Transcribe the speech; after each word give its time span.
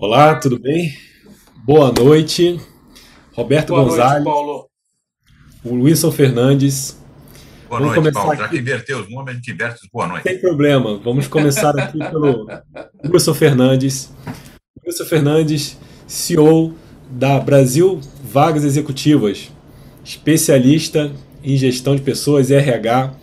Olá, 0.00 0.36
tudo 0.36 0.60
bem? 0.60 0.96
Boa 1.64 1.90
noite. 1.90 2.60
Roberto 3.32 3.70
Boa 3.70 3.82
Gonzalez. 3.82 4.22
Noite, 4.22 4.24
Paulo. 4.24 4.68
O 5.64 5.74
Wilson 5.74 6.12
Fernandes. 6.12 6.96
Boa 7.68 7.80
Vamos 7.80 7.96
noite, 7.96 8.14
Paulo. 8.14 8.30
Aqui. 8.30 8.42
Já 8.42 8.48
que 8.48 8.58
inverteu 8.58 9.00
os 9.00 9.10
nomes, 9.10 9.32
a 9.32 9.34
gente 9.34 9.50
inverte 9.50 9.80
os 9.82 9.90
boa 9.92 10.06
noite. 10.06 10.22
Sem 10.22 10.38
problema. 10.38 10.96
Vamos 10.98 11.26
começar 11.26 11.76
aqui 11.76 11.98
pelo 11.98 12.46
Wilson 13.06 13.34
Fernandes. 13.34 14.12
Wilson 14.86 15.04
Fernandes, 15.04 15.76
CEO 16.06 16.76
da 17.10 17.40
Brasil 17.40 18.00
Vagas 18.22 18.62
Executivas, 18.62 19.50
especialista 20.04 21.10
em 21.42 21.56
gestão 21.56 21.96
de 21.96 22.02
pessoas 22.02 22.52
RH. 22.52 23.14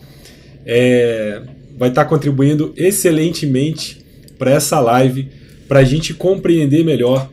É, 0.65 1.41
vai 1.77 1.87
estar 1.87 2.03
contribuindo 2.03 2.73
excelentemente 2.75 4.05
para 4.37 4.51
essa 4.51 4.77
live, 4.81 5.44
para 5.67 5.79
a 5.79 5.83
gente 5.83 6.13
compreender 6.13 6.83
melhor 6.83 7.29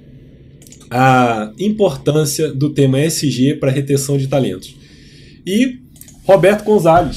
a 0.91 1.53
importância 1.59 2.53
do 2.53 2.71
tema 2.71 3.01
SG 3.01 3.55
para 3.55 3.71
retenção 3.71 4.19
de 4.19 4.27
talentos. 4.27 4.75
E 5.47 5.79
Roberto 6.25 6.65
Gonzalez, 6.65 7.17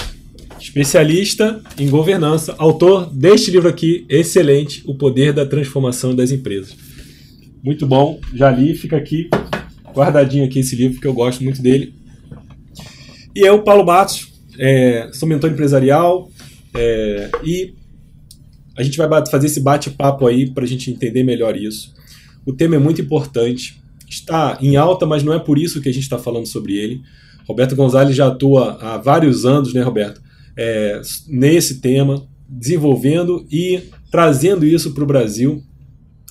especialista 0.59 1.61
em 1.77 1.89
governança, 1.89 2.55
autor 2.57 3.09
deste 3.13 3.51
livro 3.51 3.67
aqui, 3.67 4.05
excelente, 4.09 4.81
O 4.85 4.95
Poder 4.95 5.33
da 5.33 5.45
Transformação 5.45 6.15
das 6.15 6.31
Empresas. 6.31 6.75
Muito 7.63 7.85
bom, 7.85 8.19
já 8.33 8.49
li, 8.49 8.75
fica 8.75 8.95
aqui 8.95 9.29
guardadinho 9.95 10.43
aqui 10.43 10.59
esse 10.59 10.75
livro, 10.75 10.99
que 10.99 11.07
eu 11.07 11.13
gosto 11.13 11.43
muito 11.43 11.61
dele. 11.61 11.93
E 13.33 13.39
eu, 13.39 13.63
Paulo 13.63 13.85
Matos, 13.85 14.27
é, 14.59 15.09
sou 15.13 15.27
mentor 15.27 15.51
empresarial 15.51 16.29
é, 16.75 17.29
e 17.43 17.73
a 18.77 18.83
gente 18.83 18.97
vai 18.97 19.07
fazer 19.27 19.47
esse 19.47 19.59
bate-papo 19.59 20.27
aí 20.27 20.49
para 20.49 20.63
a 20.63 20.67
gente 20.67 20.91
entender 20.91 21.23
melhor 21.23 21.55
isso. 21.55 21.93
O 22.45 22.53
tema 22.53 22.75
é 22.75 22.79
muito 22.79 23.01
importante, 23.01 23.81
está 24.07 24.57
em 24.61 24.75
alta, 24.75 25.05
mas 25.05 25.23
não 25.23 25.33
é 25.33 25.39
por 25.39 25.57
isso 25.57 25.81
que 25.81 25.89
a 25.89 25.93
gente 25.93 26.03
está 26.03 26.17
falando 26.17 26.45
sobre 26.45 26.75
ele. 26.75 27.01
Roberto 27.47 27.75
Gonzalez 27.75 28.15
já 28.15 28.27
atua 28.27 28.77
há 28.81 28.97
vários 28.97 29.45
anos, 29.45 29.73
né, 29.73 29.81
Roberto, 29.81 30.21
é, 30.57 31.01
nesse 31.27 31.79
tema, 31.79 32.27
desenvolvendo 32.47 33.45
e 33.51 33.81
trazendo 34.11 34.65
isso 34.65 34.93
para 34.93 35.03
o 35.03 35.07
Brasil, 35.07 35.63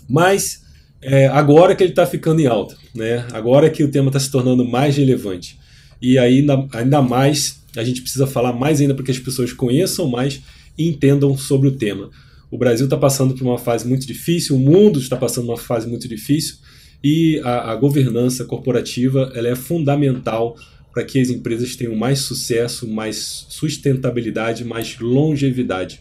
mas 0.08 0.62
é, 1.02 1.26
agora 1.26 1.74
que 1.74 1.82
ele 1.82 1.92
está 1.92 2.06
ficando 2.06 2.40
em 2.40 2.46
alta, 2.46 2.76
né? 2.94 3.26
agora 3.32 3.68
que 3.68 3.84
o 3.84 3.90
tema 3.90 4.08
está 4.08 4.18
se 4.18 4.30
tornando 4.30 4.64
mais 4.64 4.96
relevante. 4.96 5.58
E 6.00 6.18
aí, 6.18 6.46
ainda 6.72 7.02
mais, 7.02 7.62
a 7.76 7.84
gente 7.84 8.00
precisa 8.00 8.26
falar 8.26 8.52
mais 8.52 8.80
ainda 8.80 8.94
para 8.94 9.04
que 9.04 9.10
as 9.10 9.18
pessoas 9.18 9.52
conheçam 9.52 10.08
mais 10.08 10.40
e 10.78 10.88
entendam 10.88 11.36
sobre 11.36 11.68
o 11.68 11.76
tema. 11.76 12.10
O 12.54 12.56
Brasil 12.56 12.86
está 12.86 12.96
passando 12.96 13.34
por 13.34 13.42
uma 13.42 13.58
fase 13.58 13.84
muito 13.84 14.06
difícil, 14.06 14.54
o 14.54 14.60
mundo 14.60 15.00
está 15.00 15.16
passando 15.16 15.46
uma 15.46 15.56
fase 15.56 15.88
muito 15.88 16.06
difícil 16.06 16.58
e 17.02 17.40
a, 17.42 17.72
a 17.72 17.74
governança 17.74 18.44
corporativa 18.44 19.32
ela 19.34 19.48
é 19.48 19.56
fundamental 19.56 20.56
para 20.92 21.02
que 21.02 21.18
as 21.18 21.30
empresas 21.30 21.74
tenham 21.74 21.96
mais 21.96 22.20
sucesso, 22.20 22.86
mais 22.86 23.44
sustentabilidade, 23.48 24.64
mais 24.64 24.96
longevidade. 25.00 26.00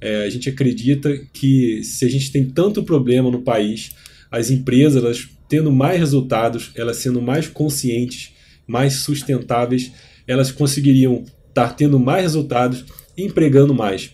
É, 0.00 0.24
a 0.24 0.30
gente 0.30 0.48
acredita 0.48 1.16
que 1.32 1.84
se 1.84 2.04
a 2.04 2.10
gente 2.10 2.32
tem 2.32 2.44
tanto 2.44 2.82
problema 2.82 3.30
no 3.30 3.42
país, 3.42 3.92
as 4.32 4.50
empresas 4.50 5.00
elas 5.00 5.28
tendo 5.48 5.70
mais 5.70 6.00
resultados, 6.00 6.72
elas 6.74 6.96
sendo 6.96 7.22
mais 7.22 7.46
conscientes, 7.46 8.32
mais 8.66 8.94
sustentáveis, 8.94 9.92
elas 10.26 10.50
conseguiriam 10.50 11.22
estar 11.50 11.76
tendo 11.76 12.00
mais 12.00 12.22
resultados, 12.22 12.84
empregando 13.16 13.72
mais 13.72 14.10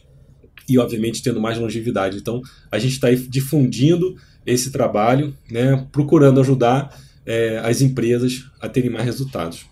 e, 0.71 0.79
obviamente, 0.79 1.23
tendo 1.23 1.41
mais 1.41 1.59
longevidade. 1.59 2.17
Então, 2.17 2.41
a 2.71 2.79
gente 2.79 2.93
está 2.93 3.11
difundindo 3.11 4.17
esse 4.47 4.71
trabalho, 4.71 5.35
né, 5.51 5.87
procurando 5.91 6.41
ajudar 6.41 6.97
é, 7.27 7.61
as 7.63 7.81
empresas 7.81 8.45
a 8.61 8.69
terem 8.69 8.89
mais 8.89 9.05
resultados. 9.05 9.67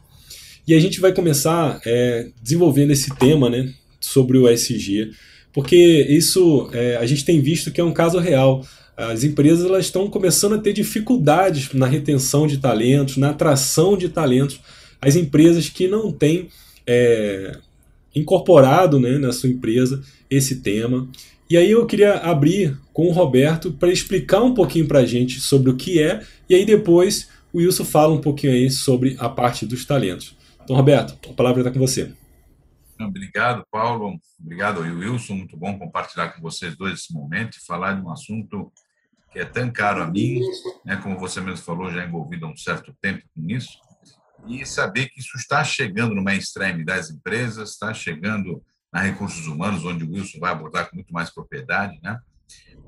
E 0.66 0.74
a 0.74 0.80
gente 0.80 1.00
vai 1.00 1.12
começar 1.12 1.80
é, 1.86 2.28
desenvolvendo 2.42 2.90
esse 2.90 3.14
tema 3.16 3.48
né, 3.48 3.72
sobre 4.00 4.36
o 4.36 4.48
ESG, 4.48 5.12
porque 5.52 6.06
isso 6.08 6.68
é, 6.72 6.96
a 6.96 7.06
gente 7.06 7.24
tem 7.24 7.40
visto 7.40 7.70
que 7.70 7.80
é 7.80 7.84
um 7.84 7.92
caso 7.92 8.18
real. 8.18 8.66
As 8.96 9.24
empresas 9.24 9.64
elas 9.64 9.86
estão 9.86 10.10
começando 10.10 10.56
a 10.56 10.58
ter 10.58 10.72
dificuldades 10.72 11.72
na 11.72 11.86
retenção 11.86 12.46
de 12.46 12.58
talentos, 12.58 13.16
na 13.16 13.30
atração 13.30 13.96
de 13.96 14.08
talentos. 14.08 14.60
As 15.00 15.16
empresas 15.16 15.68
que 15.68 15.86
não 15.88 16.12
têm 16.12 16.48
é, 16.86 17.56
incorporado 18.18 18.98
né, 19.00 19.18
na 19.18 19.32
sua 19.32 19.48
empresa 19.48 20.02
esse 20.30 20.60
tema. 20.60 21.08
E 21.48 21.56
aí 21.56 21.70
eu 21.70 21.86
queria 21.86 22.14
abrir 22.18 22.78
com 22.92 23.08
o 23.08 23.12
Roberto 23.12 23.72
para 23.72 23.90
explicar 23.90 24.42
um 24.42 24.52
pouquinho 24.52 24.86
para 24.86 25.00
a 25.00 25.06
gente 25.06 25.40
sobre 25.40 25.70
o 25.70 25.76
que 25.76 26.02
é, 26.02 26.22
e 26.48 26.54
aí 26.54 26.64
depois 26.64 27.30
o 27.52 27.58
Wilson 27.58 27.84
fala 27.84 28.12
um 28.12 28.20
pouquinho 28.20 28.52
aí 28.52 28.70
sobre 28.70 29.16
a 29.18 29.28
parte 29.28 29.64
dos 29.64 29.84
talentos. 29.84 30.36
Então, 30.62 30.76
Roberto, 30.76 31.16
a 31.30 31.32
palavra 31.32 31.62
está 31.62 31.72
com 31.72 31.78
você. 31.78 32.12
Obrigado, 33.00 33.64
Paulo. 33.70 34.18
Obrigado, 34.38 34.80
Wilson. 34.80 35.36
Muito 35.36 35.56
bom 35.56 35.78
compartilhar 35.78 36.28
com 36.28 36.42
vocês 36.42 36.76
dois 36.76 37.00
esse 37.00 37.12
momento 37.12 37.56
e 37.56 37.64
falar 37.64 37.94
de 37.94 38.02
um 38.02 38.10
assunto 38.10 38.70
que 39.32 39.38
é 39.38 39.44
tão 39.44 39.70
caro 39.70 40.02
a 40.02 40.06
mim, 40.06 40.40
né, 40.84 40.96
como 40.96 41.18
você 41.18 41.40
mesmo 41.40 41.64
falou, 41.64 41.90
já 41.90 42.04
envolvido 42.04 42.46
há 42.46 42.50
um 42.50 42.56
certo 42.56 42.94
tempo 43.00 43.22
com 43.34 43.48
isso, 43.48 43.78
e 44.46 44.64
saber 44.64 45.08
que 45.08 45.20
isso 45.20 45.36
está 45.36 45.62
chegando 45.64 46.14
no 46.14 46.22
mainstream 46.22 46.84
das 46.84 47.10
empresas, 47.10 47.70
está 47.70 47.92
chegando 47.92 48.62
na 48.92 49.00
recursos 49.00 49.46
humanos, 49.46 49.84
onde 49.84 50.04
o 50.04 50.12
Wilson 50.12 50.38
vai 50.38 50.52
abordar 50.52 50.88
com 50.88 50.96
muito 50.96 51.12
mais 51.12 51.30
propriedade, 51.30 51.98
né? 52.02 52.18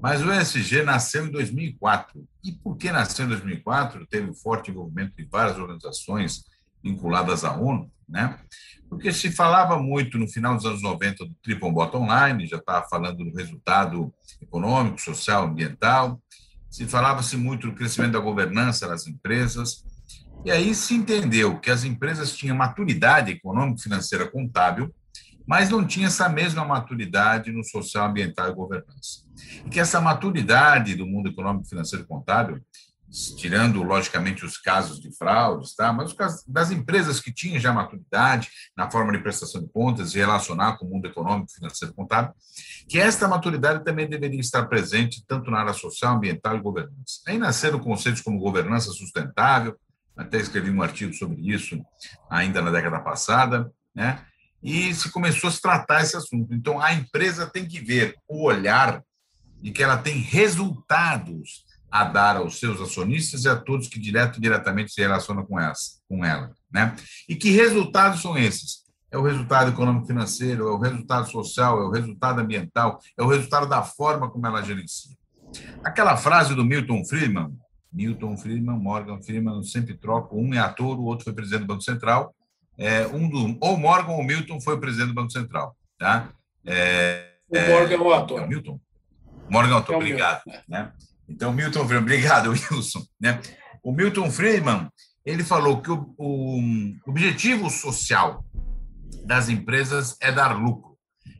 Mas 0.00 0.22
o 0.22 0.32
ESG 0.32 0.82
nasceu 0.82 1.26
em 1.26 1.30
2004. 1.30 2.26
E 2.42 2.52
por 2.52 2.76
que 2.76 2.90
nasceu 2.90 3.26
em 3.26 3.28
2004? 3.28 4.06
Teve 4.06 4.30
um 4.30 4.34
forte 4.34 4.70
envolvimento 4.70 5.14
de 5.14 5.24
várias 5.24 5.58
organizações 5.58 6.44
vinculadas 6.82 7.44
à 7.44 7.54
ONU, 7.54 7.90
né? 8.08 8.38
Porque 8.88 9.12
se 9.12 9.30
falava 9.30 9.78
muito 9.78 10.18
no 10.18 10.26
final 10.26 10.56
dos 10.56 10.64
anos 10.64 10.82
90 10.82 11.26
do 11.26 11.34
Triple 11.42 11.70
Bottom 11.70 12.06
Line, 12.06 12.46
já 12.46 12.56
estava 12.56 12.88
falando 12.88 13.18
do 13.18 13.36
resultado 13.36 14.12
econômico, 14.40 14.98
social, 15.00 15.44
ambiental, 15.44 16.20
se 16.70 16.86
falava-se 16.86 17.36
muito 17.36 17.66
do 17.68 17.74
crescimento 17.74 18.12
da 18.12 18.20
governança 18.20 18.88
das 18.88 19.06
empresas, 19.06 19.84
e 20.44 20.50
aí 20.50 20.74
se 20.74 20.94
entendeu 20.94 21.58
que 21.58 21.70
as 21.70 21.84
empresas 21.84 22.34
tinham 22.34 22.56
maturidade 22.56 23.32
econômica, 23.32 23.82
financeira, 23.82 24.30
contábil, 24.30 24.94
mas 25.46 25.68
não 25.68 25.84
tinha 25.84 26.06
essa 26.06 26.28
mesma 26.28 26.64
maturidade 26.64 27.50
no 27.52 27.64
social, 27.64 28.06
ambiental 28.08 28.50
e 28.50 28.54
governança. 28.54 29.24
E 29.66 29.68
que 29.68 29.80
essa 29.80 30.00
maturidade 30.00 30.94
do 30.94 31.06
mundo 31.06 31.28
econômico, 31.28 31.68
financeiro 31.68 32.04
e 32.04 32.08
contábil, 32.08 32.62
tirando, 33.36 33.82
logicamente, 33.82 34.44
os 34.44 34.56
casos 34.56 35.00
de 35.00 35.14
fraudes, 35.16 35.74
tá? 35.74 35.92
mas 35.92 36.10
os 36.10 36.12
casos 36.12 36.44
das 36.46 36.70
empresas 36.70 37.20
que 37.20 37.32
tinham 37.32 37.58
já 37.58 37.72
maturidade 37.72 38.48
na 38.76 38.88
forma 38.88 39.12
de 39.12 39.18
prestação 39.18 39.60
de 39.60 39.68
contas 39.68 40.14
e 40.14 40.18
relacionar 40.18 40.78
com 40.78 40.86
o 40.86 40.90
mundo 40.90 41.06
econômico, 41.06 41.50
financeiro 41.50 41.92
e 41.92 41.96
contábil, 41.96 42.32
que 42.88 42.98
esta 42.98 43.26
maturidade 43.26 43.84
também 43.84 44.08
deveria 44.08 44.40
estar 44.40 44.66
presente 44.66 45.24
tanto 45.26 45.50
na 45.50 45.58
área 45.60 45.72
social, 45.72 46.16
ambiental 46.16 46.56
e 46.56 46.60
governança. 46.60 47.20
Aí 47.26 47.36
nasceram 47.36 47.80
conceitos 47.80 48.22
como 48.22 48.38
governança 48.38 48.92
sustentável, 48.92 49.76
até 50.20 50.38
escrevi 50.38 50.70
um 50.70 50.82
artigo 50.82 51.14
sobre 51.14 51.40
isso 51.50 51.80
ainda 52.28 52.60
na 52.60 52.70
década 52.70 53.00
passada, 53.00 53.70
né? 53.94 54.22
E 54.62 54.94
se 54.94 55.10
começou 55.10 55.48
a 55.48 55.52
se 55.52 55.62
tratar 55.62 56.02
esse 56.02 56.14
assunto. 56.14 56.52
Então, 56.52 56.78
a 56.78 56.92
empresa 56.92 57.46
tem 57.46 57.66
que 57.66 57.80
ver 57.80 58.14
o 58.28 58.44
olhar 58.44 59.02
de 59.62 59.70
que 59.70 59.82
ela 59.82 59.96
tem 59.96 60.18
resultados 60.18 61.64
a 61.90 62.04
dar 62.04 62.36
aos 62.36 62.58
seus 62.58 62.78
acionistas 62.80 63.44
e 63.44 63.48
a 63.48 63.56
todos 63.56 63.88
que 63.88 63.98
direto 63.98 64.36
e 64.36 64.40
diretamente 64.42 64.92
se 64.92 65.00
relacionam 65.00 65.46
com, 65.46 65.58
essa, 65.58 65.98
com 66.06 66.22
ela. 66.22 66.52
Né? 66.70 66.94
E 67.26 67.34
que 67.34 67.50
resultados 67.50 68.20
são 68.20 68.36
esses? 68.36 68.80
É 69.10 69.16
o 69.16 69.22
resultado 69.22 69.70
econômico-financeiro, 69.70 70.68
é 70.68 70.70
o 70.70 70.78
resultado 70.78 71.28
social, 71.30 71.80
é 71.80 71.84
o 71.86 71.90
resultado 71.90 72.40
ambiental, 72.40 73.00
é 73.18 73.22
o 73.22 73.26
resultado 73.26 73.66
da 73.66 73.82
forma 73.82 74.30
como 74.30 74.46
ela 74.46 74.62
gerencia. 74.62 75.16
Aquela 75.82 76.16
frase 76.18 76.54
do 76.54 76.64
Milton 76.64 77.02
Friedman, 77.06 77.58
Milton 77.92 78.36
Friedman, 78.36 78.78
Morgan 78.78 79.20
Friedman, 79.22 79.62
sempre 79.62 79.94
troco, 79.94 80.36
um 80.36 80.54
é 80.54 80.58
ator, 80.58 80.98
o 80.98 81.04
outro 81.04 81.24
foi 81.24 81.32
presidente 81.32 81.62
do 81.62 81.66
Banco 81.66 81.82
Central. 81.82 82.34
É, 82.78 83.06
um 83.08 83.28
do, 83.28 83.58
ou 83.60 83.76
Morgan 83.76 84.12
ou 84.12 84.22
Milton 84.22 84.60
foi 84.60 84.78
presidente 84.80 85.08
do 85.08 85.14
Banco 85.14 85.32
Central. 85.32 85.76
Tá? 85.98 86.30
É, 86.64 87.30
o 87.48 87.58
Morgan 87.58 87.94
é 87.94 87.98
o 87.98 88.14
ator. 88.14 88.40
É 88.40 88.44
o 88.44 88.48
Milton? 88.48 88.80
Morgan 89.50 89.72
é 89.72 89.74
o 89.74 89.78
ator, 89.78 89.94
é 89.94 89.98
o 89.98 90.00
obrigado. 90.00 90.42
Né? 90.68 90.92
Então, 91.28 91.52
Milton 91.52 91.80
Friedman, 91.80 92.02
obrigado, 92.02 92.50
Wilson. 92.72 93.04
Né? 93.20 93.40
O 93.82 93.92
Milton 93.92 94.30
Friedman, 94.30 94.88
ele 95.24 95.44
falou 95.44 95.82
que 95.82 95.90
o, 95.90 96.14
o 96.16 96.60
objetivo 97.06 97.68
social 97.68 98.44
das 99.24 99.48
empresas 99.48 100.16
é 100.20 100.30
dar 100.30 100.56
lucro. 100.56 100.96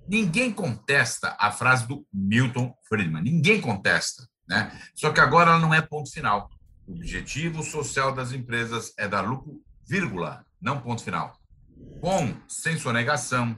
Ninguém 0.08 0.52
contesta 0.52 1.36
a 1.38 1.52
frase 1.52 1.86
do 1.86 2.04
Milton 2.12 2.74
Friedman, 2.88 3.22
ninguém 3.22 3.60
contesta. 3.60 4.28
Né? 4.50 4.76
Só 4.96 5.12
que 5.12 5.20
agora 5.20 5.52
ela 5.52 5.60
não 5.60 5.72
é 5.72 5.80
ponto 5.80 6.10
final. 6.10 6.50
O 6.84 6.92
objetivo 6.92 7.62
social 7.62 8.12
das 8.12 8.32
empresas 8.32 8.92
é 8.98 9.06
dar 9.06 9.20
lucro, 9.20 9.62
vírgula, 9.88 10.44
não 10.60 10.80
ponto 10.80 11.04
final. 11.04 11.38
Com 12.00 12.34
sem 12.48 12.76
sonegação, 12.76 13.56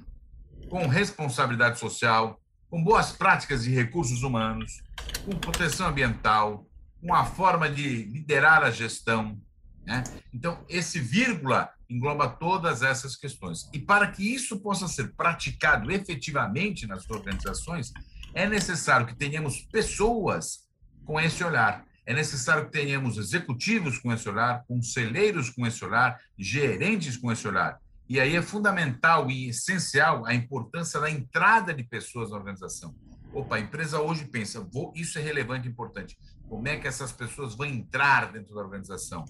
com 0.69 0.87
responsabilidade 0.87 1.79
social, 1.79 2.39
com 2.69 2.85
boas 2.85 3.11
práticas 3.11 3.65
de 3.65 3.71
recursos 3.71 4.23
humanos, 4.23 4.83
com 5.25 5.33
proteção 5.39 5.89
ambiental, 5.89 6.67
com 7.01 7.15
a 7.15 7.25
forma 7.25 7.71
de 7.71 8.05
liderar 8.05 8.63
a 8.63 8.71
gestão. 8.71 9.41
Né? 9.87 10.05
Então, 10.33 10.63
esse 10.69 11.01
vírgula 11.01 11.71
engloba 11.89 12.29
todas 12.29 12.83
essas 12.83 13.17
questões. 13.17 13.69
E 13.73 13.79
para 13.79 14.09
que 14.09 14.35
isso 14.35 14.61
possa 14.61 14.87
ser 14.87 15.15
praticado 15.15 15.91
efetivamente 15.91 16.87
nas 16.87 17.09
organizações, 17.09 17.93
é 18.35 18.47
necessário 18.47 19.07
que 19.07 19.15
tenhamos 19.15 19.63
pessoas 19.63 20.71
com 21.05 21.21
esse 21.21 21.43
olhar. 21.43 21.85
É 22.05 22.13
necessário 22.13 22.67
que 22.67 22.73
tenhamos 22.73 23.17
executivos 23.17 23.99
com 23.99 24.13
esse 24.13 24.29
olhar, 24.29 24.65
conselheiros 24.67 25.51
com 25.51 25.67
esse 25.67 25.85
olhar, 25.85 26.21
gerentes 26.37 27.17
com 27.17 27.31
esse 27.31 27.47
olhar. 27.47 27.79
E 28.09 28.19
aí 28.19 28.37
é 28.37 28.43
fundamental 28.43 29.31
e 29.31 29.49
essencial 29.49 30.27
a 30.27 30.35
importância 30.35 31.01
da 31.01 31.09
entrada 31.09 31.73
de 31.73 31.85
pessoas 31.85 32.31
na 32.31 32.37
organização. 32.37 32.95
Opa, 33.33 33.57
a 33.57 33.61
empresa 33.61 34.01
hoje 34.01 34.27
pensa, 34.27 34.61
vou, 34.61 34.93
isso 34.95 35.19
é 35.19 35.23
relevante 35.23 35.67
e 35.67 35.71
importante. 35.71 36.19
Como 36.49 36.69
é 36.69 36.77
que 36.77 36.87
essas 36.87 37.13
pessoas 37.13 37.55
vão 37.55 37.67
entrar 37.67 38.31
dentro 38.33 38.55
da 38.55 38.61
organização? 38.61 39.25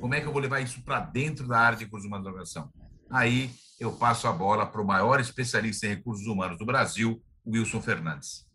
Como 0.00 0.14
é 0.14 0.20
que 0.20 0.26
eu 0.26 0.32
vou 0.32 0.40
levar 0.40 0.60
isso 0.60 0.82
para 0.82 1.00
dentro 1.00 1.46
da 1.46 1.58
área 1.58 1.78
de 1.78 1.84
recursos 1.84 2.06
humanos 2.06 2.24
da 2.24 2.30
organização? 2.30 2.72
Aí 3.08 3.54
eu 3.78 3.92
passo 3.92 4.26
a 4.26 4.32
bola 4.32 4.66
para 4.66 4.80
o 4.80 4.86
maior 4.86 5.20
especialista 5.20 5.86
em 5.86 5.90
recursos 5.90 6.26
humanos 6.26 6.58
do 6.58 6.66
Brasil, 6.66 7.22
Wilson 7.46 7.80
Fernandes. 7.80 8.45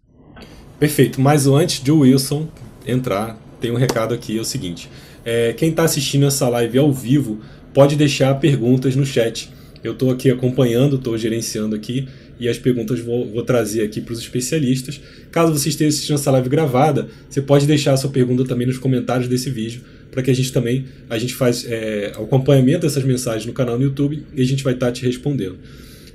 Perfeito, 0.79 1.21
mas 1.21 1.45
antes 1.45 1.83
de 1.83 1.91
o 1.91 1.99
Wilson 1.99 2.47
entrar, 2.85 3.39
tem 3.59 3.71
um 3.71 3.75
recado 3.75 4.13
aqui, 4.13 4.37
é 4.37 4.41
o 4.41 4.45
seguinte. 4.45 4.89
É, 5.23 5.53
quem 5.53 5.69
está 5.69 5.83
assistindo 5.83 6.25
essa 6.25 6.49
live 6.49 6.77
ao 6.79 6.91
vivo 6.91 7.39
pode 7.73 7.95
deixar 7.95 8.33
perguntas 8.35 8.95
no 8.95 9.05
chat. 9.05 9.49
Eu 9.83 9.93
estou 9.93 10.11
aqui 10.11 10.29
acompanhando, 10.29 10.95
estou 10.95 11.17
gerenciando 11.17 11.75
aqui 11.75 12.07
e 12.39 12.49
as 12.49 12.57
perguntas 12.57 12.99
vou, 12.99 13.29
vou 13.29 13.43
trazer 13.43 13.83
aqui 13.83 14.01
para 14.01 14.13
os 14.13 14.19
especialistas. 14.19 14.99
Caso 15.31 15.53
você 15.53 15.69
esteja 15.69 15.89
assistindo 15.89 16.15
essa 16.15 16.31
live 16.31 16.49
gravada, 16.49 17.07
você 17.29 17.41
pode 17.41 17.67
deixar 17.67 17.93
a 17.93 17.97
sua 17.97 18.09
pergunta 18.09 18.43
também 18.45 18.65
nos 18.65 18.79
comentários 18.79 19.27
desse 19.27 19.49
vídeo, 19.49 19.81
para 20.09 20.23
que 20.23 20.31
a 20.31 20.33
gente 20.33 20.51
também 20.51 20.85
a 21.09 21.17
gente 21.17 21.35
faz 21.35 21.65
é, 21.67 22.11
acompanhamento 22.15 22.81
dessas 22.81 23.03
mensagens 23.03 23.45
no 23.45 23.53
canal 23.53 23.77
no 23.77 23.83
YouTube 23.83 24.23
e 24.35 24.41
a 24.41 24.45
gente 24.45 24.63
vai 24.63 24.73
estar 24.73 24.87
tá 24.87 24.91
te 24.91 25.05
respondendo. 25.05 25.57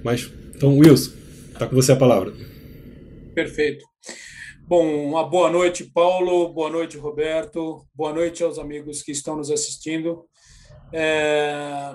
Mas 0.03 0.29
então, 0.55 0.77
Wilson, 0.79 1.13
está 1.53 1.67
com 1.67 1.77
você 1.77 1.93
a 1.93 1.97
palavra. 1.97 2.33
Perfeito. 3.37 3.85
Bom, 4.67 5.11
uma 5.11 5.23
boa 5.23 5.51
noite, 5.51 5.85
Paulo. 5.85 6.49
Boa 6.55 6.71
noite, 6.71 6.97
Roberto. 6.97 7.87
Boa 7.95 8.11
noite 8.11 8.43
aos 8.43 8.59
amigos 8.59 9.03
que 9.03 9.13
estão 9.13 9.37
nos 9.37 9.51
assistindo. 9.51 10.25
É... 10.91 11.95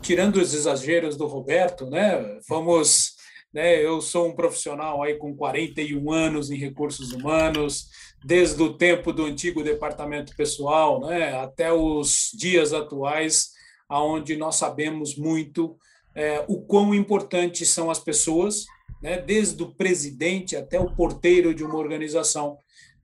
Tirando 0.00 0.36
os 0.36 0.54
exageros 0.54 1.16
do 1.16 1.26
Roberto, 1.26 1.90
né? 1.90 2.38
Vamos, 2.48 3.16
né? 3.52 3.84
Eu 3.84 4.00
sou 4.00 4.28
um 4.28 4.36
profissional 4.36 5.02
aí 5.02 5.16
com 5.16 5.34
41 5.34 6.12
anos 6.12 6.52
em 6.52 6.56
recursos 6.56 7.10
humanos, 7.10 7.88
desde 8.24 8.62
o 8.62 8.74
tempo 8.74 9.12
do 9.12 9.24
antigo 9.24 9.64
departamento 9.64 10.36
pessoal, 10.36 11.00
né? 11.00 11.36
Até 11.36 11.72
os 11.72 12.30
dias 12.32 12.72
atuais, 12.72 13.48
aonde 13.88 14.36
nós 14.36 14.54
sabemos 14.54 15.16
muito 15.16 15.76
é, 16.14 16.44
o 16.46 16.60
quão 16.62 16.94
importantes 16.94 17.70
são 17.70 17.90
as 17.90 17.98
pessoas, 17.98 18.66
né? 19.02 19.20
Desde 19.20 19.62
o 19.62 19.74
presidente 19.74 20.56
até 20.56 20.78
o 20.78 20.94
porteiro 20.94 21.54
de 21.54 21.64
uma 21.64 21.76
organização, 21.76 22.56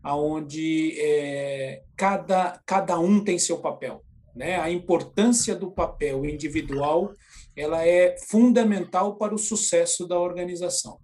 aonde 0.03 0.95
é, 1.01 1.83
cada 1.97 2.61
cada 2.65 2.99
um 2.99 3.23
tem 3.23 3.39
seu 3.39 3.59
papel 3.59 4.03
né? 4.39 4.57
A 4.61 4.71
importância 4.71 5.57
do 5.57 5.69
papel 5.69 6.25
individual 6.25 7.13
ela 7.57 7.85
é 7.85 8.17
fundamental 8.29 9.17
para 9.17 9.35
o 9.35 9.39
sucesso 9.39 10.07
da 10.07 10.17
organização. 10.17 11.01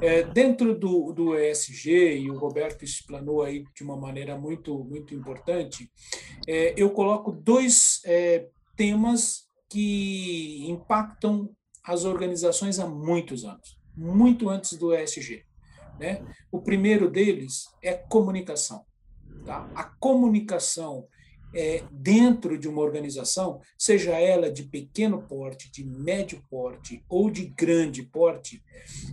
É, 0.00 0.24
dentro 0.24 0.76
do, 0.76 1.12
do 1.12 1.38
ESG, 1.38 2.18
e 2.18 2.28
o 2.28 2.36
Roberto 2.36 2.84
explanou 2.84 3.40
aí 3.40 3.62
de 3.72 3.84
uma 3.84 3.96
maneira 3.96 4.36
muito, 4.36 4.84
muito 4.84 5.14
importante, 5.14 5.88
é, 6.48 6.74
eu 6.76 6.90
coloco 6.90 7.30
dois 7.30 8.00
é, 8.04 8.48
temas 8.76 9.44
que 9.70 10.68
impactam 10.68 11.48
as 11.84 12.04
organizações 12.04 12.80
há 12.80 12.86
muitos 12.88 13.44
anos, 13.44 13.75
muito 13.96 14.48
antes 14.48 14.74
do 14.78 14.94
ESG. 14.94 15.44
Né? 15.98 16.22
O 16.50 16.60
primeiro 16.60 17.10
deles 17.10 17.66
é 17.82 17.94
comunicação. 17.94 18.84
Tá? 19.44 19.70
A 19.74 19.84
comunicação 19.84 21.06
é, 21.54 21.82
dentro 21.90 22.58
de 22.58 22.68
uma 22.68 22.82
organização, 22.82 23.60
seja 23.78 24.12
ela 24.12 24.50
de 24.50 24.64
pequeno 24.64 25.22
porte, 25.22 25.70
de 25.70 25.84
médio 25.84 26.42
porte 26.50 27.02
ou 27.08 27.30
de 27.30 27.46
grande 27.46 28.02
porte, 28.02 28.62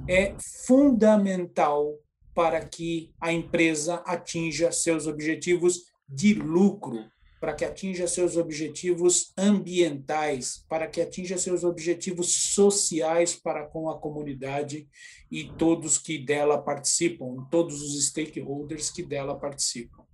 é 0.07 0.35
fundamental 0.65 1.97
para 2.33 2.65
que 2.65 3.11
a 3.21 3.31
empresa 3.31 3.95
atinja 4.05 4.71
seus 4.71 5.07
objetivos 5.07 5.83
de 6.09 6.33
lucro, 6.33 7.05
para 7.43 7.53
que 7.53 7.65
atinja 7.65 8.07
seus 8.07 8.37
objetivos 8.37 9.33
ambientais, 9.37 10.63
para 10.69 10.87
que 10.87 11.01
atinja 11.01 11.37
seus 11.37 11.65
objetivos 11.65 12.33
sociais 12.53 13.35
para 13.35 13.65
com 13.65 13.89
a 13.89 13.99
comunidade 13.99 14.87
e 15.29 15.51
todos 15.57 15.97
que 15.97 16.17
dela 16.17 16.57
participam, 16.57 17.45
todos 17.51 17.81
os 17.81 18.07
stakeholders 18.07 18.89
que 18.89 19.03
dela 19.03 19.35
participam. 19.37 20.05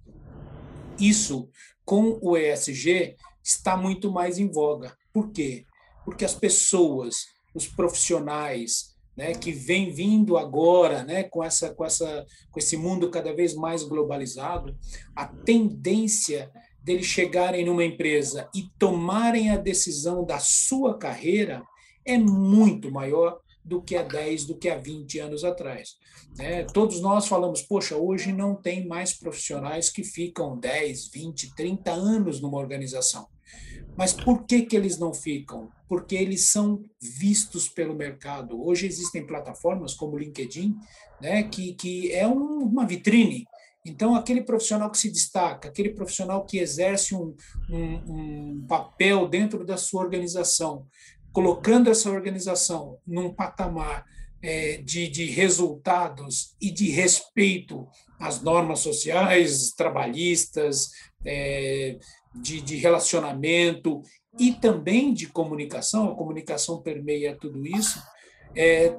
Isso 0.99 1.47
com 1.85 2.17
o 2.19 2.35
ESG 2.35 3.15
está 3.43 3.77
muito 3.77 4.11
mais 4.11 4.39
em 4.39 4.51
voga. 4.51 4.97
Por 5.13 5.31
quê? 5.31 5.67
Porque 6.03 6.25
as 6.25 6.33
pessoas, 6.33 7.27
os 7.53 7.67
profissionais, 7.67 8.95
né, 9.15 9.35
que 9.35 9.51
vem 9.51 9.93
vindo 9.93 10.35
agora, 10.35 11.03
né, 11.03 11.23
com 11.25 11.43
essa, 11.43 11.75
com 11.75 11.85
essa, 11.85 12.25
com 12.49 12.59
esse 12.59 12.75
mundo 12.75 13.11
cada 13.11 13.35
vez 13.35 13.53
mais 13.53 13.83
globalizado, 13.83 14.75
a 15.15 15.27
tendência 15.27 16.51
deles 16.83 17.05
chegarem 17.05 17.65
numa 17.65 17.83
empresa 17.83 18.49
e 18.55 18.69
tomarem 18.77 19.51
a 19.51 19.57
decisão 19.57 20.25
da 20.25 20.39
sua 20.39 20.97
carreira 20.97 21.63
é 22.05 22.17
muito 22.17 22.91
maior 22.91 23.39
do 23.63 23.81
que 23.81 23.95
há 23.95 24.03
10, 24.03 24.45
do 24.45 24.57
que 24.57 24.69
há 24.69 24.77
20 24.77 25.19
anos 25.19 25.43
atrás. 25.43 25.97
Né? 26.37 26.63
Todos 26.63 27.01
nós 27.01 27.27
falamos, 27.27 27.61
poxa, 27.61 27.95
hoje 27.95 28.31
não 28.31 28.55
tem 28.55 28.87
mais 28.87 29.13
profissionais 29.13 29.89
que 29.89 30.03
ficam 30.03 30.57
10, 30.57 31.09
20, 31.09 31.55
30 31.55 31.91
anos 31.91 32.41
numa 32.41 32.57
organização. 32.57 33.27
Mas 33.97 34.13
por 34.13 34.45
que, 34.45 34.61
que 34.61 34.75
eles 34.75 34.97
não 34.97 35.13
ficam? 35.13 35.69
Porque 35.87 36.15
eles 36.15 36.49
são 36.49 36.83
vistos 37.01 37.67
pelo 37.67 37.93
mercado. 37.93 38.63
Hoje 38.63 38.87
existem 38.87 39.25
plataformas 39.25 39.93
como 39.93 40.13
o 40.13 40.17
LinkedIn, 40.17 40.75
né, 41.21 41.43
que, 41.43 41.73
que 41.73 42.11
é 42.11 42.27
um, 42.27 42.59
uma 42.59 42.87
vitrine. 42.87 43.45
Então, 43.85 44.15
aquele 44.15 44.41
profissional 44.41 44.89
que 44.91 44.97
se 44.97 45.09
destaca, 45.09 45.69
aquele 45.69 45.91
profissional 45.91 46.45
que 46.45 46.59
exerce 46.59 47.15
um, 47.15 47.35
um, 47.69 47.93
um 48.07 48.65
papel 48.67 49.27
dentro 49.27 49.65
da 49.65 49.77
sua 49.77 50.01
organização, 50.01 50.85
colocando 51.31 51.89
essa 51.89 52.09
organização 52.09 52.97
num 53.07 53.33
patamar 53.33 54.05
é, 54.41 54.77
de, 54.77 55.07
de 55.07 55.25
resultados 55.25 56.55
e 56.61 56.71
de 56.71 56.89
respeito 56.89 57.87
às 58.19 58.41
normas 58.41 58.79
sociais, 58.79 59.71
trabalhistas, 59.71 60.91
é, 61.25 61.97
de, 62.35 62.61
de 62.61 62.75
relacionamento 62.75 64.01
e 64.37 64.53
também 64.53 65.13
de 65.13 65.27
comunicação, 65.27 66.11
a 66.11 66.15
comunicação 66.15 66.81
permeia 66.81 67.35
tudo 67.35 67.65
isso, 67.65 68.01
é, 68.55 68.95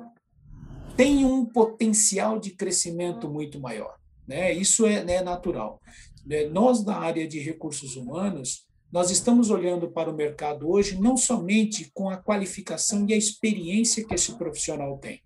tem 0.96 1.24
um 1.24 1.44
potencial 1.44 2.38
de 2.38 2.50
crescimento 2.50 3.28
muito 3.28 3.60
maior. 3.60 3.99
Né? 4.30 4.52
Isso 4.52 4.86
é, 4.86 5.04
é 5.12 5.24
natural. 5.24 5.82
É, 6.30 6.48
nós, 6.48 6.84
da 6.84 6.96
área 6.96 7.26
de 7.26 7.40
recursos 7.40 7.96
humanos, 7.96 8.64
nós 8.92 9.10
estamos 9.10 9.50
olhando 9.50 9.90
para 9.90 10.08
o 10.08 10.14
mercado 10.14 10.70
hoje 10.70 11.00
não 11.00 11.16
somente 11.16 11.90
com 11.92 12.08
a 12.08 12.16
qualificação 12.16 13.04
e 13.08 13.12
a 13.12 13.16
experiência 13.16 14.06
que 14.06 14.14
esse 14.14 14.38
profissional 14.38 14.96
tem. 14.98 15.20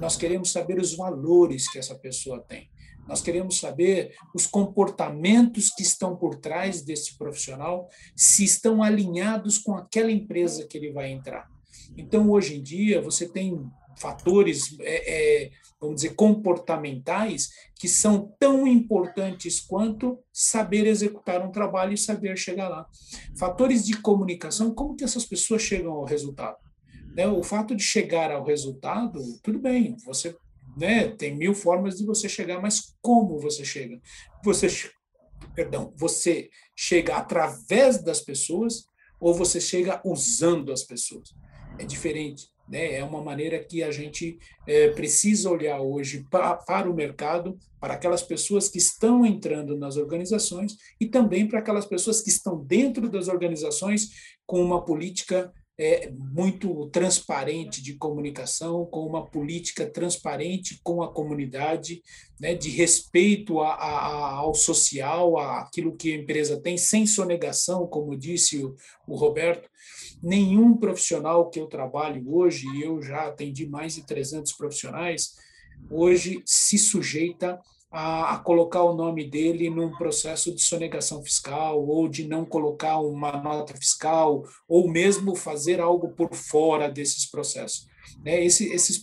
Nós 0.00 0.16
queremos 0.16 0.50
saber 0.50 0.80
os 0.80 0.96
valores 0.96 1.70
que 1.70 1.78
essa 1.78 1.94
pessoa 1.94 2.40
tem. 2.40 2.68
Nós 3.06 3.22
queremos 3.22 3.60
saber 3.60 4.16
os 4.34 4.48
comportamentos 4.48 5.70
que 5.70 5.82
estão 5.82 6.16
por 6.16 6.34
trás 6.34 6.82
desse 6.82 7.16
profissional, 7.16 7.88
se 8.16 8.42
estão 8.42 8.82
alinhados 8.82 9.58
com 9.58 9.76
aquela 9.76 10.10
empresa 10.10 10.66
que 10.66 10.76
ele 10.76 10.90
vai 10.90 11.12
entrar. 11.12 11.48
Então, 11.96 12.28
hoje 12.28 12.56
em 12.56 12.62
dia, 12.62 13.00
você 13.00 13.28
tem 13.28 13.64
fatores, 13.96 14.76
é, 14.80 15.44
é, 15.44 15.50
vamos 15.80 16.02
dizer, 16.02 16.14
comportamentais 16.14 17.48
que 17.74 17.88
são 17.88 18.34
tão 18.38 18.66
importantes 18.66 19.60
quanto 19.60 20.18
saber 20.32 20.86
executar 20.86 21.44
um 21.44 21.50
trabalho 21.50 21.94
e 21.94 21.98
saber 21.98 22.36
chegar 22.36 22.68
lá. 22.68 22.86
Fatores 23.38 23.86
de 23.86 23.96
comunicação, 24.00 24.74
como 24.74 24.94
que 24.94 25.04
essas 25.04 25.24
pessoas 25.24 25.62
chegam 25.62 25.92
ao 25.92 26.04
resultado? 26.04 26.58
Né? 27.16 27.26
O 27.26 27.42
fato 27.42 27.74
de 27.74 27.82
chegar 27.82 28.30
ao 28.30 28.44
resultado, 28.44 29.18
tudo 29.42 29.58
bem, 29.58 29.96
você 30.04 30.36
né, 30.76 31.08
tem 31.08 31.34
mil 31.34 31.54
formas 31.54 31.96
de 31.96 32.04
você 32.04 32.28
chegar, 32.28 32.60
mas 32.60 32.94
como 33.00 33.38
você 33.40 33.64
chega? 33.64 33.98
Você, 34.44 34.68
perdão, 35.54 35.92
você 35.96 36.50
chega 36.76 37.16
através 37.16 38.02
das 38.02 38.20
pessoas 38.20 38.84
ou 39.18 39.34
você 39.34 39.60
chega 39.60 40.00
usando 40.04 40.72
as 40.72 40.82
pessoas? 40.82 41.30
É 41.78 41.84
diferente. 41.84 42.48
Né? 42.70 42.94
É 42.94 43.04
uma 43.04 43.20
maneira 43.20 43.58
que 43.58 43.82
a 43.82 43.90
gente 43.90 44.38
é, 44.66 44.90
precisa 44.90 45.50
olhar 45.50 45.80
hoje 45.80 46.24
para, 46.30 46.54
para 46.54 46.88
o 46.88 46.94
mercado, 46.94 47.58
para 47.80 47.94
aquelas 47.94 48.22
pessoas 48.22 48.68
que 48.68 48.78
estão 48.78 49.26
entrando 49.26 49.76
nas 49.76 49.96
organizações 49.96 50.76
e 51.00 51.06
também 51.06 51.48
para 51.48 51.58
aquelas 51.58 51.84
pessoas 51.84 52.22
que 52.22 52.30
estão 52.30 52.62
dentro 52.64 53.10
das 53.10 53.26
organizações 53.26 54.10
com 54.46 54.62
uma 54.62 54.84
política 54.84 55.52
é, 55.80 56.10
muito 56.10 56.90
transparente 56.90 57.82
de 57.82 57.94
comunicação, 57.94 58.84
com 58.84 59.06
uma 59.06 59.24
política 59.24 59.88
transparente 59.88 60.78
com 60.84 61.02
a 61.02 61.10
comunidade, 61.10 62.02
né, 62.38 62.54
de 62.54 62.68
respeito 62.68 63.60
a, 63.60 63.72
a, 63.72 64.30
ao 64.34 64.52
social, 64.54 65.38
aquilo 65.38 65.96
que 65.96 66.12
a 66.12 66.16
empresa 66.18 66.60
tem, 66.60 66.76
sem 66.76 67.06
sonegação, 67.06 67.86
como 67.86 68.14
disse 68.14 68.62
o, 68.62 68.76
o 69.08 69.16
Roberto. 69.16 69.70
Nenhum 70.22 70.76
profissional 70.76 71.48
que 71.48 71.58
eu 71.58 71.66
trabalho 71.66 72.30
hoje, 72.30 72.66
e 72.74 72.82
eu 72.82 73.00
já 73.00 73.28
atendi 73.28 73.66
mais 73.66 73.94
de 73.94 74.04
300 74.04 74.52
profissionais, 74.52 75.34
hoje 75.90 76.42
se 76.44 76.76
sujeita 76.76 77.58
a, 77.90 78.34
a, 78.34 78.38
colocar 78.38 78.84
o 78.84 78.94
nome 78.94 79.28
dele 79.28 79.68
num 79.68 79.90
processo 79.90 80.54
de 80.54 80.62
sonegação 80.62 81.22
fiscal 81.22 81.84
ou 81.84 82.08
de 82.08 82.26
não 82.26 82.44
colocar 82.44 83.00
uma 83.00 83.32
nota 83.32 83.74
fiscal 83.76 84.44
ou 84.68 84.88
mesmo 84.88 85.34
fazer 85.34 85.80
algo 85.80 86.10
por 86.10 86.34
fora 86.34 86.88
desses 86.88 87.28
processos. 87.28 87.88
Né? 88.24 88.44
Esse, 88.44 88.72
esses, 88.72 89.02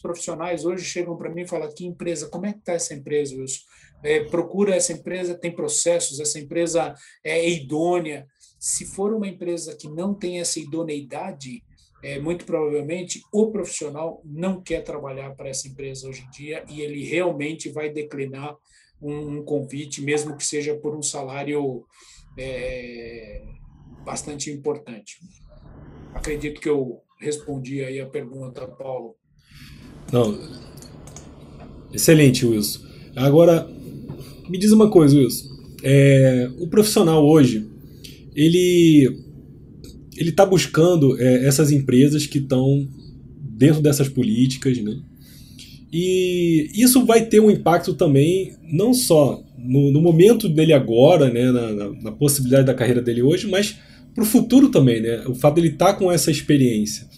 profissionais 0.00 0.64
hoje 0.64 0.84
chegam 0.84 1.16
para 1.16 1.30
mim 1.30 1.42
e 1.42 1.48
falam: 1.48 1.72
que 1.74 1.84
empresa, 1.84 2.28
como 2.28 2.46
é 2.46 2.52
que 2.52 2.60
está 2.60 2.72
essa 2.72 2.94
empresa, 2.94 3.36
Wilson? 3.36 3.60
É, 4.02 4.24
procura 4.24 4.74
essa 4.74 4.92
empresa, 4.92 5.38
tem 5.38 5.54
processos, 5.54 6.20
essa 6.20 6.38
empresa 6.38 6.94
é 7.24 7.48
idônea. 7.48 8.26
Se 8.58 8.84
for 8.84 9.12
uma 9.12 9.28
empresa 9.28 9.76
que 9.76 9.88
não 9.88 10.14
tem 10.14 10.40
essa 10.40 10.58
idoneidade, 10.58 11.62
é, 12.02 12.18
muito 12.18 12.44
provavelmente 12.44 13.20
o 13.32 13.50
profissional 13.50 14.22
não 14.24 14.60
quer 14.60 14.82
trabalhar 14.82 15.34
para 15.34 15.48
essa 15.48 15.68
empresa 15.68 16.08
hoje 16.08 16.22
em 16.22 16.30
dia 16.30 16.64
e 16.68 16.80
ele 16.80 17.04
realmente 17.04 17.68
vai 17.68 17.90
declinar 17.90 18.56
um, 19.00 19.38
um 19.38 19.44
convite, 19.44 20.02
mesmo 20.02 20.36
que 20.36 20.44
seja 20.44 20.74
por 20.74 20.94
um 20.94 21.02
salário 21.02 21.84
é, 22.38 23.42
bastante 24.04 24.50
importante. 24.50 25.18
Acredito 26.14 26.60
que 26.60 26.68
eu 26.68 27.00
respondi 27.20 27.84
aí 27.84 28.00
a 28.00 28.06
pergunta, 28.06 28.66
Paulo. 28.66 29.14
Não, 30.12 30.38
excelente, 31.92 32.44
Wilson. 32.46 32.80
Agora, 33.14 33.68
me 34.48 34.58
diz 34.58 34.72
uma 34.72 34.90
coisa, 34.90 35.16
Wilson. 35.16 35.48
É, 35.82 36.50
o 36.58 36.68
profissional 36.68 37.24
hoje, 37.24 37.70
ele 38.34 39.29
ele 40.20 40.28
está 40.28 40.44
buscando 40.44 41.18
é, 41.18 41.46
essas 41.46 41.72
empresas 41.72 42.26
que 42.26 42.38
estão 42.38 42.86
dentro 43.56 43.80
dessas 43.80 44.06
políticas, 44.06 44.76
né? 44.78 44.98
E 45.90 46.70
isso 46.74 47.04
vai 47.06 47.24
ter 47.24 47.40
um 47.40 47.50
impacto 47.50 47.94
também, 47.94 48.52
não 48.70 48.92
só 48.92 49.42
no, 49.58 49.90
no 49.90 50.00
momento 50.00 50.48
dele 50.48 50.74
agora, 50.74 51.32
né, 51.32 51.50
na, 51.50 51.72
na, 51.72 51.90
na, 52.02 52.12
possibilidade 52.12 52.66
da 52.66 52.74
carreira 52.74 53.02
dele 53.02 53.22
hoje, 53.22 53.48
mas 53.48 53.76
para 54.14 54.22
o 54.22 54.26
futuro 54.26 54.68
também, 54.68 55.00
né? 55.00 55.24
O 55.26 55.34
fato 55.34 55.54
dele 55.54 55.68
estar 55.68 55.94
tá 55.94 55.94
com 55.94 56.12
essa 56.12 56.30
experiência. 56.30 57.08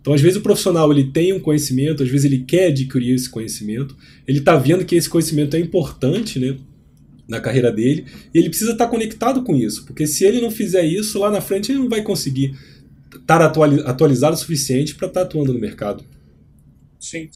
Então, 0.00 0.14
às 0.14 0.20
vezes 0.20 0.38
o 0.38 0.42
profissional 0.42 0.90
ele 0.92 1.10
tem 1.10 1.32
um 1.32 1.40
conhecimento, 1.40 2.02
às 2.02 2.08
vezes 2.08 2.24
ele 2.24 2.44
quer 2.44 2.68
adquirir 2.68 3.14
esse 3.14 3.28
conhecimento, 3.28 3.96
ele 4.26 4.38
está 4.38 4.56
vendo 4.56 4.84
que 4.84 4.94
esse 4.94 5.08
conhecimento 5.08 5.56
é 5.56 5.60
importante, 5.60 6.38
né? 6.38 6.56
Na 7.32 7.40
carreira 7.40 7.72
dele, 7.72 8.06
e 8.32 8.38
ele 8.38 8.50
precisa 8.50 8.72
estar 8.72 8.86
conectado 8.88 9.42
com 9.42 9.56
isso, 9.56 9.84
porque 9.86 10.06
se 10.06 10.24
ele 10.24 10.40
não 10.40 10.50
fizer 10.50 10.84
isso, 10.84 11.18
lá 11.18 11.30
na 11.30 11.40
frente 11.40 11.72
ele 11.72 11.80
não 11.80 11.88
vai 11.88 12.02
conseguir 12.02 12.54
estar 13.14 13.42
atualizado 13.42 14.34
o 14.34 14.38
suficiente 14.38 14.94
para 14.94 15.08
estar 15.08 15.22
atuando 15.22 15.52
no 15.52 15.58
mercado. 15.58 16.04
Sim. 17.00 17.28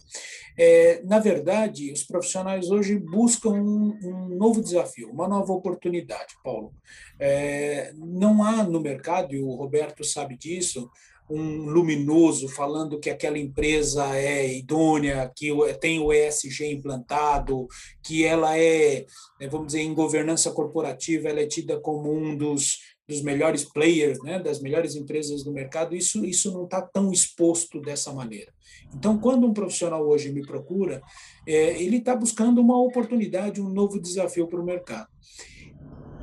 É, 0.59 1.03
na 1.05 1.19
verdade, 1.19 1.93
os 1.93 2.03
profissionais 2.03 2.71
hoje 2.71 2.99
buscam 2.99 3.51
um, 3.51 3.99
um 4.03 4.37
novo 4.37 4.63
desafio, 4.63 5.11
uma 5.11 5.29
nova 5.29 5.53
oportunidade, 5.53 6.35
Paulo. 6.43 6.73
É, 7.19 7.93
não 7.95 8.43
há 8.43 8.63
no 8.63 8.81
mercado, 8.81 9.35
e 9.35 9.41
o 9.41 9.51
Roberto 9.51 10.03
sabe 10.05 10.37
disso, 10.37 10.89
um 11.29 11.69
luminoso 11.69 12.49
falando 12.49 12.99
que 13.01 13.11
aquela 13.11 13.39
empresa 13.39 14.17
é 14.17 14.57
idônea, 14.57 15.31
que 15.35 15.51
tem 15.81 15.99
o 15.99 16.13
ESG 16.13 16.73
implantado, 16.73 17.67
que 18.03 18.25
ela 18.25 18.57
é, 18.57 19.05
né, 19.41 19.49
vamos 19.49 19.69
dizer, 19.69 19.81
em 19.81 19.95
governança 19.95 20.51
corporativa, 20.53 21.29
ela 21.29 21.41
é 21.41 21.47
tida 21.47 21.81
como 21.81 22.13
um 22.13 22.37
dos, 22.37 22.79
dos 23.09 23.23
melhores 23.23 23.65
players, 23.65 24.23
né, 24.23 24.39
das 24.39 24.61
melhores 24.61 24.95
empresas 24.95 25.43
do 25.43 25.53
mercado, 25.53 25.97
isso, 25.97 26.25
isso 26.25 26.53
não 26.53 26.65
está 26.65 26.81
tão 26.81 27.11
exposto 27.11 27.81
dessa 27.81 28.13
maneira. 28.13 28.53
Então, 28.95 29.19
quando 29.19 29.47
um 29.47 29.53
profissional 29.53 30.07
hoje 30.07 30.33
me 30.33 30.47
procura, 30.47 31.03
é, 31.47 31.83
ele 31.83 31.97
está 31.97 32.15
buscando 32.15 32.61
uma 32.61 32.81
oportunidade, 32.81 33.61
um 33.61 33.69
novo 33.69 34.01
desafio 34.01 34.47
para 34.47 34.61
o 34.61 34.65
mercado. 34.65 35.09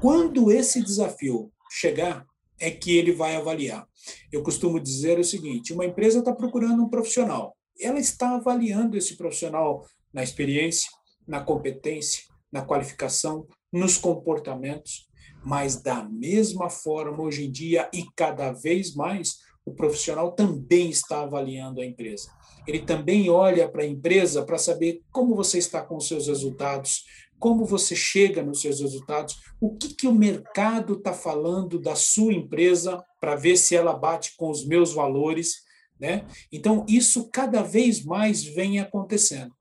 Quando 0.02 0.52
esse 0.52 0.82
desafio 0.82 1.52
chegar, 1.70 2.26
é 2.64 2.72
que 2.72 2.96
ele 2.96 3.12
vai 3.12 3.36
avaliar. 3.36 3.86
Eu 4.32 4.42
costumo 4.42 4.80
dizer 4.80 5.20
o 5.20 5.24
seguinte: 5.24 5.74
uma 5.74 5.86
empresa 5.86 6.20
está 6.20 6.34
procurando 6.34 6.82
um 6.82 6.90
profissional, 6.90 7.56
ela 7.80 8.00
está 8.00 8.36
avaliando 8.36 8.98
esse 8.98 9.18
profissional 9.18 9.86
na 10.14 10.24
experiência, 10.24 10.90
na 11.28 11.42
competência, 11.42 12.24
na 12.52 12.62
qualificação, 12.62 13.46
nos 13.72 13.98
comportamentos, 13.98 15.08
mas 15.44 15.82
da 15.82 16.04
mesma 16.04 16.70
forma, 16.70 17.22
hoje 17.22 17.46
em 17.46 17.52
dia 17.52 17.90
e 17.94 18.06
cada 18.16 18.54
vez 18.54 18.96
mais, 18.96 19.40
o 19.66 19.74
profissional 19.74 20.32
também 20.32 20.90
está 20.90 21.22
avaliando 21.22 21.82
a 21.82 21.86
empresa. 21.86 22.30
Ele 22.66 22.80
também 22.80 23.30
olha 23.30 23.68
para 23.68 23.84
a 23.84 23.88
empresa 23.88 24.46
para 24.46 24.58
saber 24.58 25.02
como 25.12 25.36
você 25.36 25.58
está 25.58 25.82
com 25.82 25.98
os 25.98 26.08
seus 26.08 26.28
resultados, 26.28 27.04
como 27.44 27.66
você 27.66 27.94
chega 27.94 28.42
nos 28.42 28.62
seus 28.62 28.80
resultados, 28.80 29.36
o 29.60 29.76
que, 29.76 29.94
que 29.94 30.08
o 30.08 30.14
mercado 30.14 30.94
está 30.94 31.12
falando 31.12 31.78
da 31.78 31.94
sua 31.94 32.32
empresa 32.32 33.04
para 33.20 33.36
ver 33.36 33.58
se 33.58 33.76
ela 33.76 33.92
bate 33.92 34.34
com 34.38 34.50
os 34.50 34.66
meus 34.66 34.94
valores. 34.94 35.56
Né? 36.00 36.26
Então, 36.54 36.86
isso 36.88 37.30
cada 37.30 37.62
vez 37.62 38.02
mais 38.06 38.46
vem 38.46 38.80
acontecendo. 38.80 39.54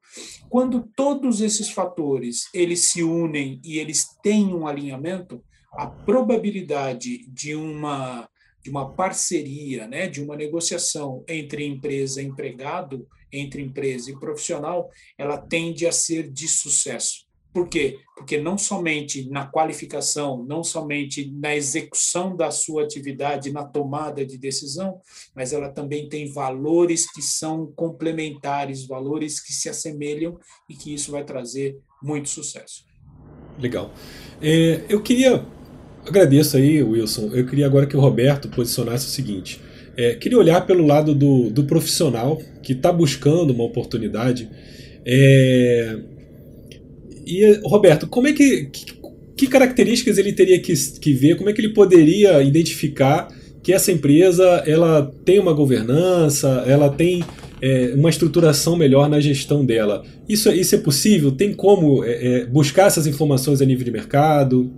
Quando 0.49 0.89
todos 0.95 1.41
esses 1.41 1.71
fatores 1.71 2.45
eles 2.55 2.83
se 2.83 3.03
unem 3.03 3.61
e 3.65 3.81
eles 3.81 4.17
têm 4.23 4.55
um 4.55 4.65
alinhamento, 4.65 5.43
a 5.73 5.89
probabilidade 5.89 7.29
de 7.33 7.57
uma 7.57 8.29
de 8.63 8.71
uma 8.71 8.93
parceria, 8.93 9.89
né, 9.89 10.07
de 10.07 10.23
uma 10.23 10.37
negociação 10.37 11.25
entre 11.27 11.67
empresa 11.67 12.23
e 12.23 12.27
empregado, 12.27 13.09
entre 13.33 13.61
empresa 13.61 14.09
e 14.09 14.21
profissional, 14.21 14.89
ela 15.19 15.37
tende 15.37 15.85
a 15.85 15.91
ser 15.91 16.31
de 16.31 16.47
sucesso. 16.47 17.27
Por 17.53 17.69
quê? 17.69 17.99
Porque 18.17 18.39
não 18.39 18.57
somente 18.57 19.29
na 19.29 19.47
qualificação, 19.47 20.43
não 20.49 20.65
somente 20.65 21.31
na 21.35 21.55
execução 21.55 22.35
da 22.35 22.51
sua 22.51 22.83
atividade, 22.83 23.53
na 23.53 23.63
tomada 23.63 24.25
de 24.25 24.39
decisão, 24.39 25.01
mas 25.35 25.53
ela 25.53 25.69
também 25.69 26.09
tem 26.09 26.33
valores 26.33 27.11
que 27.13 27.21
são 27.21 27.71
complementares, 27.77 28.87
valores 28.87 29.39
que 29.39 29.53
se 29.53 29.69
assemelham 29.69 30.39
e 30.69 30.75
que 30.75 30.95
isso 30.95 31.13
vai 31.13 31.25
trazer 31.25 31.77
muito 32.03 32.31
sucesso. 32.31 32.85
Legal. 33.59 33.93
É, 34.41 34.83
eu 34.89 35.03
queria. 35.03 35.45
Agradeço 36.07 36.57
aí, 36.57 36.83
Wilson. 36.83 37.31
Eu 37.35 37.47
queria 37.47 37.67
agora 37.67 37.87
que 37.87 37.97
o 37.97 38.01
Roberto 38.01 38.49
posicionasse 38.49 39.07
o 39.07 39.11
seguinte. 39.11 39.61
É, 39.95 40.15
queria 40.15 40.39
olhar 40.39 40.67
pelo 40.67 40.87
lado 40.87 41.15
do, 41.15 41.51
do 41.51 41.65
profissional 41.65 42.41
que 42.63 42.73
está 42.73 42.91
buscando 42.91 43.53
uma 43.53 43.65
oportunidade. 43.65 44.49
É, 45.05 45.99
e, 47.27 47.61
Roberto, 47.65 48.07
como 48.07 48.27
é 48.27 48.33
que, 48.33 48.67
que, 48.67 48.85
que 49.37 49.47
características 49.47 50.19
ele 50.19 50.33
teria 50.33 50.61
que, 50.61 50.75
que 50.99 51.13
ver, 51.13 51.37
como 51.37 51.51
é 51.51 51.53
que 51.53 51.61
ele 51.61 51.73
poderia 51.73 52.43
identificar 52.43 53.29
que 53.63 53.73
essa 53.73 53.93
empresa 53.93 54.45
ela 54.67 55.11
tem 55.25 55.39
uma 55.39 55.53
governança, 55.53 56.65
ela 56.67 56.91
tem 56.91 57.25
é, 57.61 57.95
uma 57.95 58.11
estruturação 58.11 58.77
melhor 58.77 59.09
na 59.09 59.21
gestão 59.21 59.65
dela. 59.65 60.05
Isso, 60.29 60.49
é, 60.49 60.57
isso 60.57 60.75
é 60.75 60.79
possível? 60.79 61.31
Tem 61.31 61.55
como 61.55 62.03
é, 62.03 62.41
é, 62.41 62.47
buscar 62.47 62.87
essas 62.87 63.07
informações 63.07 63.63
a 63.63 63.65
nível 63.65 63.85
de 63.85 63.93
mercado? 63.93 64.73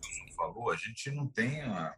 Como 0.00 0.32
falou, 0.34 0.70
a 0.70 0.76
gente 0.76 1.10
não 1.10 1.26
tem 1.26 1.60
a, 1.60 1.92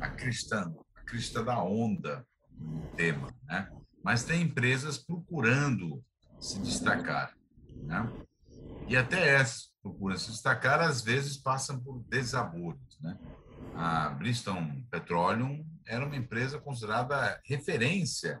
a 0.00 0.08
cristã, 0.08 0.72
a 0.94 1.00
crista 1.04 1.42
da 1.44 1.62
onda 1.62 2.24
no 2.58 2.80
tema, 2.96 3.28
né? 3.46 3.68
Mas 4.06 4.22
tem 4.22 4.42
empresas 4.42 4.96
procurando 4.96 6.00
se 6.38 6.60
destacar. 6.60 7.36
Né? 7.74 8.08
E 8.86 8.96
até 8.96 9.34
essas 9.34 9.72
procuram 9.82 10.16
se 10.16 10.30
destacar, 10.30 10.80
às 10.80 11.02
vezes 11.02 11.36
passam 11.36 11.80
por 11.80 11.98
desabores. 12.08 13.00
Né? 13.00 13.18
A 13.74 14.10
Bristol 14.10 14.62
Petroleum 14.92 15.66
era 15.84 16.06
uma 16.06 16.14
empresa 16.14 16.56
considerada 16.60 17.40
referência 17.44 18.40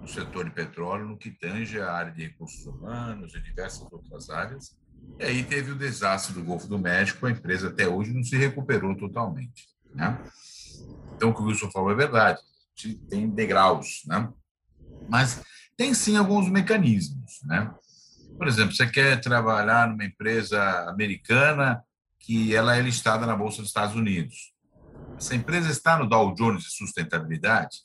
no 0.00 0.08
setor 0.08 0.46
de 0.46 0.52
petróleo, 0.52 1.04
no 1.04 1.18
que 1.18 1.30
tange 1.30 1.78
a 1.78 1.92
área 1.92 2.10
de 2.10 2.28
recursos 2.28 2.64
humanos 2.64 3.34
e 3.34 3.40
diversas 3.42 3.82
outras 3.92 4.30
áreas. 4.30 4.74
E 5.18 5.24
aí 5.24 5.44
teve 5.44 5.72
o 5.72 5.78
desastre 5.78 6.32
do 6.32 6.42
Golfo 6.42 6.66
do 6.66 6.78
México, 6.78 7.26
a 7.26 7.30
empresa 7.30 7.68
até 7.68 7.86
hoje 7.86 8.14
não 8.14 8.24
se 8.24 8.38
recuperou 8.38 8.96
totalmente. 8.96 9.68
Né? 9.94 10.18
Então, 11.14 11.28
o 11.28 11.34
que 11.34 11.42
o 11.42 11.44
Wilson 11.44 11.70
falou 11.70 11.90
é 11.90 11.94
verdade. 11.94 12.40
Tem 13.10 13.28
degraus, 13.28 14.04
né? 14.06 14.32
Mas 15.08 15.40
tem 15.76 15.94
sim 15.94 16.16
alguns 16.16 16.48
mecanismos, 16.48 17.40
né? 17.44 17.72
Por 18.36 18.48
exemplo, 18.48 18.74
você 18.74 18.86
quer 18.86 19.20
trabalhar 19.20 19.88
numa 19.88 20.04
empresa 20.04 20.60
americana 20.88 21.82
que 22.18 22.54
ela 22.54 22.76
é 22.76 22.80
listada 22.80 23.26
na 23.26 23.36
Bolsa 23.36 23.58
dos 23.58 23.68
Estados 23.68 23.94
Unidos. 23.94 24.52
Essa 25.16 25.34
empresa 25.34 25.70
está 25.70 25.98
no 25.98 26.08
Dow 26.08 26.34
Jones 26.34 26.64
de 26.64 26.70
sustentabilidade. 26.70 27.78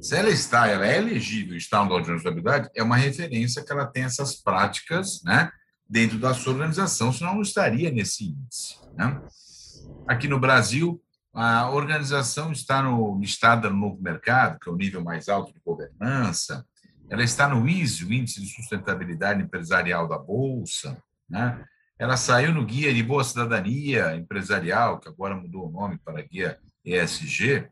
Se 0.00 0.16
ela 0.16 0.30
está, 0.30 0.66
ela 0.66 0.86
é 0.86 0.96
elegível 0.96 1.56
estar 1.56 1.82
no 1.82 1.90
Dow 1.90 2.00
Jones 2.00 2.22
de 2.22 2.28
sustentabilidade, 2.28 2.70
é 2.74 2.82
uma 2.82 2.96
referência 2.96 3.64
que 3.64 3.72
ela 3.72 3.86
tem 3.86 4.04
essas 4.04 4.34
práticas, 4.34 5.22
né? 5.22 5.50
Dentro 5.88 6.18
da 6.18 6.32
sua 6.32 6.52
organização, 6.52 7.12
senão 7.12 7.34
não 7.34 7.42
estaria 7.42 7.90
nesse 7.90 8.24
índice. 8.24 8.76
Né? 8.96 9.20
Aqui 10.08 10.28
no 10.28 10.38
Brasil, 10.38 11.02
a 11.32 11.70
organização 11.70 12.50
está 12.52 12.82
no, 12.82 13.18
listada 13.18 13.70
no 13.70 13.76
novo 13.76 14.02
mercado, 14.02 14.58
que 14.58 14.68
é 14.68 14.72
o 14.72 14.76
nível 14.76 15.02
mais 15.02 15.28
alto 15.28 15.52
de 15.52 15.60
governança, 15.60 16.66
ela 17.08 17.22
está 17.22 17.48
no 17.48 17.68
ISO, 17.68 18.06
o 18.06 18.12
Índice 18.12 18.40
de 18.40 18.48
Sustentabilidade 18.48 19.42
Empresarial 19.42 20.08
da 20.08 20.18
Bolsa, 20.18 21.00
né? 21.28 21.64
ela 21.98 22.16
saiu 22.16 22.52
no 22.52 22.64
Guia 22.64 22.94
de 22.94 23.02
Boa 23.02 23.22
Cidadania 23.24 24.16
Empresarial, 24.16 24.98
que 24.98 25.08
agora 25.08 25.34
mudou 25.34 25.68
o 25.68 25.72
nome 25.72 25.98
para 26.04 26.22
Guia 26.22 26.58
ESG, 26.84 27.68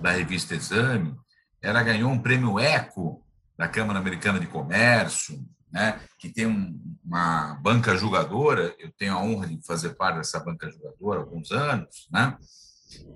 da 0.00 0.10
revista 0.10 0.54
Exame, 0.54 1.14
ela 1.60 1.82
ganhou 1.82 2.10
um 2.10 2.18
prêmio 2.18 2.58
ECO 2.58 3.22
da 3.56 3.68
Câmara 3.68 3.98
Americana 3.98 4.40
de 4.40 4.46
Comércio, 4.46 5.38
né, 5.72 6.00
que 6.18 6.28
tem 6.28 6.46
um, 6.46 6.78
uma 7.02 7.54
banca 7.62 7.96
julgadora, 7.96 8.74
eu 8.78 8.92
tenho 8.92 9.14
a 9.14 9.22
honra 9.22 9.46
de 9.46 9.64
fazer 9.66 9.94
parte 9.94 10.18
dessa 10.18 10.38
banca 10.38 10.70
julgadora 10.70 11.20
há 11.20 11.22
alguns 11.22 11.50
anos, 11.50 12.08
né, 12.12 12.36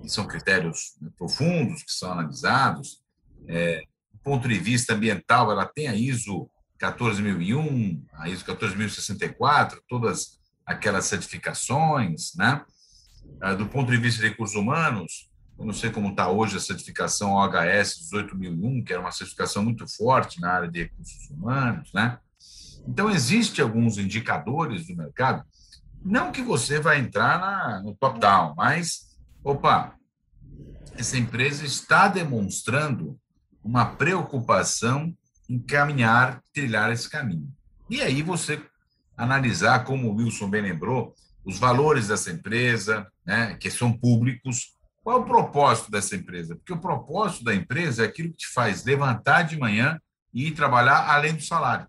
e 0.02 0.08
são 0.08 0.26
critérios 0.26 0.96
profundos 1.18 1.82
que 1.82 1.92
são 1.92 2.12
analisados. 2.12 3.02
É, 3.46 3.82
do 4.12 4.18
ponto 4.20 4.48
de 4.48 4.58
vista 4.58 4.94
ambiental, 4.94 5.52
ela 5.52 5.66
tem 5.66 5.88
a 5.88 5.94
ISO 5.94 6.50
14001, 6.78 8.04
a 8.14 8.28
ISO 8.28 8.44
14064, 8.44 9.82
todas 9.88 10.40
aquelas 10.64 11.04
certificações, 11.04 12.34
né? 12.34 12.64
Ah, 13.40 13.54
do 13.54 13.66
ponto 13.66 13.90
de 13.90 13.98
vista 13.98 14.20
de 14.22 14.28
recursos 14.28 14.56
humanos, 14.56 15.30
eu 15.58 15.64
não 15.64 15.72
sei 15.72 15.90
como 15.90 16.10
está 16.10 16.28
hoje 16.28 16.56
a 16.56 16.60
certificação 16.60 17.32
OHS 17.32 18.12
18001, 18.12 18.84
que 18.84 18.92
era 18.92 19.00
uma 19.00 19.12
certificação 19.12 19.64
muito 19.64 19.86
forte 19.88 20.40
na 20.40 20.52
área 20.52 20.68
de 20.68 20.84
recursos 20.84 21.30
humanos, 21.30 21.90
né? 21.94 22.18
Então, 22.86 23.10
existem 23.10 23.62
alguns 23.62 23.98
indicadores 23.98 24.86
do 24.86 24.96
mercado, 24.96 25.44
não 26.04 26.30
que 26.30 26.42
você 26.42 26.78
vai 26.78 26.98
entrar 26.98 27.40
na, 27.40 27.82
no 27.82 27.94
top-down, 27.94 28.54
mas, 28.56 29.16
opa, 29.42 29.94
essa 30.96 31.18
empresa 31.18 31.64
está 31.64 32.08
demonstrando 32.08 33.18
uma 33.62 33.84
preocupação 33.84 35.12
em 35.48 35.58
caminhar, 35.58 36.40
trilhar 36.52 36.90
esse 36.92 37.10
caminho. 37.10 37.52
E 37.90 38.00
aí 38.00 38.22
você 38.22 38.62
analisar, 39.16 39.84
como 39.84 40.08
o 40.08 40.16
Wilson 40.16 40.48
bem 40.48 40.62
lembrou, 40.62 41.14
os 41.44 41.58
valores 41.58 42.08
dessa 42.08 42.30
empresa, 42.30 43.06
né, 43.24 43.56
que 43.60 43.70
são 43.70 43.92
públicos, 43.92 44.76
qual 45.02 45.18
é 45.18 45.20
o 45.20 45.24
propósito 45.24 45.90
dessa 45.90 46.16
empresa? 46.16 46.56
Porque 46.56 46.72
o 46.72 46.80
propósito 46.80 47.44
da 47.44 47.54
empresa 47.54 48.02
é 48.02 48.06
aquilo 48.06 48.30
que 48.30 48.38
te 48.38 48.48
faz 48.48 48.84
levantar 48.84 49.42
de 49.42 49.56
manhã 49.56 50.00
e 50.34 50.48
ir 50.48 50.50
trabalhar 50.52 51.08
além 51.08 51.34
do 51.34 51.42
salário. 51.42 51.86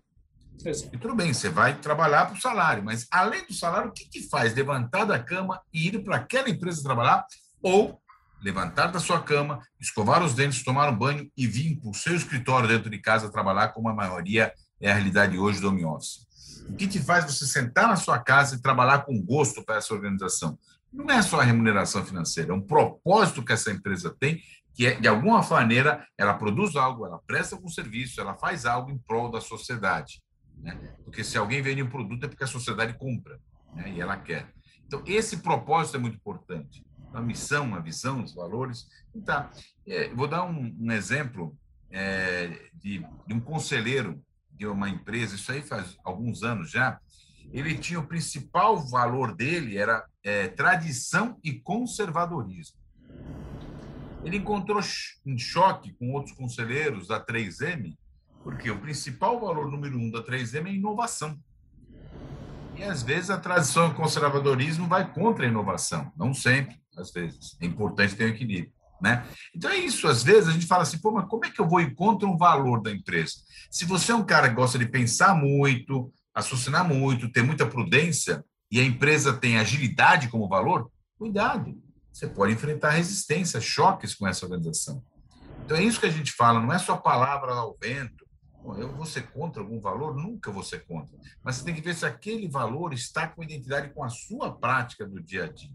E 0.92 0.98
tudo 0.98 1.14
bem, 1.14 1.32
você 1.32 1.48
vai 1.48 1.76
trabalhar 1.76 2.26
para 2.26 2.36
o 2.36 2.40
salário, 2.40 2.82
mas 2.82 3.06
além 3.10 3.46
do 3.46 3.54
salário, 3.54 3.90
o 3.90 3.92
que, 3.92 4.08
que 4.08 4.28
faz 4.28 4.54
levantar 4.54 5.04
da 5.04 5.18
cama 5.18 5.60
e 5.72 5.88
ir 5.88 6.02
para 6.02 6.16
aquela 6.16 6.50
empresa 6.50 6.82
trabalhar 6.82 7.24
ou 7.62 8.00
levantar 8.40 8.88
da 8.88 9.00
sua 9.00 9.20
cama, 9.20 9.60
escovar 9.80 10.22
os 10.22 10.34
dentes, 10.34 10.62
tomar 10.62 10.88
um 10.88 10.96
banho 10.96 11.30
e 11.36 11.46
vir 11.46 11.76
para 11.76 11.90
o 11.90 11.94
seu 11.94 12.14
escritório 12.14 12.68
dentro 12.68 12.90
de 12.90 12.98
casa 12.98 13.30
trabalhar, 13.30 13.68
como 13.68 13.88
a 13.88 13.94
maioria 13.94 14.52
é 14.80 14.90
a 14.90 14.94
realidade 14.94 15.38
hoje 15.38 15.60
do 15.60 15.68
home 15.68 15.84
office. 15.84 16.26
O 16.68 16.74
que 16.74 16.86
te 16.86 16.98
faz 16.98 17.24
você 17.24 17.46
sentar 17.46 17.88
na 17.88 17.96
sua 17.96 18.18
casa 18.18 18.54
e 18.54 18.60
trabalhar 18.60 19.04
com 19.04 19.20
gosto 19.20 19.64
para 19.64 19.76
essa 19.76 19.94
organização? 19.94 20.58
Não 20.92 21.10
é 21.10 21.20
só 21.22 21.40
a 21.40 21.44
remuneração 21.44 22.04
financeira, 22.04 22.52
é 22.52 22.54
um 22.54 22.60
propósito 22.60 23.44
que 23.44 23.52
essa 23.52 23.70
empresa 23.70 24.14
tem, 24.18 24.40
que 24.74 24.86
é, 24.86 24.94
de 24.94 25.08
alguma 25.08 25.42
maneira, 25.42 26.06
ela 26.16 26.34
produz 26.34 26.76
algo, 26.76 27.04
ela 27.04 27.18
presta 27.26 27.56
algum 27.56 27.68
serviço, 27.68 28.20
ela 28.20 28.34
faz 28.34 28.64
algo 28.64 28.90
em 28.90 28.98
prol 28.98 29.30
da 29.30 29.40
sociedade. 29.40 30.22
Né? 30.60 30.74
Porque 31.04 31.24
se 31.24 31.38
alguém 31.38 31.62
vende 31.62 31.82
um 31.82 31.88
produto 31.88 32.24
é 32.24 32.28
porque 32.28 32.44
a 32.44 32.48
sociedade 32.48 32.94
compra 32.94 33.38
né? 33.74 33.92
e 33.92 34.00
ela 34.00 34.16
quer. 34.16 34.52
Então, 34.86 35.02
esse 35.06 35.38
propósito 35.38 35.96
é 35.96 36.00
muito 36.00 36.16
importante 36.16 36.84
a 37.12 37.20
missão, 37.20 37.74
a 37.74 37.80
visão, 37.80 38.22
os 38.22 38.34
valores. 38.34 38.86
Então, 39.14 39.48
é, 39.86 40.08
vou 40.14 40.28
dar 40.28 40.44
um, 40.44 40.76
um 40.78 40.92
exemplo 40.92 41.56
é, 41.90 42.70
de, 42.74 43.04
de, 43.26 43.34
um 43.34 43.40
conselheiro 43.40 44.22
de 44.52 44.66
uma 44.66 44.88
empresa, 44.88 45.36
isso 45.36 45.50
aí 45.52 45.62
faz 45.62 45.96
alguns 46.04 46.42
anos 46.42 46.70
já. 46.70 46.98
Ele 47.50 47.78
tinha 47.78 47.98
o 47.98 48.06
principal 48.06 48.76
valor 48.88 49.34
dele 49.34 49.78
era 49.78 50.04
é, 50.22 50.48
tradição 50.48 51.38
e 51.42 51.54
conservadorismo. 51.54 52.76
Ele 54.24 54.36
encontrou 54.36 54.80
em 55.24 55.38
choque 55.38 55.94
com 55.94 56.12
outros 56.12 56.34
conselheiros 56.34 57.08
da 57.08 57.24
3M, 57.24 57.96
porque 58.42 58.70
o 58.70 58.78
principal 58.78 59.40
valor 59.40 59.70
número 59.70 59.98
um 59.98 60.10
da 60.10 60.22
3M 60.22 60.66
é 60.66 60.74
inovação. 60.74 61.38
E 62.76 62.82
às 62.84 63.02
vezes 63.02 63.30
a 63.30 63.38
tradição 63.38 63.88
e 63.88 63.90
o 63.90 63.94
conservadorismo 63.94 64.86
vai 64.86 65.12
contra 65.12 65.44
a 65.44 65.48
inovação, 65.48 66.12
não 66.16 66.32
sempre 66.32 66.76
às 66.96 67.10
vezes. 67.10 67.56
É 67.60 67.66
importante 67.66 68.14
ter 68.14 68.24
um 68.24 68.28
equilíbrio. 68.28 68.72
Né? 69.00 69.24
Então 69.54 69.70
é 69.70 69.76
isso, 69.76 70.08
às 70.08 70.24
vezes 70.24 70.48
a 70.48 70.52
gente 70.52 70.66
fala 70.66 70.82
assim, 70.82 70.98
pô, 70.98 71.12
mas 71.12 71.28
como 71.28 71.44
é 71.44 71.50
que 71.50 71.60
eu 71.60 71.68
vou 71.68 71.80
encontrar 71.80 72.28
um 72.28 72.36
valor 72.36 72.82
da 72.82 72.90
empresa? 72.90 73.34
Se 73.70 73.84
você 73.84 74.10
é 74.10 74.14
um 74.14 74.24
cara 74.24 74.48
que 74.48 74.56
gosta 74.56 74.78
de 74.78 74.86
pensar 74.86 75.34
muito, 75.36 76.12
raciocinar 76.34 76.86
muito, 76.86 77.30
ter 77.30 77.42
muita 77.42 77.66
prudência, 77.66 78.44
e 78.70 78.80
a 78.80 78.84
empresa 78.84 79.32
tem 79.32 79.56
agilidade 79.56 80.28
como 80.28 80.48
valor, 80.48 80.90
cuidado, 81.16 81.80
você 82.12 82.26
pode 82.26 82.52
enfrentar 82.52 82.90
resistência, 82.90 83.60
choques 83.60 84.14
com 84.14 84.26
essa 84.26 84.44
organização. 84.44 85.02
Então 85.64 85.76
é 85.76 85.82
isso 85.82 86.00
que 86.00 86.06
a 86.06 86.10
gente 86.10 86.32
fala, 86.32 86.60
não 86.60 86.72
é 86.72 86.78
só 86.78 86.96
palavra 86.96 87.52
ao 87.52 87.76
vento, 87.80 88.26
eu 88.64 88.94
vou 88.94 89.06
ser 89.06 89.30
contra 89.30 89.62
algum 89.62 89.80
valor? 89.80 90.14
Nunca 90.14 90.50
vou 90.50 90.62
ser 90.62 90.84
contra. 90.86 91.16
Mas 91.42 91.56
você 91.56 91.64
tem 91.64 91.74
que 91.74 91.80
ver 91.80 91.94
se 91.94 92.04
aquele 92.04 92.48
valor 92.48 92.92
está 92.92 93.26
com 93.26 93.42
identidade 93.42 93.90
com 93.90 94.04
a 94.04 94.08
sua 94.08 94.52
prática 94.52 95.06
do 95.06 95.20
dia 95.22 95.44
a 95.44 95.48
dia. 95.48 95.74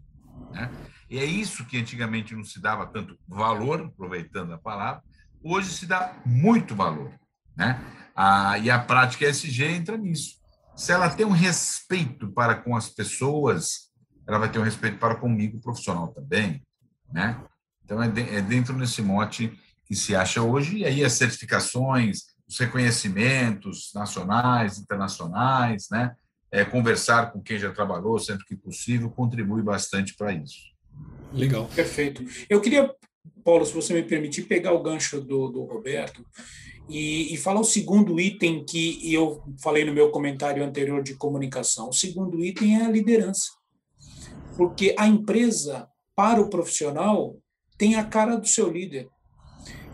Né? 0.50 0.70
E 1.08 1.18
é 1.18 1.24
isso 1.24 1.64
que 1.64 1.78
antigamente 1.78 2.34
não 2.34 2.44
se 2.44 2.60
dava 2.60 2.86
tanto 2.86 3.18
valor, 3.26 3.80
aproveitando 3.80 4.52
a 4.52 4.58
palavra, 4.58 5.02
hoje 5.42 5.70
se 5.70 5.86
dá 5.86 6.16
muito 6.24 6.74
valor. 6.74 7.12
Né? 7.56 7.80
Ah, 8.14 8.58
e 8.58 8.70
a 8.70 8.78
prática 8.78 9.26
SG 9.26 9.64
entra 9.64 9.96
nisso. 9.96 10.36
Se 10.76 10.92
ela 10.92 11.08
tem 11.08 11.24
um 11.24 11.30
respeito 11.30 12.28
para 12.32 12.56
com 12.56 12.76
as 12.76 12.88
pessoas, 12.88 13.90
ela 14.26 14.38
vai 14.38 14.50
ter 14.50 14.58
um 14.58 14.64
respeito 14.64 14.98
para 14.98 15.16
comigo, 15.16 15.60
profissional 15.60 16.08
também. 16.08 16.62
Né? 17.12 17.40
Então, 17.84 18.02
é, 18.02 18.08
de, 18.08 18.22
é 18.22 18.40
dentro 18.40 18.76
desse 18.76 19.02
mote 19.02 19.58
que 19.84 19.94
se 19.94 20.16
acha 20.16 20.42
hoje, 20.42 20.78
e 20.78 20.84
aí 20.84 21.04
as 21.04 21.12
certificações, 21.12 22.33
os 22.54 22.58
reconhecimentos 22.60 23.90
nacionais, 23.92 24.78
internacionais, 24.78 25.88
né? 25.90 26.14
é, 26.52 26.64
conversar 26.64 27.32
com 27.32 27.42
quem 27.42 27.58
já 27.58 27.72
trabalhou, 27.72 28.16
sempre 28.16 28.46
que 28.46 28.56
possível, 28.56 29.10
contribui 29.10 29.60
bastante 29.60 30.14
para 30.14 30.32
isso. 30.32 30.72
Legal. 31.32 31.68
Perfeito. 31.74 32.24
Eu 32.48 32.60
queria, 32.60 32.94
Paulo, 33.42 33.66
se 33.66 33.72
você 33.74 33.92
me 33.92 34.04
permitir, 34.04 34.44
pegar 34.44 34.72
o 34.72 34.82
gancho 34.82 35.20
do, 35.20 35.48
do 35.48 35.64
Roberto 35.64 36.24
e, 36.88 37.34
e, 37.34 37.36
falar 37.36 37.58
o 37.58 37.64
segundo 37.64 38.20
item 38.20 38.64
que 38.64 39.12
eu 39.12 39.42
falei 39.60 39.84
no 39.84 39.92
meu 39.92 40.12
comentário 40.12 40.64
anterior 40.64 41.02
de 41.02 41.16
comunicação. 41.16 41.88
O 41.88 41.92
segundo 41.92 42.44
item 42.44 42.76
é 42.76 42.84
a 42.84 42.90
liderança. 42.90 43.50
Porque 44.56 44.94
a 44.96 45.08
empresa, 45.08 45.88
para 46.14 46.40
o 46.40 46.48
profissional, 46.48 47.36
tem 47.76 47.96
a 47.96 48.04
cara 48.04 48.36
do 48.36 48.46
seu 48.46 48.70
líder. 48.70 49.08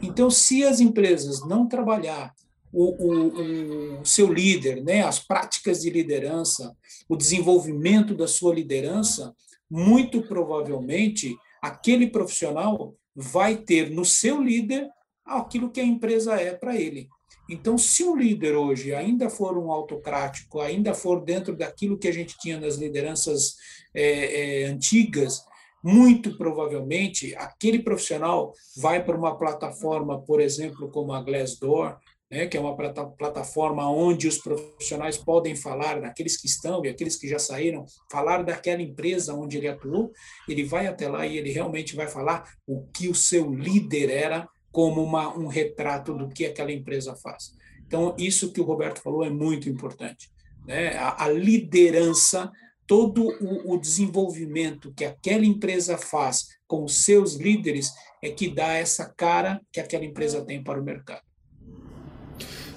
Então, 0.03 0.31
se 0.31 0.63
as 0.63 0.79
empresas 0.79 1.41
não 1.47 1.67
trabalhar 1.67 2.35
o, 2.73 2.85
o, 2.85 4.01
o, 4.01 4.05
seu 4.05 4.33
líder, 4.33 4.83
né, 4.83 5.03
as 5.03 5.19
práticas 5.19 5.83
de 5.83 5.91
liderança, 5.91 6.75
o 7.09 7.17
desenvolvimento 7.17 8.15
da 8.15 8.29
sua 8.29 8.55
liderança, 8.55 9.35
muito 9.71 10.23
provavelmente 10.23 11.37
aquele 11.63 12.09
profissional 12.09 12.95
vai 13.15 13.57
ter 13.57 13.91
no 13.91 14.05
seu 14.05 14.43
líder 14.43 14.89
aquilo 15.25 15.71
que 15.71 15.81
a 15.81 15.85
empresa 15.85 16.35
é 16.35 16.55
para 16.55 16.77
ele. 16.77 17.09
Então, 17.49 17.77
se 17.77 18.05
o 18.05 18.15
líder 18.15 18.55
hoje 18.55 18.95
ainda 18.95 19.29
for 19.29 19.59
um 19.59 19.73
autocrático, 19.73 20.61
ainda 20.61 20.95
for 20.95 21.25
dentro 21.25 21.57
daquilo 21.57 21.99
que 21.99 22.07
a 22.07 22.13
gente 22.13 22.39
tinha 22.39 22.59
nas 22.61 22.77
lideranças 22.77 23.57
é, 23.93 24.63
é, 24.63 24.65
antigas, 24.67 25.45
muito 25.83 26.37
provavelmente 26.37 27.35
aquele 27.37 27.81
profissional 27.81 28.53
vai 28.77 29.03
para 29.03 29.17
uma 29.17 29.37
plataforma, 29.37 30.21
por 30.21 30.41
exemplo, 30.41 30.91
como 30.91 31.13
a 31.13 31.23
Glassdoor, 31.23 31.99
né, 32.31 32.47
que 32.47 32.57
é 32.57 32.61
uma 32.61 32.77
plataforma 32.77 33.91
onde 33.91 34.29
os 34.29 34.39
profissionais 34.39 35.17
podem 35.17 35.57
falar 35.57 36.01
daqueles 36.01 36.37
que 36.37 36.47
estão 36.47 36.85
e 36.85 36.89
aqueles 36.89 37.17
que 37.17 37.29
já 37.29 37.39
saíram, 37.39 37.85
falar 38.11 38.43
daquela 38.43 38.81
empresa 38.81 39.35
onde 39.35 39.59
ele 39.59 39.67
atuou, 39.67 40.13
ele 40.49 40.65
vai 40.65 40.87
até 40.87 41.09
lá 41.09 41.27
e 41.27 41.37
ele 41.37 41.51
realmente 41.51 41.97
vai 41.97 42.07
falar 42.07 42.49
o 42.67 42.87
que 42.95 43.09
o 43.09 43.15
seu 43.15 43.53
líder 43.53 44.11
era 44.11 44.49
como 44.71 45.03
uma, 45.03 45.37
um 45.37 45.49
retrato 45.49 46.15
do 46.15 46.29
que 46.29 46.47
aquela 46.47 46.71
empresa 46.71 47.17
faz. 47.17 47.53
Então, 47.85 48.15
isso 48.17 48.53
que 48.53 48.61
o 48.61 48.65
Roberto 48.65 49.01
falou 49.01 49.25
é 49.25 49.31
muito 49.31 49.69
importante. 49.69 50.31
Né? 50.65 50.97
A, 50.97 51.25
a 51.25 51.29
liderança, 51.29 52.49
todo 52.87 53.27
o, 53.41 53.75
o 53.75 53.81
desenvolvimento 53.81 54.95
que 54.95 55.05
aquela 55.05 55.45
empresa 55.45 55.99
faz 55.99 56.47
com 56.69 56.85
os 56.85 57.03
seus 57.05 57.35
líderes 57.35 57.93
é 58.23 58.31
que 58.31 58.49
dá 58.49 58.75
essa 58.75 59.13
cara 59.17 59.61
que 59.73 59.81
aquela 59.81 60.05
empresa 60.05 60.45
tem 60.45 60.63
para 60.63 60.81
o 60.81 60.85
mercado. 60.85 61.30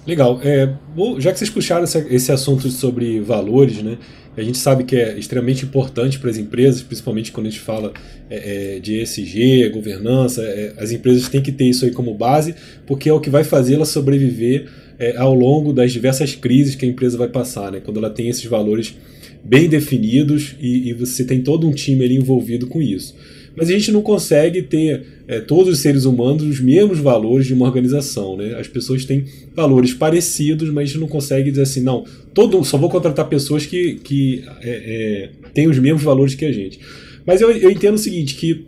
Legal. 0.05 0.39
É, 0.43 0.69
bom, 0.95 1.19
já 1.19 1.31
que 1.31 1.39
vocês 1.39 1.49
puxaram 1.49 1.85
esse, 1.85 1.97
esse 2.09 2.31
assunto 2.31 2.69
sobre 2.69 3.21
valores, 3.21 3.81
né? 3.81 3.97
A 4.35 4.41
gente 4.41 4.57
sabe 4.57 4.83
que 4.83 4.95
é 4.95 5.17
extremamente 5.17 5.63
importante 5.63 6.19
para 6.19 6.29
as 6.29 6.37
empresas, 6.37 6.81
principalmente 6.81 7.31
quando 7.31 7.47
a 7.47 7.49
gente 7.49 7.61
fala 7.61 7.93
é, 8.29 8.75
é 8.75 8.79
de 8.79 8.99
ESG, 8.99 9.69
governança. 9.69 10.41
É, 10.41 10.73
as 10.77 10.91
empresas 10.91 11.29
têm 11.29 11.41
que 11.41 11.51
ter 11.51 11.65
isso 11.65 11.85
aí 11.85 11.91
como 11.91 12.13
base, 12.15 12.55
porque 12.85 13.07
é 13.07 13.13
o 13.13 13.19
que 13.19 13.29
vai 13.29 13.43
fazê-la 13.43 13.85
sobreviver 13.85 14.67
é, 14.99 15.15
ao 15.17 15.33
longo 15.33 15.71
das 15.71 15.93
diversas 15.93 16.35
crises 16.35 16.75
que 16.75 16.85
a 16.85 16.89
empresa 16.89 17.17
vai 17.17 17.27
passar, 17.29 17.71
né? 17.71 17.79
Quando 17.79 17.97
ela 17.97 18.09
tem 18.09 18.27
esses 18.27 18.45
valores 18.45 18.95
bem 19.43 19.69
definidos 19.69 20.55
e, 20.59 20.89
e 20.89 20.93
você 20.93 21.23
tem 21.23 21.41
todo 21.41 21.67
um 21.67 21.71
time 21.71 22.03
ali 22.03 22.15
envolvido 22.15 22.67
com 22.67 22.81
isso. 22.81 23.15
Mas 23.55 23.69
a 23.69 23.73
gente 23.73 23.91
não 23.91 24.01
consegue 24.01 24.63
ter 24.63 25.05
é, 25.27 25.39
todos 25.39 25.73
os 25.73 25.79
seres 25.79 26.05
humanos 26.05 26.43
os 26.43 26.59
mesmos 26.59 26.99
valores 26.99 27.45
de 27.45 27.53
uma 27.53 27.65
organização. 27.65 28.35
Né? 28.35 28.55
As 28.55 28.67
pessoas 28.67 29.05
têm 29.05 29.25
valores 29.55 29.93
parecidos, 29.93 30.69
mas 30.69 30.83
a 30.83 30.85
gente 30.87 30.99
não 30.99 31.07
consegue 31.07 31.49
dizer 31.49 31.63
assim, 31.63 31.81
não, 31.81 32.03
todo, 32.33 32.63
só 32.63 32.77
vou 32.77 32.89
contratar 32.89 33.27
pessoas 33.29 33.65
que, 33.65 33.95
que 33.95 34.43
é, 34.61 35.29
é, 35.43 35.49
têm 35.53 35.67
os 35.67 35.77
mesmos 35.77 36.03
valores 36.03 36.35
que 36.35 36.45
a 36.45 36.51
gente. 36.51 36.79
Mas 37.25 37.41
eu, 37.41 37.51
eu 37.51 37.69
entendo 37.69 37.95
o 37.95 37.99
seguinte, 37.99 38.35
que 38.35 38.65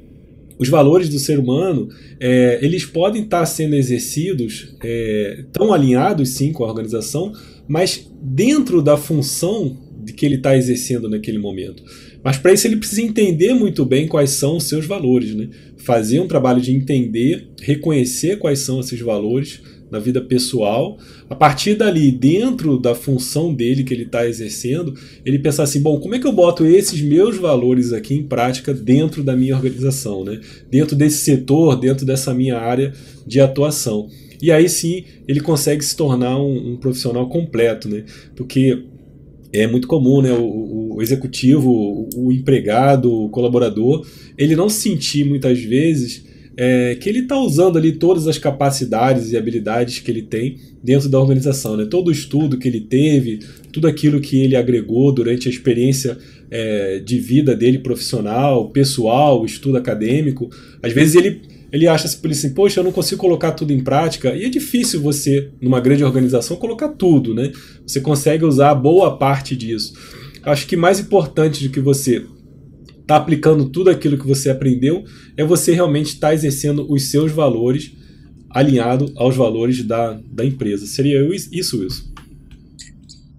os 0.57 0.69
valores 0.69 1.09
do 1.09 1.19
ser 1.19 1.39
humano 1.39 1.89
é, 2.19 2.59
eles 2.61 2.85
podem 2.85 3.23
estar 3.23 3.45
sendo 3.45 3.75
exercidos 3.75 4.75
é, 4.81 5.43
tão 5.51 5.73
alinhados 5.73 6.29
sim 6.29 6.53
com 6.53 6.63
a 6.63 6.67
organização, 6.67 7.33
mas 7.67 8.09
dentro 8.21 8.81
da 8.81 8.95
função 8.95 9.77
de 10.03 10.13
que 10.13 10.25
ele 10.25 10.35
está 10.35 10.55
exercendo 10.55 11.09
naquele 11.09 11.39
momento. 11.39 11.83
Mas 12.25 12.39
para 12.39 12.51
isso 12.51 12.65
ele 12.65 12.77
precisa 12.77 13.03
entender 13.03 13.53
muito 13.53 13.85
bem 13.85 14.07
quais 14.07 14.31
são 14.31 14.57
os 14.57 14.63
seus 14.63 14.87
valores, 14.87 15.35
né? 15.35 15.47
Fazer 15.77 16.19
um 16.19 16.27
trabalho 16.27 16.59
de 16.59 16.71
entender, 16.71 17.49
reconhecer 17.61 18.39
quais 18.39 18.61
são 18.61 18.79
esses 18.79 18.99
valores 18.99 19.61
na 19.91 19.99
vida 19.99 20.19
pessoal. 20.19 20.97
A 21.29 21.35
partir 21.35 21.75
dali, 21.75 22.11
dentro 22.11 22.79
da 22.79 22.95
função 22.95 23.53
dele 23.53 23.83
que 23.83 23.93
ele 23.93 24.05
está 24.05 24.27
exercendo, 24.27 24.95
ele 25.23 25.37
pensar 25.37 25.63
assim: 25.63 25.83
bom, 25.83 25.99
como 25.99 26.15
é 26.15 26.19
que 26.19 26.25
eu 26.25 26.33
boto 26.33 26.65
esses 26.65 26.99
meus 26.99 27.37
valores 27.37 27.93
aqui 27.93 28.15
em 28.15 28.23
prática 28.23 28.73
dentro 28.73 29.21
da 29.21 29.35
minha 29.35 29.55
organização, 29.55 30.23
né? 30.23 30.41
Dentro 30.71 30.95
desse 30.95 31.19
setor, 31.19 31.79
dentro 31.79 32.07
dessa 32.07 32.33
minha 32.33 32.57
área 32.57 32.91
de 33.27 33.39
atuação. 33.39 34.09
E 34.41 34.51
aí 34.51 34.67
sim 34.67 35.03
ele 35.27 35.41
consegue 35.41 35.85
se 35.85 35.95
tornar 35.95 36.39
um, 36.41 36.71
um 36.73 36.77
profissional 36.77 37.29
completo, 37.29 37.87
né? 37.87 38.03
Porque 38.35 38.83
é 39.53 39.67
muito 39.67 39.87
comum, 39.87 40.21
né? 40.21 40.33
O, 40.33 40.43
o, 40.43 40.84
executivo, 41.01 41.69
o, 41.69 42.09
o, 42.15 42.31
empregado, 42.31 43.11
o 43.11 43.29
colaborador, 43.29 44.05
ele 44.37 44.55
não 44.55 44.69
sentir 44.69 45.23
muitas 45.25 45.59
vezes 45.59 46.25
é, 46.57 46.95
que 46.95 47.09
ele 47.09 47.19
está 47.19 47.37
usando 47.37 47.77
ali 47.77 47.93
todas 47.93 48.27
as 48.27 48.37
capacidades 48.37 49.31
e 49.31 49.37
habilidades 49.37 49.99
que 49.99 50.09
ele 50.09 50.21
tem 50.21 50.57
dentro 50.83 51.09
da 51.09 51.19
organização, 51.19 51.75
né? 51.75 51.85
Todo 51.85 52.07
o 52.07 52.11
estudo 52.11 52.57
que 52.57 52.67
ele 52.67 52.81
teve, 52.81 53.39
tudo 53.71 53.87
aquilo 53.87 54.21
que 54.21 54.37
ele 54.37 54.55
agregou 54.55 55.11
durante 55.11 55.47
a 55.47 55.51
experiência 55.51 56.17
é, 56.49 56.99
de 56.99 57.19
vida 57.19 57.55
dele 57.55 57.79
profissional, 57.79 58.69
pessoal, 58.69 59.43
estudo 59.45 59.77
acadêmico, 59.77 60.49
às 60.81 60.93
vezes 60.93 61.15
ele 61.15 61.41
ele 61.75 61.89
acha 61.89 62.07
assim, 62.07 62.53
poxa, 62.53 62.79
eu 62.79 62.85
não 62.85 62.91
consigo 62.93 63.19
colocar 63.19 63.51
tudo 63.51 63.73
em 63.73 63.83
prática. 63.83 64.33
E 64.33 64.45
é 64.45 64.49
difícil 64.49 65.01
você, 65.01 65.49
numa 65.61 65.81
grande 65.81 66.05
organização, 66.05 66.55
colocar 66.55 66.87
tudo, 66.87 67.33
né? 67.33 67.51
Você 67.85 67.99
consegue 67.99 68.45
usar 68.45 68.73
boa 68.75 69.17
parte 69.17 69.57
disso. 69.57 69.93
Acho 70.45 70.67
que 70.67 70.75
mais 70.75 70.99
importante 70.99 71.67
do 71.67 71.73
que 71.73 71.79
você 71.79 72.25
tá 73.07 73.17
aplicando 73.17 73.69
tudo 73.69 73.89
aquilo 73.89 74.17
que 74.17 74.27
você 74.27 74.49
aprendeu 74.49 75.03
é 75.37 75.43
você 75.43 75.73
realmente 75.73 76.13
estar 76.13 76.29
tá 76.29 76.33
exercendo 76.33 76.91
os 76.91 77.09
seus 77.11 77.31
valores 77.31 77.91
alinhado 78.49 79.11
aos 79.17 79.35
valores 79.35 79.83
da, 79.83 80.13
da 80.13 80.45
empresa. 80.45 80.85
Seria 80.85 81.19
isso, 81.51 81.79
Wilson? 81.79 82.13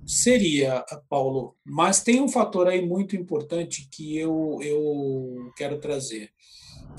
Seria, 0.06 0.84
Paulo, 1.08 1.56
mas 1.64 2.02
tem 2.02 2.20
um 2.20 2.28
fator 2.28 2.68
aí 2.68 2.84
muito 2.84 3.16
importante 3.16 3.88
que 3.90 4.16
eu, 4.16 4.58
eu 4.62 5.50
quero 5.56 5.78
trazer 5.78 6.30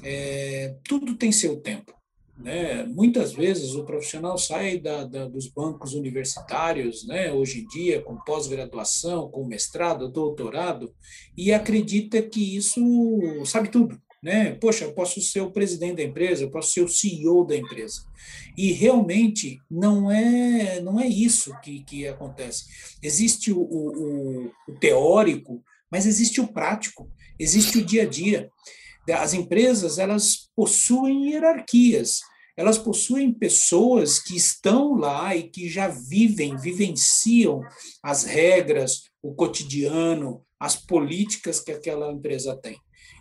é, 0.04 0.76
tudo 0.84 1.16
tem 1.16 1.32
seu 1.32 1.58
tempo. 1.58 1.97
Né? 2.38 2.84
Muitas 2.84 3.34
vezes 3.34 3.74
o 3.74 3.84
profissional 3.84 4.38
sai 4.38 4.80
da, 4.80 5.04
da, 5.04 5.28
dos 5.28 5.48
bancos 5.48 5.94
universitários, 5.94 7.06
né? 7.08 7.32
hoje 7.32 7.62
em 7.62 7.68
dia, 7.68 8.02
com 8.02 8.16
pós-graduação, 8.16 9.30
com 9.30 9.46
mestrado, 9.46 10.08
doutorado, 10.08 10.94
e 11.36 11.52
acredita 11.52 12.22
que 12.22 12.56
isso 12.56 12.80
sabe 13.44 13.70
tudo. 13.70 14.00
Né? 14.22 14.52
Poxa, 14.56 14.86
eu 14.86 14.94
posso 14.94 15.20
ser 15.22 15.42
o 15.42 15.52
presidente 15.52 15.98
da 15.98 16.04
empresa, 16.04 16.44
eu 16.44 16.52
posso 16.52 16.72
ser 16.72 16.82
o 16.82 16.88
CEO 16.88 17.46
da 17.46 17.56
empresa. 17.56 18.02
E 18.56 18.72
realmente 18.72 19.60
não 19.70 20.12
é 20.12 20.80
não 20.82 21.00
é 21.00 21.08
isso 21.08 21.54
que, 21.62 21.84
que 21.84 22.08
acontece. 22.08 22.66
Existe 23.02 23.52
o, 23.52 23.60
o, 23.60 24.52
o 24.68 24.74
teórico, 24.80 25.64
mas 25.90 26.06
existe 26.06 26.42
o 26.42 26.48
prático, 26.48 27.10
existe 27.40 27.78
o 27.78 27.86
dia 27.86 28.04
a 28.04 28.06
dia 28.06 28.50
as 29.14 29.34
empresas 29.34 29.98
elas 29.98 30.50
possuem 30.56 31.32
hierarquias, 31.32 32.20
elas 32.56 32.78
possuem 32.78 33.32
pessoas 33.32 34.20
que 34.20 34.36
estão 34.36 34.96
lá 34.96 35.36
e 35.36 35.44
que 35.44 35.70
já 35.70 35.88
vivem, 35.88 36.58
vivenciam 36.58 37.62
as 38.02 38.24
regras, 38.24 39.04
o 39.22 39.36
cotidiano, 39.36 40.44
as 40.60 40.76
políticas 40.76 41.60
que 41.60 41.72
aquela 41.72 42.12
empresa 42.12 42.58
tem. 42.58 42.78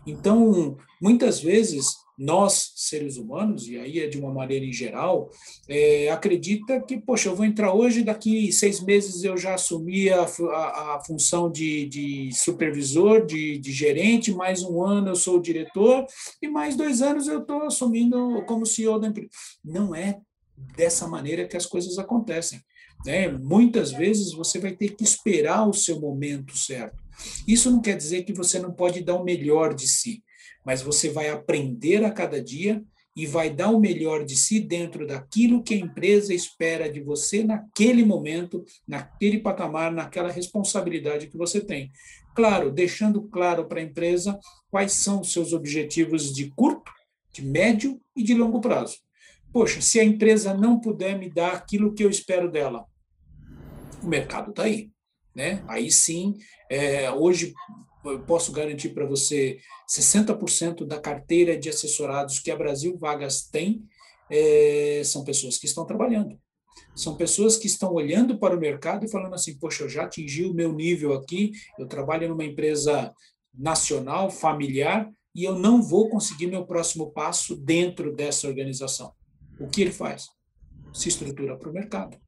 Então, 0.06 0.76
muitas 1.02 1.40
vezes 1.40 1.86
nós, 2.18 2.72
seres 2.74 3.16
humanos, 3.16 3.68
e 3.68 3.78
aí 3.78 4.00
é 4.00 4.06
de 4.06 4.18
uma 4.18 4.32
maneira 4.32 4.64
em 4.64 4.72
geral, 4.72 5.30
é, 5.68 6.10
acredita 6.10 6.80
que, 6.80 6.98
poxa, 6.98 7.28
eu 7.28 7.36
vou 7.36 7.44
entrar 7.44 7.74
hoje, 7.74 8.02
daqui 8.02 8.50
seis 8.52 8.80
meses 8.80 9.22
eu 9.22 9.36
já 9.36 9.54
assumi 9.54 10.08
a, 10.08 10.22
a, 10.22 10.96
a 10.96 11.02
função 11.04 11.50
de, 11.50 11.86
de 11.86 12.30
supervisor, 12.32 13.24
de, 13.26 13.58
de, 13.58 13.72
gerente, 13.72 14.32
mais 14.32 14.62
um 14.62 14.82
ano 14.82 15.08
eu 15.08 15.16
sou 15.16 15.40
diretor, 15.40 16.06
e 16.40 16.48
mais 16.48 16.74
dois 16.74 17.02
anos 17.02 17.28
eu 17.28 17.40
estou 17.40 17.62
assumindo 17.62 18.42
como 18.46 18.64
CEO 18.64 18.98
da 18.98 19.08
empresa. 19.08 19.28
Não 19.62 19.94
é 19.94 20.18
dessa 20.74 21.06
maneira 21.06 21.46
que 21.46 21.56
as 21.56 21.66
coisas 21.66 21.98
acontecem. 21.98 22.60
Né? 23.04 23.28
Muitas 23.28 23.92
vezes 23.92 24.32
você 24.32 24.58
vai 24.58 24.74
ter 24.74 24.96
que 24.96 25.04
esperar 25.04 25.68
o 25.68 25.74
seu 25.74 26.00
momento 26.00 26.56
certo. 26.56 26.96
Isso 27.46 27.70
não 27.70 27.80
quer 27.80 27.96
dizer 27.96 28.24
que 28.24 28.32
você 28.32 28.58
não 28.58 28.72
pode 28.72 29.02
dar 29.02 29.16
o 29.16 29.24
melhor 29.24 29.74
de 29.74 29.86
si 29.86 30.22
mas 30.66 30.82
você 30.82 31.08
vai 31.08 31.30
aprender 31.30 32.04
a 32.04 32.10
cada 32.10 32.42
dia 32.42 32.82
e 33.14 33.24
vai 33.24 33.48
dar 33.48 33.70
o 33.70 33.78
melhor 33.78 34.24
de 34.24 34.36
si 34.36 34.58
dentro 34.58 35.06
daquilo 35.06 35.62
que 35.62 35.74
a 35.74 35.78
empresa 35.78 36.34
espera 36.34 36.90
de 36.90 37.00
você 37.00 37.44
naquele 37.44 38.04
momento, 38.04 38.64
naquele 38.86 39.38
patamar, 39.38 39.92
naquela 39.92 40.30
responsabilidade 40.30 41.28
que 41.28 41.36
você 41.38 41.60
tem. 41.60 41.90
Claro, 42.34 42.70
deixando 42.70 43.22
claro 43.22 43.66
para 43.66 43.80
a 43.80 43.82
empresa 43.82 44.38
quais 44.68 44.92
são 44.92 45.20
os 45.20 45.32
seus 45.32 45.52
objetivos 45.54 46.34
de 46.34 46.50
curto, 46.50 46.90
de 47.32 47.42
médio 47.42 47.98
e 48.14 48.22
de 48.22 48.34
longo 48.34 48.60
prazo. 48.60 48.98
Poxa, 49.52 49.80
se 49.80 50.00
a 50.00 50.04
empresa 50.04 50.52
não 50.52 50.80
puder 50.80 51.16
me 51.16 51.30
dar 51.30 51.52
aquilo 51.52 51.94
que 51.94 52.04
eu 52.04 52.10
espero 52.10 52.50
dela, 52.50 52.84
o 54.02 54.06
mercado 54.06 54.50
está 54.50 54.64
aí. 54.64 54.90
Né? 55.34 55.62
Aí 55.68 55.90
sim, 55.90 56.34
é, 56.70 57.10
hoje 57.10 57.54
eu 58.10 58.20
posso 58.20 58.52
garantir 58.52 58.90
para 58.90 59.06
você 59.06 59.58
60% 59.88 60.86
da 60.86 61.00
carteira 61.00 61.58
de 61.58 61.68
assessorados 61.68 62.38
que 62.38 62.50
a 62.50 62.56
Brasil 62.56 62.96
Vagas 62.98 63.42
tem 63.42 63.82
é, 64.30 65.02
são 65.04 65.24
pessoas 65.24 65.58
que 65.58 65.66
estão 65.66 65.84
trabalhando. 65.84 66.38
São 66.94 67.16
pessoas 67.16 67.56
que 67.56 67.66
estão 67.66 67.92
olhando 67.92 68.38
para 68.38 68.56
o 68.56 68.60
mercado 68.60 69.04
e 69.04 69.10
falando 69.10 69.34
assim: 69.34 69.58
poxa, 69.58 69.84
eu 69.84 69.88
já 69.88 70.04
atingi 70.04 70.44
o 70.44 70.54
meu 70.54 70.72
nível 70.72 71.12
aqui, 71.12 71.52
eu 71.78 71.86
trabalho 71.86 72.28
numa 72.28 72.44
empresa 72.44 73.12
nacional, 73.54 74.30
familiar, 74.30 75.10
e 75.34 75.44
eu 75.44 75.58
não 75.58 75.82
vou 75.82 76.08
conseguir 76.08 76.46
meu 76.46 76.66
próximo 76.66 77.12
passo 77.12 77.56
dentro 77.56 78.14
dessa 78.14 78.48
organização. 78.48 79.12
O 79.60 79.68
que 79.68 79.82
ele 79.82 79.92
faz? 79.92 80.26
Se 80.92 81.08
estrutura 81.08 81.56
para 81.56 81.70
o 81.70 81.72
mercado 81.72 82.18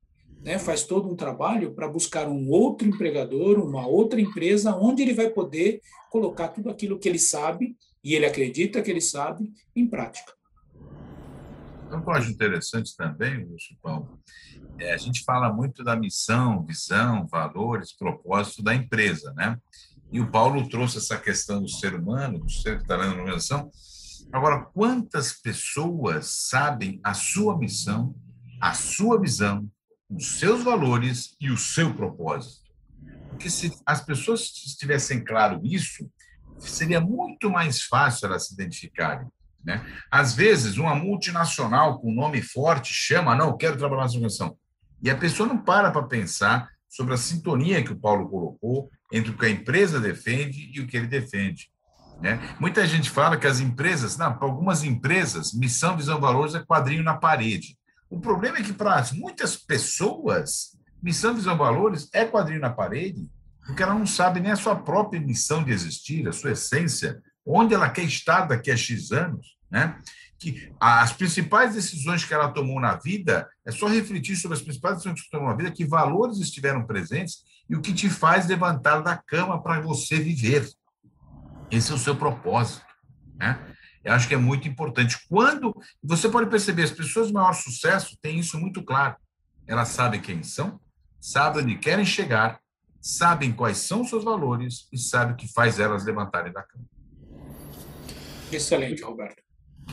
né, 0.42 0.58
faz 0.58 0.84
todo 0.84 1.10
um 1.10 1.16
trabalho 1.16 1.72
para 1.72 1.88
buscar 1.88 2.28
um 2.28 2.48
outro 2.48 2.88
empregador, 2.88 3.58
uma 3.58 3.86
outra 3.86 4.20
empresa, 4.20 4.74
onde 4.74 5.02
ele 5.02 5.14
vai 5.14 5.30
poder 5.30 5.80
colocar 6.10 6.48
tudo 6.48 6.70
aquilo 6.70 6.98
que 6.98 7.08
ele 7.08 7.18
sabe 7.18 7.76
e 8.02 8.14
ele 8.14 8.26
acredita 8.26 8.80
que 8.82 8.90
ele 8.90 9.00
sabe 9.00 9.52
em 9.74 9.86
prática. 9.86 10.32
Então, 11.86 12.02
eu 12.02 12.10
acho 12.10 12.30
interessante 12.30 12.94
também, 12.96 13.44
Lúcio 13.44 13.76
Paulo, 13.82 14.20
é, 14.78 14.92
a 14.92 14.96
gente 14.96 15.24
fala 15.24 15.52
muito 15.52 15.82
da 15.82 15.96
missão, 15.96 16.62
visão, 16.64 17.26
valores, 17.26 17.96
propósito 17.96 18.62
da 18.62 18.74
empresa, 18.74 19.32
né? 19.34 19.58
E 20.10 20.20
o 20.20 20.30
Paulo 20.30 20.68
trouxe 20.68 20.98
essa 20.98 21.18
questão 21.18 21.60
do 21.60 21.68
ser 21.68 21.94
humano, 21.94 22.38
do 22.38 22.50
ser 22.50 22.76
que 22.76 22.82
está 22.82 22.96
na 22.96 23.08
organização. 23.08 23.70
Agora, 24.32 24.64
quantas 24.72 25.32
pessoas 25.32 26.26
sabem 26.48 27.00
a 27.02 27.14
sua 27.14 27.58
missão, 27.58 28.14
a 28.60 28.74
sua 28.74 29.20
visão, 29.20 29.68
os 30.10 30.38
seus 30.38 30.62
valores 30.62 31.36
e 31.40 31.50
o 31.50 31.56
seu 31.56 31.94
propósito? 31.94 32.68
Porque 33.28 33.50
se 33.50 33.72
as 33.86 34.00
pessoas 34.00 34.48
tivessem 34.50 35.24
claro 35.24 35.60
isso, 35.62 36.10
seria 36.58 37.00
muito 37.00 37.50
mais 37.50 37.82
fácil 37.82 38.26
elas 38.26 38.48
se 38.48 38.54
identificarem. 38.54 39.26
Né? 39.64 39.84
Às 40.10 40.34
vezes, 40.34 40.76
uma 40.76 40.94
multinacional 40.94 42.00
com 42.00 42.12
nome 42.12 42.42
forte 42.42 42.92
chama, 42.92 43.34
não, 43.34 43.56
quero 43.56 43.76
trabalhar 43.76 44.02
nessa 44.02 44.14
organização. 44.14 44.56
E 45.02 45.10
a 45.10 45.16
pessoa 45.16 45.48
não 45.48 45.58
para 45.58 45.90
para 45.90 46.02
pensar 46.04 46.68
sobre 46.88 47.14
a 47.14 47.18
sintonia 47.18 47.82
que 47.84 47.92
o 47.92 47.98
Paulo 47.98 48.28
colocou 48.28 48.90
entre 49.12 49.30
o 49.30 49.36
que 49.36 49.46
a 49.46 49.50
empresa 49.50 50.00
defende 50.00 50.70
e 50.74 50.80
o 50.80 50.86
que 50.86 50.96
ele 50.96 51.06
defende. 51.06 51.70
Né? 52.20 52.56
Muita 52.58 52.86
gente 52.86 53.10
fala 53.10 53.36
que 53.36 53.46
as 53.46 53.60
empresas, 53.60 54.16
não, 54.16 54.36
algumas 54.40 54.82
empresas, 54.82 55.52
missão, 55.52 55.96
visão, 55.96 56.20
valores 56.20 56.54
é 56.54 56.64
quadrinho 56.64 57.04
na 57.04 57.16
parede. 57.16 57.77
O 58.10 58.18
problema 58.18 58.58
é 58.58 58.62
que 58.62 58.72
para 58.72 59.04
muitas 59.12 59.56
pessoas, 59.56 60.76
missão, 61.02 61.34
visão, 61.34 61.56
valores 61.56 62.08
é 62.12 62.24
quadrinho 62.24 62.60
na 62.60 62.70
parede, 62.70 63.30
porque 63.66 63.82
ela 63.82 63.94
não 63.94 64.06
sabe 64.06 64.40
nem 64.40 64.50
a 64.50 64.56
sua 64.56 64.76
própria 64.76 65.20
missão 65.20 65.62
de 65.62 65.72
existir, 65.72 66.26
a 66.26 66.32
sua 66.32 66.52
essência, 66.52 67.22
onde 67.44 67.74
ela 67.74 67.90
quer 67.90 68.04
estar 68.04 68.46
daqui 68.46 68.70
a 68.70 68.76
X 68.76 69.12
anos, 69.12 69.58
né? 69.70 70.00
Que 70.38 70.72
as 70.80 71.12
principais 71.12 71.74
decisões 71.74 72.24
que 72.24 72.32
ela 72.32 72.50
tomou 72.50 72.80
na 72.80 72.96
vida, 72.96 73.48
é 73.66 73.70
só 73.70 73.86
refletir 73.86 74.36
sobre 74.36 74.56
as 74.56 74.62
principais 74.62 74.96
decisões 74.96 75.20
que 75.20 75.30
tomou 75.30 75.48
na 75.48 75.56
vida, 75.56 75.70
que 75.70 75.84
valores 75.84 76.38
estiveram 76.38 76.86
presentes 76.86 77.42
e 77.68 77.76
o 77.76 77.82
que 77.82 77.92
te 77.92 78.08
faz 78.08 78.46
levantar 78.46 79.00
da 79.00 79.16
cama 79.16 79.62
para 79.62 79.80
você 79.80 80.16
viver. 80.16 80.66
Esse 81.70 81.92
é 81.92 81.94
o 81.94 81.98
seu 81.98 82.16
propósito, 82.16 82.86
né? 83.36 83.58
Eu 84.04 84.12
acho 84.12 84.28
que 84.28 84.34
é 84.34 84.38
muito 84.38 84.68
importante. 84.68 85.18
Quando 85.28 85.74
você 86.02 86.28
pode 86.28 86.48
perceber, 86.48 86.84
as 86.84 86.90
pessoas 86.90 87.28
de 87.28 87.32
maior 87.32 87.52
sucesso 87.52 88.16
têm 88.20 88.38
isso 88.38 88.58
muito 88.58 88.82
claro. 88.82 89.16
Elas 89.66 89.88
sabem 89.88 90.20
quem 90.20 90.42
são, 90.42 90.80
sabem 91.20 91.62
onde 91.62 91.76
querem 91.76 92.04
chegar, 92.04 92.60
sabem 93.00 93.52
quais 93.52 93.78
são 93.78 94.02
os 94.02 94.08
seus 94.08 94.24
valores 94.24 94.88
e 94.92 94.98
sabem 94.98 95.34
o 95.34 95.36
que 95.36 95.52
faz 95.52 95.78
elas 95.78 96.04
levantarem 96.04 96.52
da 96.52 96.62
cama. 96.62 96.84
Excelente, 98.50 99.02
Roberto. 99.02 99.42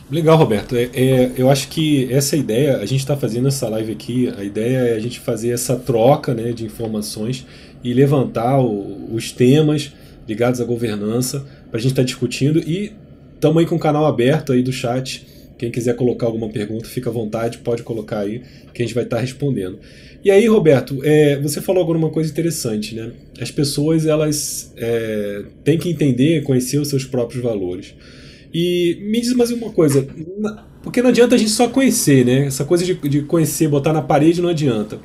Legal, 0.10 0.38
Roberto. 0.38 0.76
É, 0.76 0.84
é, 0.94 1.32
eu 1.38 1.50
acho 1.50 1.68
que 1.70 2.12
essa 2.13 2.36
ideia, 2.36 2.78
a 2.78 2.86
gente 2.86 3.00
está 3.00 3.18
fazendo 3.18 3.48
essa 3.48 3.68
live 3.70 3.91
aqui, 3.91 4.30
a 4.38 4.44
ideia 4.44 4.89
é 4.89 4.96
a 4.96 5.00
gente 5.00 5.20
fazer 5.20 5.52
essa 5.52 5.78
troca 5.78 6.34
né, 6.34 6.52
de 6.52 6.65
informações 6.65 7.46
e 7.84 7.94
levantar 7.94 8.60
o, 8.60 9.13
os 9.13 9.32
temas 9.32 9.94
ligados 10.28 10.62
à 10.62 10.65
governança 10.65 11.39
para 11.70 11.80
a 11.80 11.82
gente 11.82 11.91
estar 11.91 12.02
tá 12.02 12.06
discutindo 12.06 12.60
e 12.60 12.94
estamos 13.45 13.62
aí 13.62 13.67
com 13.67 13.75
o 13.75 13.79
canal 13.79 14.08
aberto 14.08 14.53
aí 14.53 14.63
do 14.63 14.73
chat. 14.73 15.27
Quem 15.55 15.69
quiser 15.69 15.95
colocar 15.95 16.25
alguma 16.25 16.49
pergunta, 16.49 16.89
fica 16.89 17.12
à 17.12 17.13
vontade, 17.13 17.60
pode 17.60 17.84
colocar 17.84 18.19
aí 18.19 18.41
que 18.73 18.81
a 18.81 18.86
gente 18.86 18.95
vai 18.95 19.03
estar 19.03 19.17
tá 19.17 19.21
respondendo. 19.21 19.77
E 20.23 20.31
aí, 20.31 20.47
Roberto, 20.47 20.99
é, 21.03 21.39
você 21.39 21.62
falou 21.62 21.84
agora 21.84 21.97
uma 21.97 22.10
coisa 22.10 22.31
interessante, 22.31 22.95
né? 22.95 23.12
As 23.39 23.51
pessoas 23.51 24.08
elas 24.08 24.73
é, 24.75 25.43
têm 25.63 25.77
que 25.77 25.89
entender, 25.89 26.41
conhecer 26.41 26.79
os 26.79 26.88
seus 26.88 27.05
próprios 27.05 27.43
valores. 27.43 27.93
E 28.51 28.97
me 29.01 29.21
diz 29.21 29.34
mais 29.34 29.51
uma 29.51 29.69
coisa, 29.69 30.08
porque 30.81 31.01
não 31.01 31.12
adianta 31.12 31.36
a 31.36 31.38
gente 31.38 31.51
só 31.51 31.69
conhecer, 31.69 32.25
né? 32.25 32.47
Essa 32.47 32.65
coisa 32.65 32.84
de, 32.84 32.95
de 32.95 33.21
conhecer, 33.21 33.67
botar 33.67 33.93
na 33.93 34.01
parede 34.01 34.41
não 34.41 34.49
adianta. 34.49 34.99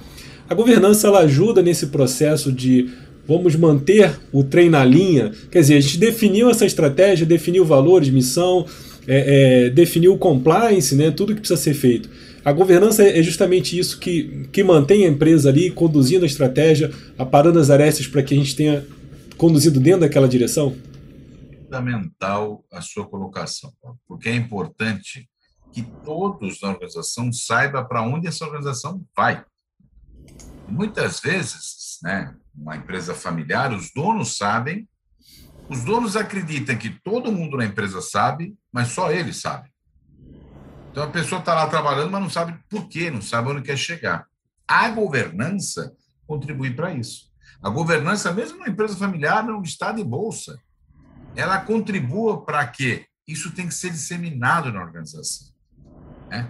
A 0.49 0.55
governança 0.55 1.07
ela 1.07 1.21
ajuda 1.21 1.63
nesse 1.63 1.89
processo 1.89 2.51
de 2.51 2.89
vamos 3.31 3.55
manter 3.55 4.19
o 4.33 4.43
trem 4.43 4.69
na 4.69 4.85
linha. 4.85 5.33
Quer 5.51 5.61
dizer, 5.61 5.77
a 5.77 5.81
gente 5.81 5.99
definiu 5.99 6.51
essa 6.51 6.67
estratégia, 6.67 7.25
definiu 7.25 7.65
valores, 7.65 8.09
missão, 8.09 8.67
é, 9.07 9.67
é, 9.67 9.71
definiu 9.71 10.13
o 10.15 10.19
compliance, 10.19 10.95
né? 10.97 11.11
Tudo 11.11 11.35
que 11.35 11.41
precisa 11.41 11.61
ser 11.61 11.75
feito. 11.75 12.11
A 12.45 12.53
governança 12.53 13.05
é 13.05 13.23
justamente 13.23 13.79
isso 13.79 14.01
que, 14.01 14.49
que 14.51 14.65
mantém 14.65 15.05
a 15.05 15.09
empresa 15.09 15.49
ali 15.49 15.71
conduzindo 15.71 16.25
a 16.25 16.27
estratégia, 16.27 16.91
aparando 17.17 17.59
as 17.59 17.71
arestas 17.71 18.07
para 18.07 18.23
que 18.23 18.35
a 18.35 18.37
gente 18.37 18.57
tenha 18.57 18.85
conduzido 19.37 19.79
dentro 19.79 20.01
daquela 20.01 20.29
direção? 20.29 20.75
fundamental 21.71 22.65
a 22.73 22.81
sua 22.81 23.07
colocação, 23.07 23.73
porque 24.09 24.29
é 24.29 24.35
importante 24.35 25.31
que 25.73 25.85
todos 26.05 26.61
na 26.61 26.71
organização 26.71 27.33
saibam 27.33 27.87
para 27.87 28.03
onde 28.03 28.27
essa 28.27 28.45
organização 28.45 29.07
vai. 29.17 29.45
Muitas 30.69 31.21
vezes, 31.21 31.99
né, 32.03 32.35
uma 32.55 32.77
empresa 32.77 33.15
familiar, 33.15 33.73
os 33.73 33.91
donos 33.93 34.37
sabem, 34.37 34.89
os 35.69 35.85
donos 35.85 36.17
acreditam 36.17 36.77
que 36.77 36.91
todo 36.91 37.33
mundo 37.33 37.57
na 37.57 37.65
empresa 37.65 38.01
sabe, 38.01 38.55
mas 38.73 38.89
só 38.89 39.13
eles 39.13 39.37
sabem. 39.37 39.71
Então 40.91 41.05
a 41.05 41.11
pessoa 41.11 41.39
está 41.39 41.55
lá 41.55 41.69
trabalhando, 41.69 42.11
mas 42.11 42.23
não 42.23 42.31
sabe 42.31 42.59
por 42.69 42.89
quê, 42.89 43.11
não 43.11 43.23
sabe 43.23 43.51
onde 43.51 43.63
quer 43.63 43.77
chegar. 43.77 44.27
A 44.67 44.89
governança 44.89 45.95
contribui 46.27 46.73
para 46.73 46.93
isso. 46.93 47.31
A 47.63 47.71
governança, 47.71 48.33
mesmo 48.33 48.59
numa 48.59 48.69
empresa 48.69 48.97
familiar, 48.97 49.45
não 49.45 49.63
está 49.63 49.93
de 49.93 50.03
bolsa 50.03 50.59
ela 51.37 51.61
contribua 51.61 52.45
para 52.45 52.67
que 52.67 53.07
isso 53.27 53.53
tem 53.53 53.69
que 53.69 53.75
ser 53.75 53.91
disseminado 53.91 54.73
na 54.73 54.83
organização. 54.83 55.49
Né? 56.29 56.49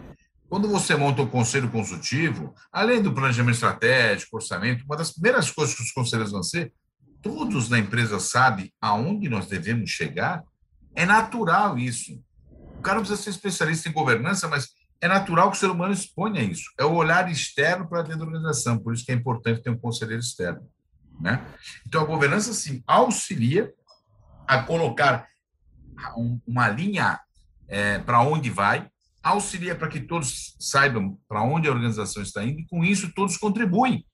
Quando 0.50 0.66
você 0.66 0.96
monta 0.96 1.22
um 1.22 1.28
conselho 1.28 1.70
consultivo, 1.70 2.52
além 2.72 3.00
do 3.00 3.14
planejamento 3.14 3.54
estratégico, 3.54 4.34
orçamento, 4.34 4.84
uma 4.84 4.96
das 4.96 5.12
primeiras 5.12 5.48
coisas 5.48 5.76
que 5.76 5.82
os 5.82 5.92
conselheiros 5.92 6.32
vão 6.32 6.42
ser, 6.42 6.72
todos 7.22 7.68
na 7.68 7.78
empresa 7.78 8.18
sabem 8.18 8.72
aonde 8.80 9.28
nós 9.28 9.46
devemos 9.46 9.90
chegar, 9.90 10.42
é 10.92 11.06
natural 11.06 11.78
isso. 11.78 12.20
O 12.76 12.82
cara 12.82 12.96
não 12.96 13.04
precisa 13.04 13.22
ser 13.22 13.30
especialista 13.30 13.88
em 13.88 13.92
governança, 13.92 14.48
mas 14.48 14.70
é 15.00 15.06
natural 15.06 15.52
que 15.52 15.56
o 15.56 15.60
ser 15.60 15.70
humano 15.70 15.94
exponha 15.94 16.42
isso. 16.42 16.68
É 16.76 16.84
o 16.84 16.94
olhar 16.94 17.30
externo 17.30 17.88
para 17.88 18.02
dentro 18.02 18.18
da 18.18 18.24
organização, 18.26 18.76
por 18.76 18.92
isso 18.92 19.04
que 19.04 19.12
é 19.12 19.14
importante 19.14 19.62
ter 19.62 19.70
um 19.70 19.78
conselheiro 19.78 20.20
externo. 20.20 20.68
Né? 21.20 21.40
Então, 21.86 22.02
a 22.02 22.06
governança, 22.06 22.52
sim, 22.52 22.82
auxilia 22.88 23.72
a 24.48 24.64
colocar 24.64 25.28
uma 26.44 26.68
linha 26.68 27.20
é, 27.68 28.00
para 28.00 28.20
onde 28.20 28.50
vai, 28.50 28.90
auxilia 29.22 29.74
para 29.74 29.88
que 29.88 30.00
todos 30.00 30.56
saibam 30.58 31.18
para 31.28 31.42
onde 31.42 31.68
a 31.68 31.72
organização 31.72 32.22
está 32.22 32.44
indo, 32.44 32.60
e 32.60 32.66
com 32.66 32.84
isso 32.84 33.12
todos 33.14 33.36
contribuem 33.36 34.06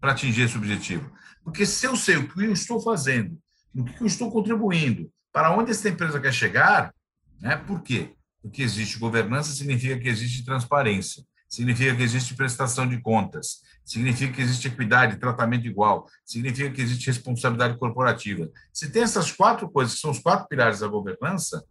para 0.00 0.12
atingir 0.12 0.42
esse 0.42 0.56
objetivo. 0.56 1.10
Porque 1.42 1.64
se 1.64 1.86
eu 1.86 1.96
sei 1.96 2.16
o 2.16 2.28
que 2.28 2.44
eu 2.44 2.52
estou 2.52 2.80
fazendo, 2.80 3.38
no 3.74 3.84
que 3.84 4.00
eu 4.00 4.06
estou 4.06 4.30
contribuindo, 4.30 5.10
para 5.32 5.56
onde 5.56 5.70
essa 5.70 5.88
empresa 5.88 6.20
quer 6.20 6.32
chegar, 6.32 6.92
né? 7.40 7.56
por 7.56 7.82
quê? 7.82 8.14
Porque 8.42 8.62
existe 8.62 8.98
governança, 8.98 9.52
significa 9.52 9.98
que 9.98 10.08
existe 10.08 10.44
transparência 10.44 11.24
significa 11.50 11.96
que 11.96 12.02
existe 12.02 12.34
prestação 12.34 12.88
de 12.88 13.00
contas, 13.00 13.60
significa 13.84 14.32
que 14.32 14.40
existe 14.40 14.68
equidade, 14.68 15.18
tratamento 15.18 15.66
igual, 15.66 16.06
significa 16.24 16.70
que 16.70 16.80
existe 16.80 17.08
responsabilidade 17.08 17.76
corporativa. 17.76 18.48
Se 18.72 18.88
tem 18.90 19.02
essas 19.02 19.32
quatro 19.32 19.68
coisas, 19.68 19.94
que 19.94 20.00
são 20.00 20.12
os 20.12 20.20
quatro 20.20 20.46
pilares 20.46 20.78
da 20.78 20.86
governança, 20.86 21.64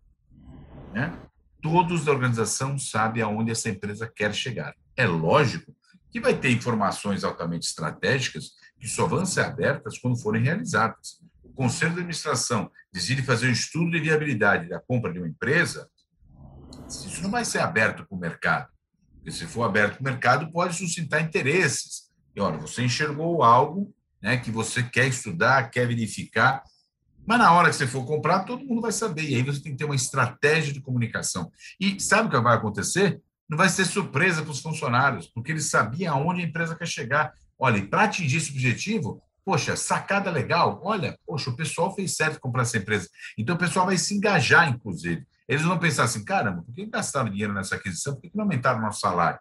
né, 0.93 1.17
todos 1.61 2.05
da 2.05 2.11
organização 2.11 2.77
sabem 2.77 3.21
aonde 3.21 3.51
essa 3.51 3.69
empresa 3.69 4.11
quer 4.13 4.33
chegar. 4.33 4.75
É 4.95 5.05
lógico 5.05 5.75
que 6.11 6.19
vai 6.19 6.35
ter 6.35 6.51
informações 6.51 7.23
altamente 7.23 7.67
estratégicas 7.67 8.51
que 8.79 8.87
só 8.87 9.05
vão 9.05 9.25
ser 9.25 9.41
abertas 9.41 9.97
quando 9.97 10.19
forem 10.19 10.43
realizadas. 10.43 11.19
O 11.43 11.49
Conselho 11.49 11.91
de 11.91 11.99
Administração 11.99 12.71
decide 12.91 13.21
fazer 13.21 13.47
um 13.47 13.51
estudo 13.51 13.91
de 13.91 13.99
viabilidade 13.99 14.69
da 14.69 14.79
compra 14.79 15.11
de 15.11 15.19
uma 15.19 15.27
empresa, 15.27 15.89
isso 16.87 17.21
não 17.21 17.29
vai 17.29 17.45
ser 17.45 17.59
aberto 17.59 18.05
para 18.05 18.15
o 18.15 18.19
mercado 18.19 18.69
porque 19.29 19.31
se 19.31 19.45
for 19.45 19.63
aberto 19.63 19.99
o 19.99 20.03
mercado, 20.03 20.51
pode 20.51 20.75
suscitar 20.75 21.21
interesses. 21.21 22.09
E 22.35 22.41
olha, 22.41 22.57
você 22.57 22.83
enxergou 22.83 23.43
algo 23.43 23.93
né, 24.21 24.37
que 24.37 24.49
você 24.49 24.81
quer 24.81 25.07
estudar, 25.07 25.69
quer 25.69 25.87
verificar, 25.87 26.63
mas 27.29 27.37
na 27.37 27.53
hora 27.53 27.69
que 27.69 27.75
você 27.75 27.85
for 27.85 28.03
comprar, 28.07 28.39
todo 28.39 28.65
mundo 28.65 28.81
vai 28.81 28.91
saber. 28.91 29.21
E 29.21 29.35
aí 29.35 29.43
você 29.43 29.61
tem 29.61 29.73
que 29.73 29.77
ter 29.77 29.85
uma 29.85 29.93
estratégia 29.93 30.73
de 30.73 30.81
comunicação. 30.81 31.51
E 31.79 31.99
sabe 31.99 32.27
o 32.27 32.31
que 32.31 32.39
vai 32.39 32.55
acontecer? 32.55 33.21
Não 33.47 33.55
vai 33.55 33.69
ser 33.69 33.85
surpresa 33.85 34.41
para 34.41 34.49
os 34.49 34.61
funcionários, 34.61 35.27
porque 35.27 35.51
eles 35.51 35.69
sabiam 35.69 36.15
aonde 36.15 36.41
a 36.41 36.45
empresa 36.45 36.75
quer 36.75 36.87
chegar. 36.87 37.31
Olha, 37.59 37.85
para 37.85 38.05
atingir 38.05 38.37
esse 38.37 38.49
objetivo, 38.49 39.21
poxa, 39.45 39.75
sacada 39.75 40.31
legal. 40.31 40.81
Olha, 40.83 41.19
poxa, 41.23 41.51
o 41.51 41.55
pessoal 41.55 41.93
fez 41.93 42.15
certo 42.15 42.39
comprar 42.39 42.63
essa 42.63 42.77
empresa. 42.77 43.07
Então 43.37 43.55
o 43.55 43.59
pessoal 43.59 43.85
vai 43.85 43.99
se 43.99 44.15
engajar, 44.15 44.67
inclusive. 44.67 45.23
Eles 45.47 45.61
vão 45.61 45.77
pensar 45.77 46.05
assim, 46.05 46.25
caramba, 46.25 46.63
por 46.63 46.73
que 46.73 46.87
gastaram 46.87 47.29
dinheiro 47.29 47.53
nessa 47.53 47.75
aquisição? 47.75 48.15
Por 48.15 48.23
que 48.23 48.31
não 48.33 48.45
aumentaram 48.45 48.79
o 48.79 48.81
nosso 48.81 49.01
salário? 49.01 49.39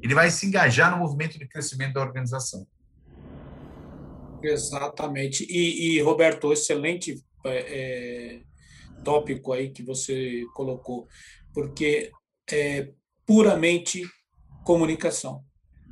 Ele 0.00 0.14
vai 0.14 0.30
se 0.30 0.46
engajar 0.46 0.92
no 0.92 0.98
movimento 0.98 1.36
de 1.36 1.48
crescimento 1.48 1.94
da 1.94 2.00
organização. 2.00 2.64
Exatamente. 4.42 5.44
E, 5.48 5.96
e 5.96 6.00
Roberto, 6.00 6.52
excelente 6.52 7.22
é, 7.44 7.58
é, 7.58 8.40
tópico 9.04 9.52
aí 9.52 9.70
que 9.70 9.82
você 9.82 10.44
colocou, 10.54 11.06
porque 11.52 12.10
é, 12.50 12.90
puramente 13.26 14.02
comunicação. 14.64 15.42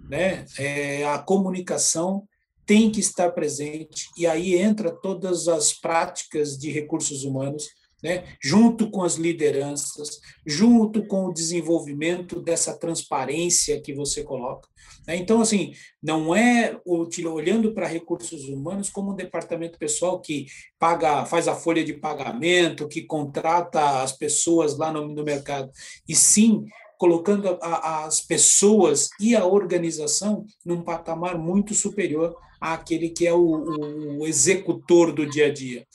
Né? 0.09 0.45
É, 0.59 1.05
a 1.07 1.19
comunicação 1.19 2.27
tem 2.65 2.91
que 2.91 2.99
estar 2.99 3.31
presente, 3.31 4.07
e 4.19 4.27
aí 4.27 4.57
entra 4.57 4.91
todas 4.91 5.47
as 5.47 5.73
práticas 5.73 6.59
de 6.59 6.69
recursos 6.71 7.23
humanos, 7.23 7.69
né, 8.03 8.37
junto 8.43 8.91
com 8.91 9.05
as 9.05 9.15
lideranças, 9.15 10.21
junto 10.45 11.07
com 11.07 11.27
o 11.27 11.33
desenvolvimento 11.33 12.43
dessa 12.43 12.77
transparência 12.77 13.81
que 13.81 13.95
você 13.95 14.25
coloca. 14.25 14.69
Né? 15.07 15.17
Então, 15.17 15.41
assim, 15.41 15.73
não 16.03 16.35
é 16.35 16.79
olhando 16.85 17.73
para 17.73 17.87
recursos 17.87 18.49
humanos 18.49 18.91
como 18.91 19.13
um 19.13 19.17
departamento 19.17 19.79
pessoal 19.79 20.21
que 20.21 20.47
paga, 20.79 21.25
faz 21.25 21.47
a 21.47 21.55
folha 21.55 21.85
de 21.85 21.95
pagamento, 21.95 22.89
que 22.89 23.03
contrata 23.03 24.03
as 24.03 24.13
pessoas 24.13 24.77
lá 24.77 24.93
no, 24.93 25.07
no 25.07 25.23
mercado, 25.23 25.71
e 26.09 26.15
sim 26.15 26.65
colocando 26.99 27.59
a, 27.61 28.05
as 28.05 28.21
pessoas 28.21 29.11
e 29.21 29.37
a 29.37 29.45
organização 29.45 30.47
num 30.65 30.83
patamar 30.83 31.39
muito 31.39 31.75
superior 31.75 32.35
àquele 32.61 33.11
que 33.11 33.27
é 33.27 33.33
o, 33.33 34.19
o 34.19 34.27
executor 34.27 35.13
do 35.13 35.29
dia 35.29 35.47
a 35.47 35.53
dia. 35.53 35.87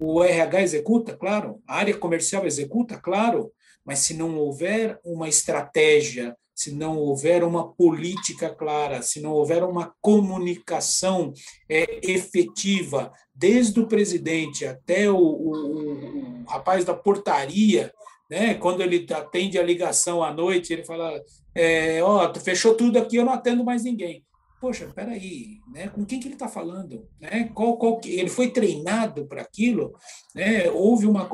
O 0.00 0.22
RH 0.22 0.62
executa, 0.62 1.16
claro, 1.16 1.60
a 1.66 1.76
área 1.76 1.96
comercial 1.96 2.46
executa, 2.46 2.96
claro, 2.96 3.52
mas 3.84 4.00
se 4.00 4.14
não 4.14 4.38
houver 4.38 4.98
uma 5.04 5.28
estratégia, 5.28 6.36
se 6.58 6.74
não 6.74 6.98
houver 6.98 7.44
uma 7.44 7.72
política 7.72 8.52
clara, 8.52 9.00
se 9.00 9.20
não 9.20 9.30
houver 9.30 9.62
uma 9.62 9.94
comunicação 10.00 11.32
é, 11.68 12.00
efetiva, 12.02 13.12
desde 13.32 13.78
o 13.78 13.86
presidente 13.86 14.66
até 14.66 15.08
o, 15.08 15.16
o, 15.16 16.42
o, 16.42 16.44
rapaz 16.48 16.84
da 16.84 16.92
portaria, 16.92 17.92
né? 18.28 18.54
quando 18.54 18.80
ele 18.80 19.06
atende 19.12 19.56
a 19.56 19.62
ligação 19.62 20.20
à 20.20 20.32
noite, 20.32 20.72
ele 20.72 20.84
fala: 20.84 21.22
é, 21.54 22.02
Ó, 22.02 22.34
fechou 22.34 22.74
tudo 22.74 22.98
aqui, 22.98 23.14
eu 23.14 23.24
não 23.24 23.34
atendo 23.34 23.64
mais 23.64 23.84
ninguém 23.84 24.24
poxa, 24.60 24.90
peraí, 24.92 25.60
né? 25.72 25.86
com 25.86 26.04
quem 26.04 26.18
que 26.18 26.26
ele 26.26 26.34
está 26.34 26.48
falando? 26.48 27.08
Né? 27.20 27.48
Qual, 27.54 27.76
qual, 27.76 28.00
ele 28.04 28.28
foi 28.28 28.50
treinado 28.50 29.24
para 29.26 29.40
aquilo? 29.40 29.96
Né? 30.34 30.68
Houve 30.70 31.06
uma. 31.06 31.28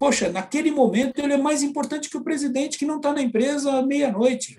Poxa, 0.00 0.30
naquele 0.30 0.70
momento 0.70 1.18
ele 1.18 1.34
é 1.34 1.36
mais 1.36 1.62
importante 1.62 2.08
que 2.08 2.16
o 2.16 2.24
presidente 2.24 2.78
que 2.78 2.86
não 2.86 2.96
está 2.96 3.12
na 3.12 3.20
empresa 3.20 3.70
à 3.70 3.82
meia-noite. 3.84 4.56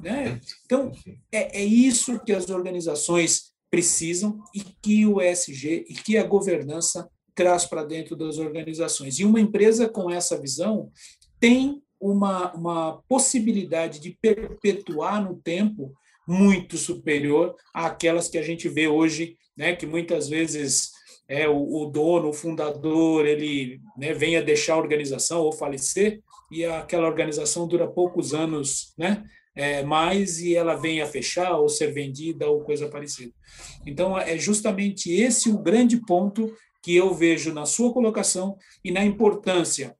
Né? 0.00 0.40
Então, 0.64 0.90
é, 1.30 1.60
é 1.60 1.64
isso 1.64 2.18
que 2.18 2.32
as 2.32 2.50
organizações 2.50 3.52
precisam 3.70 4.42
e 4.52 4.60
que 4.82 5.06
o 5.06 5.22
ESG 5.22 5.86
e 5.88 5.94
que 5.94 6.18
a 6.18 6.24
governança 6.24 7.08
traz 7.32 7.64
para 7.64 7.84
dentro 7.84 8.16
das 8.16 8.38
organizações. 8.38 9.20
E 9.20 9.24
uma 9.24 9.40
empresa 9.40 9.88
com 9.88 10.10
essa 10.10 10.36
visão 10.36 10.90
tem 11.38 11.80
uma, 12.00 12.52
uma 12.52 13.00
possibilidade 13.08 14.00
de 14.00 14.18
perpetuar 14.20 15.22
no 15.22 15.36
tempo 15.36 15.94
muito 16.26 16.76
superior 16.76 17.54
àquelas 17.72 18.28
que 18.28 18.36
a 18.36 18.42
gente 18.42 18.68
vê 18.68 18.88
hoje, 18.88 19.36
né, 19.56 19.76
que 19.76 19.86
muitas 19.86 20.28
vezes 20.28 20.90
é 21.32 21.48
o, 21.48 21.56
o 21.56 21.86
dono, 21.86 22.28
o 22.28 22.32
fundador, 22.34 23.24
ele 23.24 23.80
né, 23.96 24.12
vem 24.12 24.36
a 24.36 24.42
deixar 24.42 24.74
a 24.74 24.78
organização 24.78 25.40
ou 25.40 25.50
falecer 25.50 26.20
e 26.50 26.62
aquela 26.62 27.08
organização 27.08 27.66
dura 27.66 27.88
poucos 27.88 28.34
anos, 28.34 28.92
né, 28.98 29.24
é, 29.54 29.82
mais 29.82 30.40
e 30.40 30.54
ela 30.54 30.74
vem 30.74 31.00
a 31.00 31.06
fechar 31.06 31.56
ou 31.56 31.70
ser 31.70 31.86
vendida 31.86 32.46
ou 32.50 32.60
coisa 32.60 32.86
parecida. 32.86 33.32
Então 33.86 34.18
é 34.18 34.36
justamente 34.36 35.10
esse 35.10 35.48
o 35.48 35.56
grande 35.56 35.96
ponto 36.04 36.54
que 36.82 36.94
eu 36.94 37.14
vejo 37.14 37.54
na 37.54 37.64
sua 37.64 37.94
colocação 37.94 38.58
e 38.84 38.90
na 38.90 39.02
importância 39.02 39.96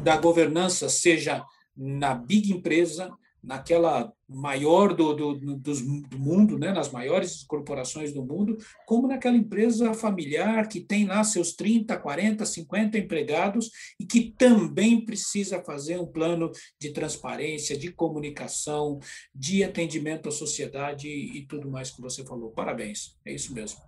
da 0.00 0.16
governança, 0.16 0.88
seja 0.88 1.44
na 1.76 2.14
big 2.14 2.52
empresa, 2.52 3.10
naquela 3.42 4.12
maior 4.30 4.94
do, 4.94 5.12
do, 5.12 5.34
do, 5.34 5.56
do, 5.56 6.18
mundo, 6.18 6.56
né, 6.56 6.72
nas 6.72 6.92
maiores 6.92 7.42
corporações 7.42 8.12
do 8.12 8.24
mundo, 8.24 8.56
como 8.86 9.08
naquela 9.08 9.36
empresa 9.36 9.92
familiar 9.92 10.68
que 10.68 10.80
tem 10.80 11.04
lá 11.04 11.24
seus 11.24 11.52
30, 11.52 11.96
40, 11.98 12.46
50 12.46 12.98
empregados 12.98 13.70
e 13.98 14.06
que 14.06 14.32
também 14.38 15.04
precisa 15.04 15.62
fazer 15.62 15.98
um 15.98 16.06
plano 16.06 16.50
de 16.80 16.92
transparência, 16.92 17.76
de 17.76 17.92
comunicação, 17.92 19.00
de 19.34 19.64
atendimento 19.64 20.28
à 20.28 20.32
sociedade 20.32 21.08
e 21.08 21.44
tudo 21.46 21.68
mais 21.68 21.90
que 21.90 22.00
você 22.00 22.24
falou. 22.24 22.50
Parabéns, 22.50 23.16
é 23.26 23.34
isso 23.34 23.52
mesmo. 23.52 23.80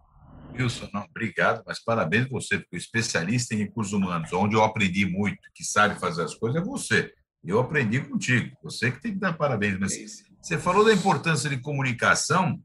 Wilson, 0.58 0.88
não, 0.92 1.04
obrigado, 1.04 1.62
mas 1.66 1.82
parabéns 1.82 2.28
você, 2.28 2.58
porque 2.58 2.76
o 2.76 2.78
especialista 2.78 3.54
em 3.54 3.58
recursos 3.58 3.92
humanos, 3.92 4.32
onde 4.32 4.54
eu 4.54 4.62
aprendi 4.62 5.06
muito, 5.06 5.38
que 5.54 5.64
sabe 5.64 5.98
fazer 5.98 6.24
as 6.24 6.34
coisas, 6.34 6.60
é 6.60 6.64
você. 6.64 7.12
Eu 7.44 7.58
aprendi 7.58 8.00
contigo. 8.00 8.56
Você 8.62 8.90
que 8.90 9.00
tem 9.00 9.12
que 9.14 9.18
dar 9.18 9.32
parabéns. 9.32 9.78
Mas 9.78 9.92
é 9.92 10.31
você 10.42 10.58
falou 10.58 10.84
da 10.84 10.92
importância 10.92 11.48
de 11.48 11.58
comunicação. 11.58 12.60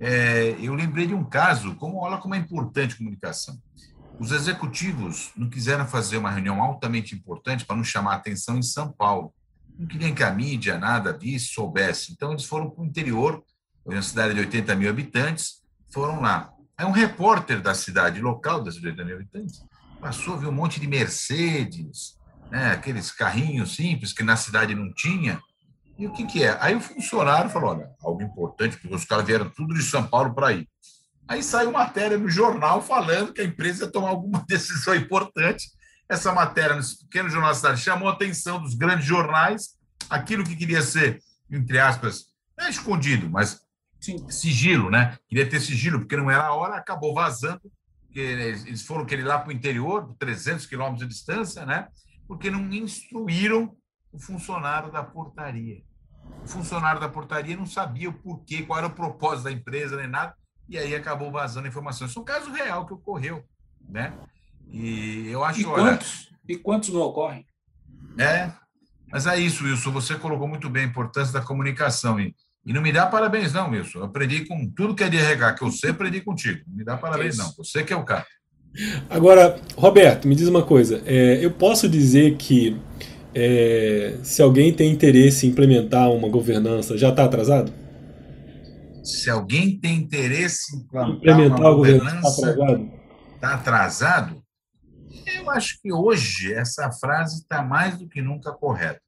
É, 0.00 0.56
eu 0.60 0.74
lembrei 0.74 1.06
de 1.06 1.14
um 1.14 1.22
caso. 1.22 1.74
Como 1.74 1.98
olha 1.98 2.16
como 2.16 2.34
é 2.34 2.38
importante 2.38 2.96
comunicação. 2.96 3.60
Os 4.18 4.32
executivos 4.32 5.30
não 5.36 5.50
quiseram 5.50 5.86
fazer 5.86 6.16
uma 6.16 6.30
reunião 6.30 6.62
altamente 6.62 7.14
importante 7.14 7.66
para 7.66 7.76
não 7.76 7.84
chamar 7.84 8.14
atenção 8.14 8.56
em 8.56 8.62
São 8.62 8.90
Paulo. 8.90 9.32
Não 9.78 9.86
queriam 9.86 10.14
que 10.14 10.24
a 10.24 10.32
mídia, 10.32 10.78
nada 10.78 11.12
disso, 11.12 11.52
soubesse. 11.52 12.12
Então, 12.12 12.32
eles 12.32 12.46
foram 12.46 12.70
para 12.70 12.82
o 12.82 12.86
interior, 12.86 13.44
uma 13.84 14.02
cidade 14.02 14.34
de 14.34 14.40
80 14.40 14.74
mil 14.74 14.88
habitantes, 14.88 15.62
foram 15.92 16.20
lá. 16.20 16.50
Aí 16.76 16.86
um 16.86 16.90
repórter 16.90 17.60
da 17.60 17.74
cidade 17.74 18.20
local, 18.20 18.62
das 18.62 18.76
80 18.76 19.04
mil 19.04 19.16
habitantes, 19.16 19.62
passou, 20.00 20.38
viu 20.38 20.48
um 20.48 20.52
monte 20.52 20.80
de 20.80 20.86
Mercedes, 20.86 22.18
né, 22.50 22.72
aqueles 22.72 23.10
carrinhos 23.10 23.76
simples 23.76 24.12
que 24.12 24.22
na 24.22 24.36
cidade 24.36 24.74
não 24.74 24.92
tinha. 24.94 25.40
E 25.98 26.06
o 26.06 26.12
que, 26.12 26.26
que 26.26 26.44
é? 26.44 26.56
Aí 26.60 26.74
o 26.74 26.80
funcionário 26.80 27.50
falou: 27.50 27.70
olha, 27.70 27.90
algo 28.00 28.22
importante, 28.22 28.76
porque 28.78 28.94
os 28.94 29.04
caras 29.04 29.26
vieram 29.26 29.50
tudo 29.50 29.74
de 29.74 29.82
São 29.82 30.06
Paulo 30.06 30.34
para 30.34 30.52
ir. 30.52 30.68
Aí 31.26 31.42
saiu 31.42 31.72
matéria 31.72 32.16
no 32.16 32.28
jornal 32.28 32.80
falando 32.80 33.32
que 33.32 33.40
a 33.40 33.44
empresa 33.44 33.84
ia 33.84 33.90
tomar 33.90 34.10
alguma 34.10 34.44
decisão 34.48 34.94
importante. 34.94 35.66
Essa 36.08 36.32
matéria, 36.32 36.76
nesse 36.76 37.04
pequeno 37.04 37.28
jornal 37.28 37.50
da 37.50 37.56
cidade, 37.56 37.80
chamou 37.80 38.08
a 38.08 38.12
atenção 38.12 38.62
dos 38.62 38.74
grandes 38.74 39.04
jornais, 39.04 39.76
aquilo 40.08 40.42
que 40.42 40.56
queria 40.56 40.80
ser, 40.80 41.20
entre 41.50 41.78
aspas, 41.78 42.28
não 42.56 42.64
é 42.64 42.70
escondido, 42.70 43.28
mas 43.28 43.60
Sim. 44.00 44.26
sigilo, 44.30 44.90
né? 44.90 45.18
Queria 45.28 45.46
ter 45.46 45.60
sigilo, 45.60 45.98
porque 45.98 46.16
não 46.16 46.30
era 46.30 46.44
a 46.44 46.54
hora, 46.54 46.76
acabou 46.76 47.12
vazando, 47.12 47.60
porque 48.06 48.20
eles 48.20 48.82
foram 48.82 49.04
querer 49.04 49.20
ir 49.20 49.26
lá 49.26 49.38
para 49.38 49.50
o 49.50 49.52
interior, 49.52 50.14
300 50.18 50.64
quilômetros 50.64 51.06
de 51.06 51.14
distância, 51.14 51.66
né? 51.66 51.88
porque 52.28 52.50
não 52.50 52.70
instruíram 52.70 53.74
o 54.12 54.18
funcionário 54.20 54.92
da 54.92 55.02
portaria. 55.02 55.82
O 56.44 56.48
funcionário 56.48 57.00
da 57.00 57.08
portaria 57.08 57.56
não 57.56 57.66
sabia 57.66 58.08
o 58.08 58.12
porquê, 58.12 58.62
qual 58.62 58.78
era 58.78 58.88
o 58.88 58.94
propósito 58.94 59.44
da 59.44 59.52
empresa, 59.52 59.96
nem 59.96 60.08
nada, 60.08 60.34
e 60.68 60.78
aí 60.78 60.94
acabou 60.94 61.30
vazando 61.30 61.68
informações. 61.68 62.10
Isso 62.10 62.18
é 62.18 62.22
um 62.22 62.24
caso 62.24 62.50
real 62.50 62.86
que 62.86 62.94
ocorreu, 62.94 63.44
né? 63.88 64.12
E 64.70 65.28
eu 65.28 65.44
acho... 65.44 65.60
E 65.60 65.64
quantos, 65.64 66.28
olha, 66.28 66.38
e 66.48 66.56
quantos 66.56 66.88
não 66.90 67.00
ocorrem? 67.00 67.46
É, 68.18 68.50
mas 69.10 69.26
é 69.26 69.38
isso, 69.38 69.64
Wilson, 69.64 69.92
você 69.92 70.14
colocou 70.16 70.48
muito 70.48 70.68
bem 70.68 70.84
a 70.84 70.86
importância 70.86 71.32
da 71.32 71.40
comunicação, 71.40 72.18
e, 72.18 72.34
e 72.64 72.72
não 72.72 72.82
me 72.82 72.92
dá 72.92 73.06
parabéns 73.06 73.52
não, 73.52 73.70
Wilson, 73.70 74.00
eu 74.00 74.04
aprendi 74.04 74.44
com 74.44 74.68
tudo 74.70 74.94
que 74.94 75.04
é 75.04 75.08
de 75.08 75.16
RH 75.16 75.54
que 75.54 75.62
eu 75.62 75.70
sei, 75.70 75.90
aprendi 75.90 76.20
contigo, 76.20 76.62
não 76.66 76.76
me 76.76 76.84
dá 76.84 76.96
parabéns 76.96 77.36
não, 77.36 77.52
você 77.56 77.82
que 77.82 77.92
é 77.92 77.96
o 77.96 78.04
cara. 78.04 78.26
Agora, 79.08 79.60
Roberto, 79.76 80.28
me 80.28 80.34
diz 80.34 80.46
uma 80.46 80.62
coisa. 80.62 81.02
É, 81.06 81.42
eu 81.44 81.50
posso 81.50 81.88
dizer 81.88 82.36
que 82.36 82.76
é, 83.40 84.18
se 84.24 84.42
alguém 84.42 84.72
tem 84.72 84.90
interesse 84.90 85.46
em 85.46 85.50
implementar 85.50 86.10
uma 86.10 86.28
governança, 86.28 86.98
já 86.98 87.10
está 87.10 87.24
atrasado? 87.24 87.72
Se 89.04 89.30
alguém 89.30 89.78
tem 89.78 89.94
interesse 89.94 90.76
em 90.76 91.10
implementar, 91.12 91.60
uma 91.60 91.74
governança, 91.74 92.28
está 92.28 92.50
atrasado? 92.50 92.90
Está 93.34 93.54
atrasado? 93.54 94.42
Eu 95.36 95.50
acho 95.50 95.80
que 95.80 95.92
hoje 95.92 96.52
essa 96.52 96.90
frase 96.90 97.42
está 97.42 97.62
mais 97.62 97.96
do 97.96 98.08
que 98.08 98.20
nunca 98.20 98.52
correta. 98.52 99.00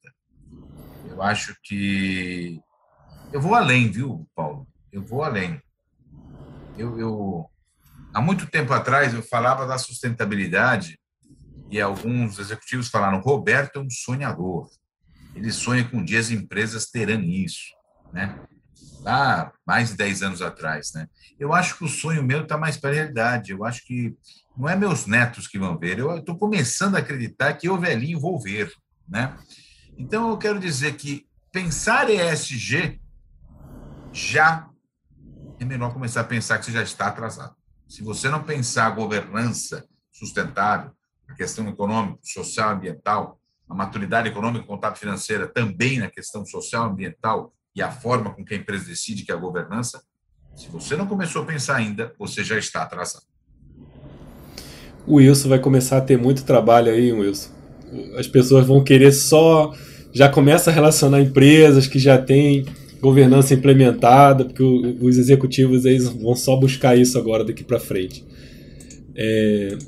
Eu 1.08 1.20
acho 1.20 1.56
que. 1.64 2.60
Eu 3.32 3.40
vou 3.40 3.54
além, 3.54 3.90
viu, 3.90 4.28
Paulo? 4.34 4.66
Eu 4.92 5.02
vou 5.02 5.24
além. 5.24 5.60
Eu, 6.78 6.98
eu, 6.98 7.50
Há 8.12 8.20
muito 8.20 8.46
tempo 8.46 8.72
atrás 8.72 9.12
eu 9.12 9.22
falava 9.22 9.66
da 9.66 9.76
sustentabilidade 9.76 10.99
e 11.70 11.80
alguns 11.80 12.38
executivos 12.38 12.88
falaram: 12.88 13.20
Roberto 13.20 13.78
é 13.78 13.82
um 13.82 13.90
sonhador. 13.90 14.68
Ele 15.34 15.52
sonha 15.52 15.88
com 15.88 15.98
um 15.98 16.04
dia 16.04 16.18
as 16.18 16.30
empresas 16.30 16.86
terão 16.86 17.22
isso, 17.22 17.74
né? 18.12 18.38
Lá 19.00 19.52
mais 19.66 19.90
de 19.90 19.96
10 19.96 20.22
anos 20.22 20.42
atrás, 20.42 20.92
né? 20.92 21.06
Eu 21.38 21.54
acho 21.54 21.78
que 21.78 21.84
o 21.84 21.88
sonho 21.88 22.22
meu 22.22 22.42
está 22.42 22.58
mais 22.58 22.76
para 22.76 22.90
a 22.90 22.94
realidade. 22.94 23.52
Eu 23.52 23.64
acho 23.64 23.86
que 23.86 24.14
não 24.56 24.68
é 24.68 24.76
meus 24.76 25.06
netos 25.06 25.46
que 25.46 25.58
vão 25.58 25.78
ver. 25.78 25.98
Eu 25.98 26.18
estou 26.18 26.36
começando 26.36 26.96
a 26.96 26.98
acreditar 26.98 27.54
que 27.54 27.68
eu 27.68 27.78
velhinho 27.78 28.20
vou 28.20 28.38
ver, 28.40 28.70
né? 29.08 29.38
Então 29.96 30.30
eu 30.30 30.36
quero 30.36 30.58
dizer 30.58 30.96
que 30.96 31.26
pensar 31.52 32.10
ESG 32.10 33.00
já 34.12 34.68
é 35.58 35.64
melhor 35.64 35.92
começar 35.92 36.22
a 36.22 36.24
pensar 36.24 36.58
que 36.58 36.64
você 36.64 36.72
já 36.72 36.82
está 36.82 37.06
atrasado. 37.06 37.54
Se 37.88 38.02
você 38.02 38.28
não 38.28 38.42
pensar 38.42 38.90
governança 38.90 39.86
sustentável, 40.12 40.92
a 41.30 41.34
questão 41.34 41.68
econômica, 41.68 42.18
social, 42.22 42.74
ambiental, 42.74 43.40
a 43.68 43.74
maturidade 43.74 44.28
econômica, 44.28 44.66
contábil 44.66 44.98
financeira 44.98 45.46
também 45.46 45.98
na 45.98 46.10
questão 46.10 46.44
social, 46.44 46.90
ambiental 46.90 47.52
e 47.74 47.80
a 47.80 47.90
forma 47.90 48.34
com 48.34 48.44
que 48.44 48.54
a 48.54 48.56
empresa 48.56 48.86
decide 48.86 49.22
que 49.22 49.30
é 49.30 49.34
a 49.34 49.38
governança, 49.38 50.02
se 50.56 50.68
você 50.68 50.96
não 50.96 51.06
começou 51.06 51.42
a 51.42 51.44
pensar 51.46 51.76
ainda, 51.76 52.12
você 52.18 52.42
já 52.42 52.58
está 52.58 52.82
atrasado. 52.82 53.24
O 55.06 55.14
Wilson 55.14 55.48
vai 55.48 55.58
começar 55.58 55.98
a 55.98 56.00
ter 56.00 56.18
muito 56.18 56.44
trabalho 56.44 56.92
aí, 56.92 57.12
Wilson. 57.12 57.50
As 58.16 58.26
pessoas 58.26 58.66
vão 58.66 58.84
querer 58.84 59.12
só. 59.12 59.72
Já 60.12 60.28
começa 60.28 60.70
a 60.70 60.74
relacionar 60.74 61.20
empresas 61.20 61.86
que 61.86 61.98
já 61.98 62.18
têm 62.18 62.66
governança 63.00 63.54
implementada, 63.54 64.44
porque 64.44 64.62
os 64.62 65.16
executivos 65.16 65.84
eles 65.84 66.08
vão 66.08 66.34
só 66.34 66.56
buscar 66.56 66.96
isso 66.96 67.16
agora 67.16 67.44
daqui 67.44 67.64
para 67.64 67.80
frente. 67.80 68.24
É... 69.14 69.78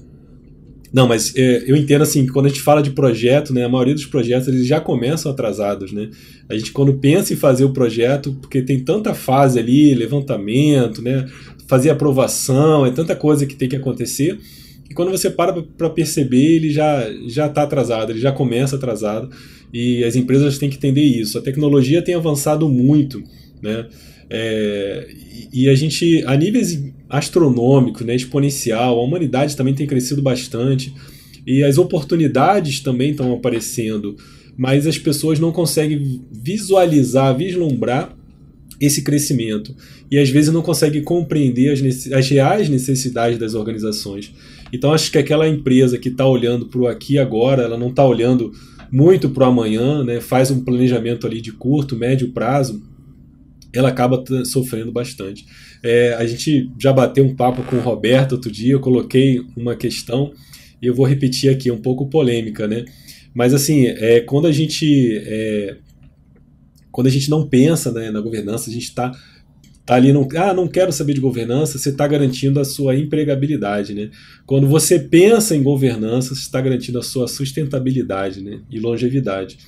Não, 0.93 1.09
mas 1.09 1.35
é, 1.35 1.65
eu 1.67 1.75
entendo 1.75 2.03
assim, 2.03 2.27
quando 2.27 2.47
a 2.47 2.49
gente 2.49 2.61
fala 2.61 2.83
de 2.83 2.91
projeto, 2.91 3.55
né, 3.55 3.65
a 3.65 3.69
maioria 3.69 3.95
dos 3.95 4.05
projetos 4.05 4.49
eles 4.49 4.67
já 4.67 4.79
começam 4.79 5.33
atrasados, 5.33 5.91
né? 5.91 6.11
A 6.49 6.57
gente 6.57 6.71
quando 6.71 6.93
pensa 6.95 7.33
em 7.33 7.37
fazer 7.37 7.65
o 7.65 7.73
projeto, 7.73 8.37
porque 8.41 8.61
tem 8.61 8.79
tanta 8.81 9.15
fase 9.15 9.59
ali, 9.59 9.95
levantamento, 9.95 11.01
né, 11.01 11.27
fazer 11.67 11.89
aprovação, 11.89 12.85
é 12.85 12.91
tanta 12.91 13.17
coisa 13.17 13.47
que 13.47 13.57
tem 13.57 13.69
que 13.69 13.77
acontecer, 13.77 14.39
e 14.91 14.93
quando 14.93 15.11
você 15.11 15.31
para 15.31 15.63
para 15.63 15.89
perceber, 15.89 16.57
ele 16.57 16.71
já 16.71 17.11
já 17.27 17.47
está 17.47 17.63
atrasado, 17.63 18.13
ele 18.13 18.21
já 18.21 18.31
começa 18.31 18.77
atrasado, 18.77 19.31
e 19.73 20.05
as 20.05 20.15
empresas 20.15 20.59
têm 20.59 20.69
que 20.69 20.77
entender 20.77 21.03
isso. 21.03 21.39
A 21.39 21.41
tecnologia 21.41 22.03
tem 22.03 22.15
avançado 22.15 22.69
muito, 22.69 23.23
né? 23.63 23.87
É, 24.29 25.09
e 25.53 25.69
a 25.69 25.75
gente, 25.75 26.23
a 26.27 26.37
níveis 26.37 26.83
astronômicos, 27.13 28.07
né, 28.07 28.17
exponencial, 28.17 28.99
a 28.99 29.03
humanidade 29.03 29.55
também 29.55 29.75
tem 29.75 29.87
crescido 29.87 30.23
bastante 30.23 30.95
e 31.47 31.63
as 31.63 31.77
oportunidades 31.77 32.81
também 32.81 33.11
estão 33.11 33.35
aparecendo, 33.35 34.17
mas 34.57 34.87
as 34.87 34.97
pessoas 34.97 35.39
não 35.39 35.53
conseguem 35.53 36.23
visualizar, 36.33 37.37
vislumbrar 37.37 38.17
esse 38.81 39.03
crescimento 39.03 39.77
e 40.11 40.19
às 40.19 40.31
vezes 40.31 40.53
não 40.53 40.63
conseguem 40.63 41.05
compreender 41.05 41.73
as, 41.73 42.11
as 42.13 42.29
reais 42.31 42.71
necessidades 42.71 43.39
das 43.39 43.53
organizações. 43.53 44.33
Então 44.73 44.91
acho 44.91 45.13
que 45.13 45.19
aquela 45.19 45.47
empresa 45.47 45.99
que 45.99 46.09
está 46.09 46.27
olhando 46.27 46.67
para 46.67 46.81
o 46.81 46.87
aqui 46.87 47.15
e 47.15 47.19
agora, 47.19 47.63
ela 47.63 47.77
não 47.77 47.91
está 47.91 48.07
olhando 48.07 48.53
muito 48.91 49.29
para 49.29 49.45
o 49.45 49.51
amanhã, 49.51 50.03
né, 50.03 50.19
faz 50.19 50.51
um 50.51 50.65
planejamento 50.65 51.27
ali 51.27 51.43
de 51.43 51.53
curto, 51.53 51.95
médio 51.95 52.31
prazo, 52.31 52.83
ela 53.73 53.89
acaba 53.89 54.23
sofrendo 54.45 54.93
bastante. 54.93 55.47
É, 55.83 56.15
a 56.15 56.27
gente 56.27 56.71
já 56.79 56.93
bateu 56.93 57.25
um 57.25 57.35
papo 57.35 57.63
com 57.63 57.77
o 57.77 57.81
Roberto 57.81 58.33
outro 58.33 58.51
dia, 58.51 58.73
eu 58.73 58.81
coloquei 58.81 59.41
uma 59.57 59.75
questão 59.75 60.33
e 60.81 60.87
eu 60.87 60.95
vou 60.95 61.07
repetir 61.07 61.51
aqui, 61.51 61.71
um 61.71 61.81
pouco 61.81 62.09
polêmica, 62.09 62.67
né? 62.67 62.85
Mas 63.35 63.55
assim, 63.55 63.87
é, 63.87 64.21
quando 64.21 64.47
a 64.47 64.53
gente 64.53 65.23
é, 65.25 65.77
quando 66.91 67.07
a 67.07 67.11
gente 67.11 67.31
não 67.31 67.49
pensa 67.49 67.91
né, 67.91 68.11
na 68.11 68.21
governança, 68.21 68.69
a 68.69 68.73
gente 68.73 68.85
está 68.85 69.11
tá 69.85 69.95
ali, 69.95 70.13
não, 70.13 70.29
ah, 70.37 70.55
não 70.55 70.69
quero 70.69 70.93
saber 70.93 71.15
de 71.15 71.21
governança, 71.21 71.79
você 71.79 71.89
está 71.89 72.07
garantindo 72.07 72.61
a 72.61 72.65
sua 72.65 72.95
empregabilidade, 72.95 73.95
né? 73.95 74.11
Quando 74.47 74.69
você 74.69 74.99
pensa 74.99 75.57
em 75.57 75.63
governança, 75.63 76.35
você 76.35 76.43
está 76.43 76.61
garantindo 76.61 76.99
a 76.99 77.03
sua 77.03 77.27
sustentabilidade, 77.27 78.43
né? 78.43 78.61
E 78.71 78.79
longevidade. 78.79 79.59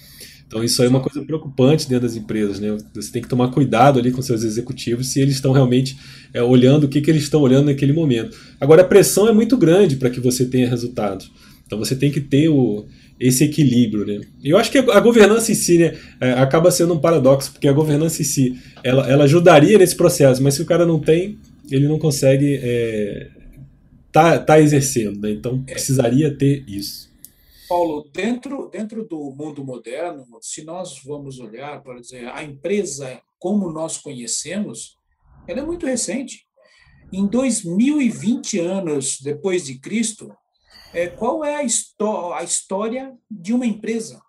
Então 0.47 0.63
isso 0.63 0.81
aí 0.83 0.87
é 0.87 0.91
uma 0.91 1.01
coisa 1.01 1.25
preocupante 1.25 1.89
dentro 1.89 2.07
das 2.07 2.17
empresas, 2.17 2.61
né? 2.61 2.77
Você 2.95 3.11
tem 3.11 3.23
que 3.23 3.29
tomar 3.29 3.49
cuidado 3.49 3.99
ali 3.99 4.13
com 4.13 4.23
seus 4.23 4.45
executivos 4.45 5.09
se 5.09 5.21
eles 5.21 5.35
estão 5.35 5.53
realmente 5.53 5.97
é, 6.33 6.43
olhando 6.43 6.85
o 6.85 6.89
que, 6.89 7.01
que 7.01 7.11
eles 7.11 7.25
estão 7.25 7.41
olhando 7.41 7.67
naquele 7.67 7.93
momento. 7.93 8.37
Agora 8.61 8.83
a 8.83 8.85
pressão 8.85 9.29
é 9.29 9.33
muito 9.33 9.57
grande 9.57 9.97
para 9.97 10.11
que 10.11 10.21
você 10.21 10.45
tenha 10.45 10.69
resultados. 10.69 11.31
Então 11.67 11.79
você 11.79 11.97
tem 11.97 12.11
que 12.11 12.21
ter 12.21 12.49
o, 12.49 12.87
esse 13.19 13.45
equilíbrio, 13.45 14.07
né? 14.07 14.21
Eu 14.43 14.59
acho 14.59 14.71
que 14.71 14.79
a, 14.79 15.01
governança 15.01 15.51
em 15.51 15.55
si, 15.55 15.79
né, 15.79 15.95
é, 16.21 16.33
acaba 16.33 16.71
sendo 16.71 16.95
um 16.95 16.99
paradoxo, 16.99 17.53
porque 17.53 17.69
a 17.69 17.73
governança 17.73 18.21
em 18.21 18.25
si, 18.25 18.59
ela, 18.83 19.09
ela 19.09 19.25
ajudaria 19.25 19.79
nesse 19.79 19.97
processo, 19.97 20.43
mas 20.43 20.55
se 20.55 20.63
o 20.63 20.67
cara 20.67 20.85
não 20.85 21.01
tem, 21.01 21.39
ele 21.71 21.89
não 21.89 21.99
consegue 21.99 22.61
é, 22.63 23.29
tá, 24.13 24.39
tá 24.39 24.61
exercendo, 24.61 25.21
né? 25.21 25.31
Então 25.31 25.63
precisaria 25.63 26.31
ter 26.31 26.65
isso. 26.69 27.13
Paulo, 27.69 28.09
dentro, 28.13 28.69
dentro 28.69 29.07
do 29.07 29.31
mundo 29.31 29.65
moderno, 29.65 30.27
se 30.41 30.65
nós 30.65 31.03
vamos 31.03 31.39
olhar, 31.39 31.83
por 31.83 31.97
exemplo, 31.97 32.31
a 32.35 32.43
empresa 32.43 33.23
como 33.39 33.71
nós 33.71 33.99
conhecemos, 33.99 34.99
ela 35.47 35.61
é 35.61 35.65
muito 35.65 35.87
recente. 35.87 36.47
Em 37.13 37.27
2020 37.27 38.59
anos 38.59 39.21
depois 39.21 39.65
de 39.65 39.79
Cristo, 39.79 40.35
é, 40.93 41.09
qual 41.09 41.45
é 41.45 41.57
a, 41.57 42.39
a 42.39 42.45
história 42.45 43.15
de 43.31 43.53
uma 43.53 43.67
empresa? 43.67 44.21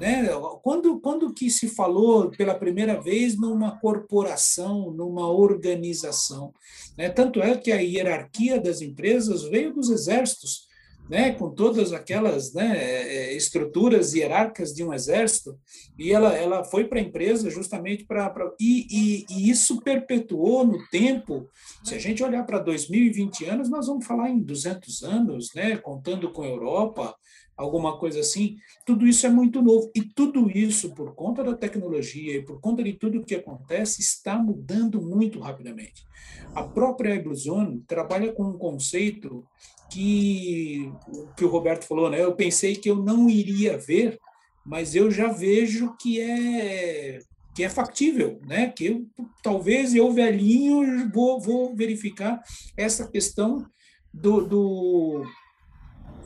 Né? 0.00 0.28
Quando, 0.62 1.00
quando 1.00 1.32
que 1.32 1.48
se 1.48 1.68
falou 1.68 2.30
pela 2.30 2.54
primeira 2.54 3.00
vez 3.00 3.38
numa 3.38 3.78
corporação, 3.78 4.90
numa 4.90 5.28
organização? 5.28 6.52
Né? 6.98 7.08
Tanto 7.08 7.40
é 7.40 7.56
que 7.56 7.70
a 7.70 7.80
hierarquia 7.80 8.60
das 8.60 8.80
empresas 8.80 9.42
veio 9.44 9.72
dos 9.72 9.90
exércitos 9.90 10.66
né, 11.12 11.30
com 11.30 11.50
todas 11.50 11.92
aquelas 11.92 12.54
né, 12.54 12.74
é, 12.74 13.16
é, 13.16 13.36
estruturas 13.36 14.14
hierárquicas 14.14 14.72
de 14.72 14.82
um 14.82 14.94
exército, 14.94 15.58
e 15.98 16.10
ela, 16.10 16.34
ela 16.34 16.64
foi 16.64 16.84
para 16.84 16.98
a 16.98 17.02
empresa 17.02 17.50
justamente 17.50 18.06
para. 18.06 18.32
E, 18.58 18.86
e, 18.90 19.26
e, 19.28 19.50
isso 19.50 19.82
perpetuou 19.82 20.66
no 20.66 20.78
tempo. 20.88 21.46
Se 21.84 21.94
a 21.94 21.98
gente 21.98 22.24
olhar 22.24 22.46
para 22.46 22.60
2020 22.60 23.44
anos, 23.44 23.68
nós 23.68 23.88
vamos 23.88 24.06
falar 24.06 24.30
em 24.30 24.40
200 24.40 25.02
anos, 25.02 25.50
né, 25.54 25.76
contando 25.76 26.32
com 26.32 26.44
a 26.44 26.48
Europa, 26.48 27.14
alguma 27.58 27.98
coisa 27.98 28.20
assim. 28.20 28.56
Tudo 28.86 29.06
isso 29.06 29.26
é 29.26 29.28
muito 29.28 29.60
novo. 29.60 29.90
E 29.94 30.00
tudo 30.00 30.50
isso, 30.50 30.94
por 30.94 31.14
conta 31.14 31.44
da 31.44 31.54
tecnologia 31.54 32.38
e 32.38 32.42
por 32.42 32.58
conta 32.58 32.82
de 32.82 32.94
tudo 32.94 33.22
que 33.22 33.34
acontece, 33.34 34.00
está 34.00 34.38
mudando 34.38 35.02
muito 35.02 35.40
rapidamente. 35.40 36.06
A 36.54 36.62
própria 36.62 37.14
Egluzone 37.14 37.82
trabalha 37.86 38.32
com 38.32 38.44
um 38.44 38.56
conceito 38.56 39.44
que 39.92 40.90
que 41.36 41.44
o 41.44 41.48
Roberto 41.48 41.84
falou, 41.84 42.08
né? 42.08 42.22
Eu 42.22 42.34
pensei 42.34 42.74
que 42.74 42.88
eu 42.88 42.96
não 42.96 43.28
iria 43.28 43.76
ver, 43.76 44.18
mas 44.64 44.94
eu 44.94 45.10
já 45.10 45.28
vejo 45.28 45.94
que 45.96 46.20
é 46.20 47.18
que 47.54 47.62
é 47.62 47.68
factível, 47.68 48.40
né? 48.46 48.70
Que 48.70 48.86
eu, 48.86 49.06
talvez 49.42 49.94
eu 49.94 50.10
velhinho 50.10 51.10
vou, 51.12 51.38
vou 51.38 51.76
verificar 51.76 52.42
essa 52.76 53.06
questão 53.06 53.66
do, 54.12 54.40
do, 54.46 55.26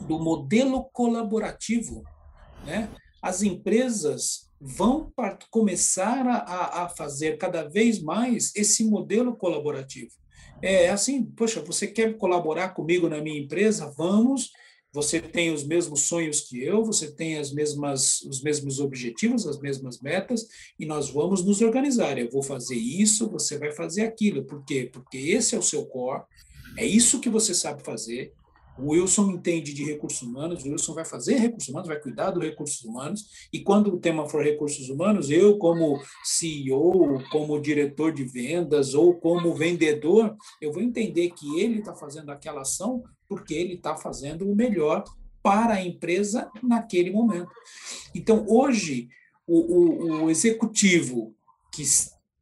do 0.07 0.19
modelo 0.19 0.85
colaborativo, 0.93 2.03
né? 2.65 2.89
As 3.21 3.41
empresas 3.41 4.49
vão 4.59 5.11
começar 5.51 6.25
a, 6.25 6.83
a 6.83 6.89
fazer 6.89 7.37
cada 7.37 7.67
vez 7.67 8.01
mais 8.01 8.55
esse 8.55 8.85
modelo 8.85 9.35
colaborativo. 9.35 10.11
É 10.61 10.89
assim, 10.89 11.23
poxa, 11.23 11.61
você 11.61 11.87
quer 11.87 12.17
colaborar 12.17 12.69
comigo 12.69 13.07
na 13.07 13.21
minha 13.21 13.39
empresa? 13.39 13.93
Vamos. 13.97 14.51
Você 14.93 15.19
tem 15.19 15.51
os 15.51 15.63
mesmos 15.63 16.03
sonhos 16.03 16.41
que 16.41 16.63
eu, 16.63 16.83
você 16.83 17.11
tem 17.11 17.37
as 17.37 17.51
mesmas, 17.51 18.21
os 18.21 18.41
mesmos 18.41 18.79
objetivos, 18.79 19.45
as 19.45 19.59
mesmas 19.59 19.99
metas, 19.99 20.47
e 20.79 20.85
nós 20.85 21.09
vamos 21.09 21.45
nos 21.45 21.61
organizar. 21.61 22.17
Eu 22.17 22.31
vou 22.31 22.41
fazer 22.41 22.75
isso, 22.75 23.29
você 23.29 23.57
vai 23.59 23.71
fazer 23.71 24.03
aquilo. 24.03 24.45
Por 24.45 24.63
quê? 24.65 24.89
Porque 24.91 25.17
esse 25.17 25.53
é 25.53 25.59
o 25.59 25.61
seu 25.61 25.85
core, 25.85 26.23
é 26.77 26.85
isso 26.85 27.19
que 27.19 27.29
você 27.29 27.53
sabe 27.53 27.83
fazer, 27.83 28.33
o 28.77 28.91
Wilson 28.91 29.31
entende 29.31 29.73
de 29.73 29.83
recursos 29.83 30.21
humanos, 30.21 30.63
o 30.63 30.69
Wilson 30.69 30.93
vai 30.93 31.05
fazer 31.05 31.35
recursos 31.35 31.69
humanos, 31.69 31.87
vai 31.87 31.99
cuidar 31.99 32.31
dos 32.31 32.43
recursos 32.43 32.83
humanos, 32.83 33.47
e 33.51 33.59
quando 33.61 33.93
o 33.93 33.99
tema 33.99 34.27
for 34.29 34.43
recursos 34.43 34.89
humanos, 34.89 35.29
eu, 35.29 35.57
como 35.57 35.99
CEO, 36.23 37.23
como 37.31 37.59
diretor 37.59 38.11
de 38.11 38.23
vendas 38.23 38.93
ou 38.93 39.15
como 39.15 39.55
vendedor, 39.55 40.35
eu 40.61 40.71
vou 40.71 40.81
entender 40.81 41.31
que 41.31 41.59
ele 41.59 41.79
está 41.79 41.95
fazendo 41.95 42.31
aquela 42.31 42.61
ação 42.61 43.03
porque 43.27 43.53
ele 43.53 43.73
está 43.73 43.95
fazendo 43.95 44.49
o 44.49 44.55
melhor 44.55 45.03
para 45.41 45.75
a 45.75 45.83
empresa 45.83 46.49
naquele 46.61 47.11
momento. 47.11 47.51
Então, 48.13 48.45
hoje, 48.47 49.07
o, 49.45 49.59
o, 49.59 50.23
o 50.23 50.29
executivo 50.29 51.33
que 51.73 51.83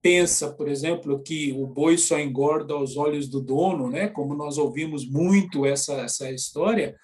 pensa, 0.06 0.54
por 0.54 0.68
exemplo, 0.68 1.20
que 1.20 1.52
o 1.54 1.66
boi 1.66 1.98
só 1.98 2.20
engorda 2.20 2.76
aos 2.76 2.96
olhos 2.96 3.28
do 3.28 3.42
dono, 3.42 3.90
né? 3.90 4.08
Como 4.08 4.36
nós 4.36 4.60
ouvimos 4.60 5.10
muito 5.10 5.66
essa 5.66 5.94
essa 5.94 6.30
história, 6.30 6.96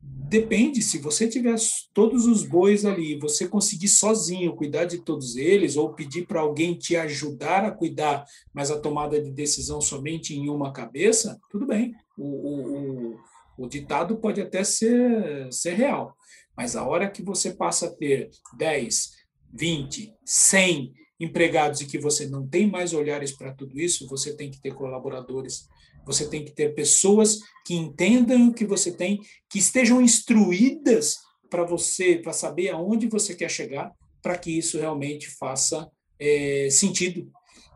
depende 0.00 0.80
se 0.80 0.98
você 0.98 1.26
tiver 1.26 1.56
todos 1.92 2.24
os 2.24 2.44
bois 2.44 2.84
ali, 2.84 3.18
você 3.18 3.48
conseguir 3.48 3.88
sozinho 3.88 4.54
cuidar 4.54 4.84
de 4.84 4.98
todos 4.98 5.34
eles 5.34 5.76
ou 5.76 5.92
pedir 5.92 6.24
para 6.24 6.40
alguém 6.40 6.78
te 6.78 6.94
ajudar 6.94 7.64
a 7.64 7.72
cuidar, 7.72 8.24
mas 8.54 8.70
a 8.70 8.78
tomada 8.78 9.20
de 9.20 9.32
decisão 9.32 9.80
somente 9.80 10.32
em 10.32 10.48
uma 10.48 10.72
cabeça, 10.72 11.40
tudo 11.50 11.66
bem. 11.66 11.96
O, 12.16 12.22
o, 12.22 13.16
o, 13.58 13.66
ditado 13.66 14.18
pode 14.18 14.40
até 14.40 14.62
ser, 14.62 15.52
ser 15.52 15.72
real, 15.72 16.14
mas 16.56 16.76
a 16.76 16.86
hora 16.86 17.10
que 17.10 17.24
você 17.24 17.52
passa 17.52 17.86
a 17.86 17.92
ter 17.92 18.30
10, 18.56 19.10
20, 19.52 20.14
100 20.24 21.05
empregados 21.18 21.80
e 21.80 21.86
que 21.86 21.98
você 21.98 22.26
não 22.26 22.46
tem 22.46 22.70
mais 22.70 22.92
olhares 22.92 23.32
para 23.32 23.52
tudo 23.52 23.80
isso, 23.80 24.06
você 24.06 24.34
tem 24.34 24.50
que 24.50 24.60
ter 24.60 24.74
colaboradores, 24.74 25.66
você 26.04 26.28
tem 26.28 26.44
que 26.44 26.52
ter 26.52 26.74
pessoas 26.74 27.40
que 27.64 27.74
entendam 27.74 28.48
o 28.48 28.54
que 28.54 28.64
você 28.64 28.92
tem, 28.92 29.20
que 29.50 29.58
estejam 29.58 30.00
instruídas 30.00 31.16
para 31.50 31.64
você, 31.64 32.16
para 32.16 32.32
saber 32.32 32.70
aonde 32.70 33.08
você 33.08 33.34
quer 33.34 33.50
chegar, 33.50 33.92
para 34.22 34.36
que 34.36 34.50
isso 34.56 34.78
realmente 34.78 35.28
faça 35.28 35.90
é, 36.18 36.68
sentido. 36.70 37.30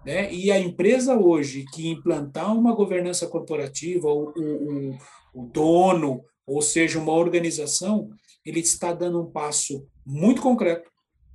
Né? 0.04 0.32
E 0.32 0.50
a 0.50 0.58
empresa 0.58 1.16
hoje 1.16 1.64
que 1.72 1.88
implantar 1.88 2.56
uma 2.56 2.74
governança 2.74 3.26
corporativa, 3.26 4.08
o, 4.08 4.32
o, 4.36 4.98
o 5.34 5.46
dono, 5.46 6.22
ou 6.46 6.60
seja, 6.60 6.98
uma 6.98 7.12
organização, 7.12 8.10
ele 8.44 8.60
está 8.60 8.92
dando 8.92 9.20
um 9.20 9.30
passo 9.30 9.86
muito 10.04 10.42
concreto 10.42 10.89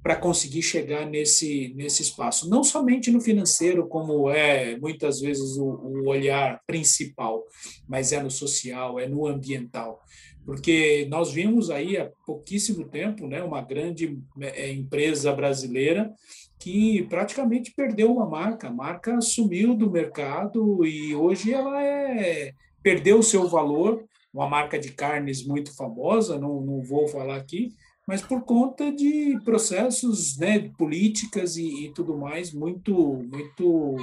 para 0.06 0.16
conseguir 0.16 0.62
chegar 0.62 1.08
nesse, 1.08 1.74
nesse 1.76 2.04
espaço. 2.04 2.48
Não 2.48 2.64
somente 2.64 3.10
no 3.10 3.20
financeiro, 3.20 3.88
como 3.88 4.30
é 4.30 4.78
muitas 4.78 5.20
vezes 5.20 5.58
o, 5.58 5.66
o 5.66 6.08
olhar 6.08 6.62
principal, 6.68 7.44
mas 7.88 8.12
é 8.12 8.22
no 8.22 8.30
social, 8.30 9.00
é 9.00 9.08
no 9.08 9.26
ambiental. 9.26 10.00
Porque 10.46 11.08
nós 11.10 11.32
vimos 11.32 11.72
aí 11.72 11.98
há 11.98 12.08
pouquíssimo 12.24 12.86
tempo 12.86 13.26
né, 13.26 13.42
uma 13.42 13.64
grande 13.64 14.20
é, 14.42 14.72
empresa 14.72 15.34
brasileira 15.34 16.14
que 16.60 17.02
praticamente 17.10 17.74
perdeu 17.76 18.14
uma 18.14 18.30
marca, 18.30 18.68
a 18.68 18.72
marca 18.72 19.20
sumiu 19.22 19.74
do 19.74 19.90
mercado 19.90 20.86
e 20.86 21.16
hoje 21.16 21.52
ela 21.52 21.84
é 21.84 22.54
perdeu 22.84 23.18
o 23.18 23.24
seu 23.24 23.48
valor, 23.48 24.06
uma 24.32 24.48
marca 24.48 24.78
de 24.78 24.92
carnes 24.92 25.44
muito 25.44 25.76
famosa, 25.76 26.38
não, 26.38 26.62
não 26.62 26.84
vou 26.84 27.08
falar 27.08 27.38
aqui, 27.38 27.74
mas 28.08 28.22
por 28.22 28.44
conta 28.44 28.92
de 28.92 29.40
processos, 29.44 30.38
né, 30.38 30.70
políticas 30.78 31.58
e, 31.58 31.86
e 31.86 31.94
tudo 31.94 32.18
mais 32.18 32.54
muito 32.54 32.94
muito 33.32 33.98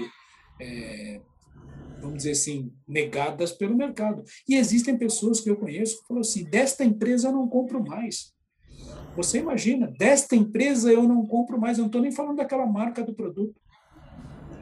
é, 0.61 1.21
vamos 2.03 2.19
dizer 2.19 2.33
assim, 2.33 2.73
negadas 2.87 3.53
pelo 3.53 3.77
mercado. 3.77 4.25
E 4.49 4.57
existem 4.57 4.99
pessoas 4.99 5.41
que 5.41 5.49
eu 5.49 5.57
conheço 5.57 6.01
que 6.01 6.09
falam 6.09 6.21
assim: 6.21 6.45
desta 6.45 6.85
empresa 6.85 7.29
eu 7.29 7.33
não 7.33 7.49
compro 7.49 7.83
mais. 7.83 8.33
Você 9.17 9.39
imagina, 9.39 9.87
desta 9.87 10.35
empresa 10.35 10.91
eu 10.91 11.05
não 11.05 11.25
compro 11.27 11.59
mais, 11.59 11.79
eu 11.79 11.83
não 11.83 11.87
estou 11.87 12.01
nem 12.01 12.11
falando 12.11 12.39
daquela 12.39 12.67
marca 12.67 13.05
do 13.05 13.15
produto. 13.15 13.61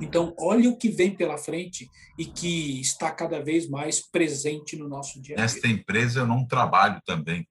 Então, 0.01 0.35
olha 0.39 0.69
o 0.69 0.77
que 0.77 0.89
vem 0.89 1.15
pela 1.15 1.37
frente 1.37 1.89
e 2.19 2.25
que 2.25 2.81
está 2.81 3.11
cada 3.11 3.41
vez 3.43 3.69
mais 3.69 4.01
presente 4.01 4.77
no 4.77 4.89
nosso 4.89 5.21
dia 5.21 5.35
a 5.35 5.37
dia. 5.37 5.45
Nesta 5.45 5.69
empresa 5.69 6.21
eu 6.21 6.27
não 6.27 6.47
trabalho 6.47 7.01
também. 7.05 7.47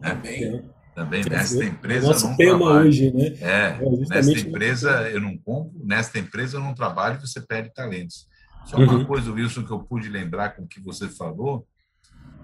Né? 0.00 0.14
Também. 0.14 0.70
Também 0.98 1.24
nesta 1.24 1.64
empresa 1.64 2.08
Nosso 2.08 2.26
não 2.28 2.36
tema 2.36 2.58
trabalho. 2.58 2.88
hoje, 2.88 3.12
né? 3.12 3.26
É, 3.40 3.66
É, 3.68 3.78
nesta 4.08 4.40
empresa 4.40 5.08
eu 5.10 5.20
não 5.20 5.38
compro, 5.38 5.80
nesta 5.84 6.18
empresa 6.18 6.56
eu 6.56 6.60
não 6.60 6.74
trabalho, 6.74 7.20
você 7.20 7.40
perde 7.40 7.72
talentos. 7.72 8.26
Só 8.66 8.78
uma 8.78 8.94
Uhum. 8.94 9.04
coisa, 9.06 9.30
Wilson, 9.30 9.64
que 9.64 9.70
eu 9.70 9.78
pude 9.78 10.08
lembrar 10.08 10.56
com 10.56 10.64
o 10.64 10.66
que 10.66 10.80
você 10.80 11.08
falou, 11.08 11.64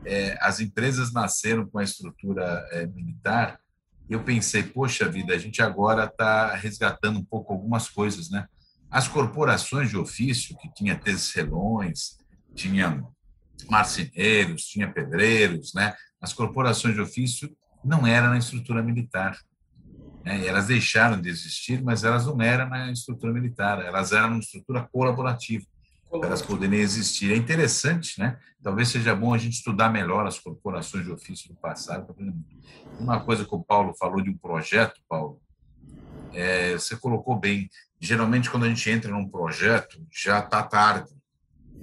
é, 0.07 0.39
as 0.41 0.61
empresas 0.61 1.13
nasceram 1.13 1.67
com 1.67 1.81
a 1.81 1.83
estrutura 1.83 2.65
é, 2.71 2.87
militar, 2.87 3.59
eu 4.09 4.23
pensei, 4.23 4.63
poxa 4.63 5.09
vida, 5.09 5.35
a 5.35 5.39
gente 5.39 5.61
agora 5.61 6.05
está 6.05 6.55
resgatando 6.55 7.19
um 7.19 7.25
pouco 7.25 7.53
algumas 7.53 7.89
coisas, 7.89 8.31
né? 8.31 8.47
As 8.89 9.09
corporações 9.09 9.91
de 9.91 9.97
ofício, 9.97 10.57
que 10.59 10.73
tinha 10.73 10.95
tecelões, 10.97 12.19
tinha 12.55 13.03
marceneiros, 13.69 14.63
tinha 14.67 14.93
pedreiros, 14.93 15.75
né? 15.75 15.93
As 16.21 16.33
corporações 16.33 16.95
de 16.95 17.01
ofício 17.01 17.51
não 17.85 18.07
eram 18.07 18.31
na 18.31 18.39
estrutura 18.39 18.83
militar. 18.83 19.39
Né? 20.25 20.47
Elas 20.47 20.67
deixaram 20.67 21.21
de 21.21 21.29
existir, 21.29 21.83
mas 21.83 22.05
elas 22.05 22.27
não 22.27 22.41
eram 22.41 22.69
na 22.69 22.91
estrutura 22.91 23.33
militar, 23.33 23.85
elas 23.85 24.13
eram 24.13 24.31
na 24.31 24.39
estrutura 24.39 24.89
colaborativa 24.91 25.67
elas 26.23 26.43
poderem 26.43 26.79
existir. 26.79 27.33
É 27.33 27.37
interessante, 27.37 28.21
né? 28.21 28.39
Talvez 28.63 28.89
seja 28.89 29.15
bom 29.15 29.35
a 29.35 29.39
gente 29.39 29.55
estudar 29.55 29.89
melhor 29.89 30.27
as 30.27 30.39
corporações 30.39 31.05
de 31.05 31.11
ofício 31.11 31.49
do 31.49 31.57
passado. 31.57 32.15
Uma 33.01 33.21
coisa 33.21 33.45
que 33.45 33.55
o 33.55 33.63
Paulo 33.63 33.95
falou 33.99 34.21
de 34.21 34.31
um 34.31 34.37
projeto, 34.37 35.01
Paulo, 35.09 35.41
é, 36.33 36.73
você 36.75 36.97
colocou 36.97 37.39
bem. 37.39 37.69
Geralmente, 37.99 38.51
quando 38.51 38.65
a 38.65 38.69
gente 38.69 38.89
entra 38.91 39.11
num 39.11 39.29
projeto, 39.29 40.01
já 40.13 40.39
está 40.39 40.63
tarde. 40.63 41.11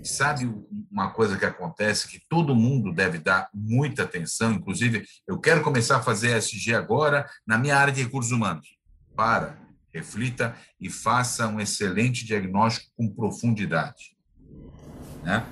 E 0.02 0.08
Sabe 0.08 0.52
uma 0.92 1.12
coisa 1.12 1.38
que 1.38 1.46
acontece 1.46 2.08
que 2.08 2.20
todo 2.28 2.56
mundo 2.56 2.92
deve 2.92 3.20
dar 3.20 3.50
muita 3.54 4.04
atenção, 4.04 4.52
inclusive, 4.52 5.06
eu 5.28 5.40
quero 5.40 5.62
começar 5.62 5.98
a 5.98 6.02
fazer 6.02 6.36
SG 6.38 6.74
agora 6.74 7.30
na 7.46 7.58
minha 7.58 7.78
área 7.78 7.94
de 7.94 8.02
recursos 8.02 8.32
humanos. 8.32 8.68
Para, 9.16 9.58
reflita 9.94 10.56
e 10.80 10.90
faça 10.90 11.48
um 11.48 11.60
excelente 11.60 12.26
diagnóstico 12.26 12.90
com 12.98 13.14
profundidade. 13.14 14.18
Né? 15.24 15.46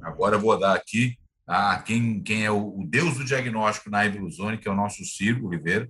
Agora 0.00 0.36
eu 0.36 0.40
vou 0.40 0.58
dar 0.58 0.74
aqui 0.74 1.18
a 1.46 1.78
quem, 1.78 2.22
quem 2.22 2.44
é 2.44 2.50
o, 2.50 2.80
o 2.80 2.86
deus 2.86 3.14
do 3.14 3.24
diagnóstico 3.24 3.90
na 3.90 4.06
Ibruzone, 4.06 4.58
que 4.58 4.68
é 4.68 4.70
o 4.70 4.76
nosso 4.76 5.04
Ciro 5.04 5.46
Oliveira, 5.46 5.88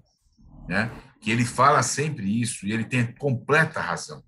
né? 0.67 0.91
que 1.21 1.31
ele 1.31 1.45
fala 1.45 1.83
sempre 1.83 2.41
isso 2.41 2.67
e 2.67 2.73
ele 2.73 2.85
tem 2.85 3.15
completa 3.17 3.81
razão. 3.81 4.23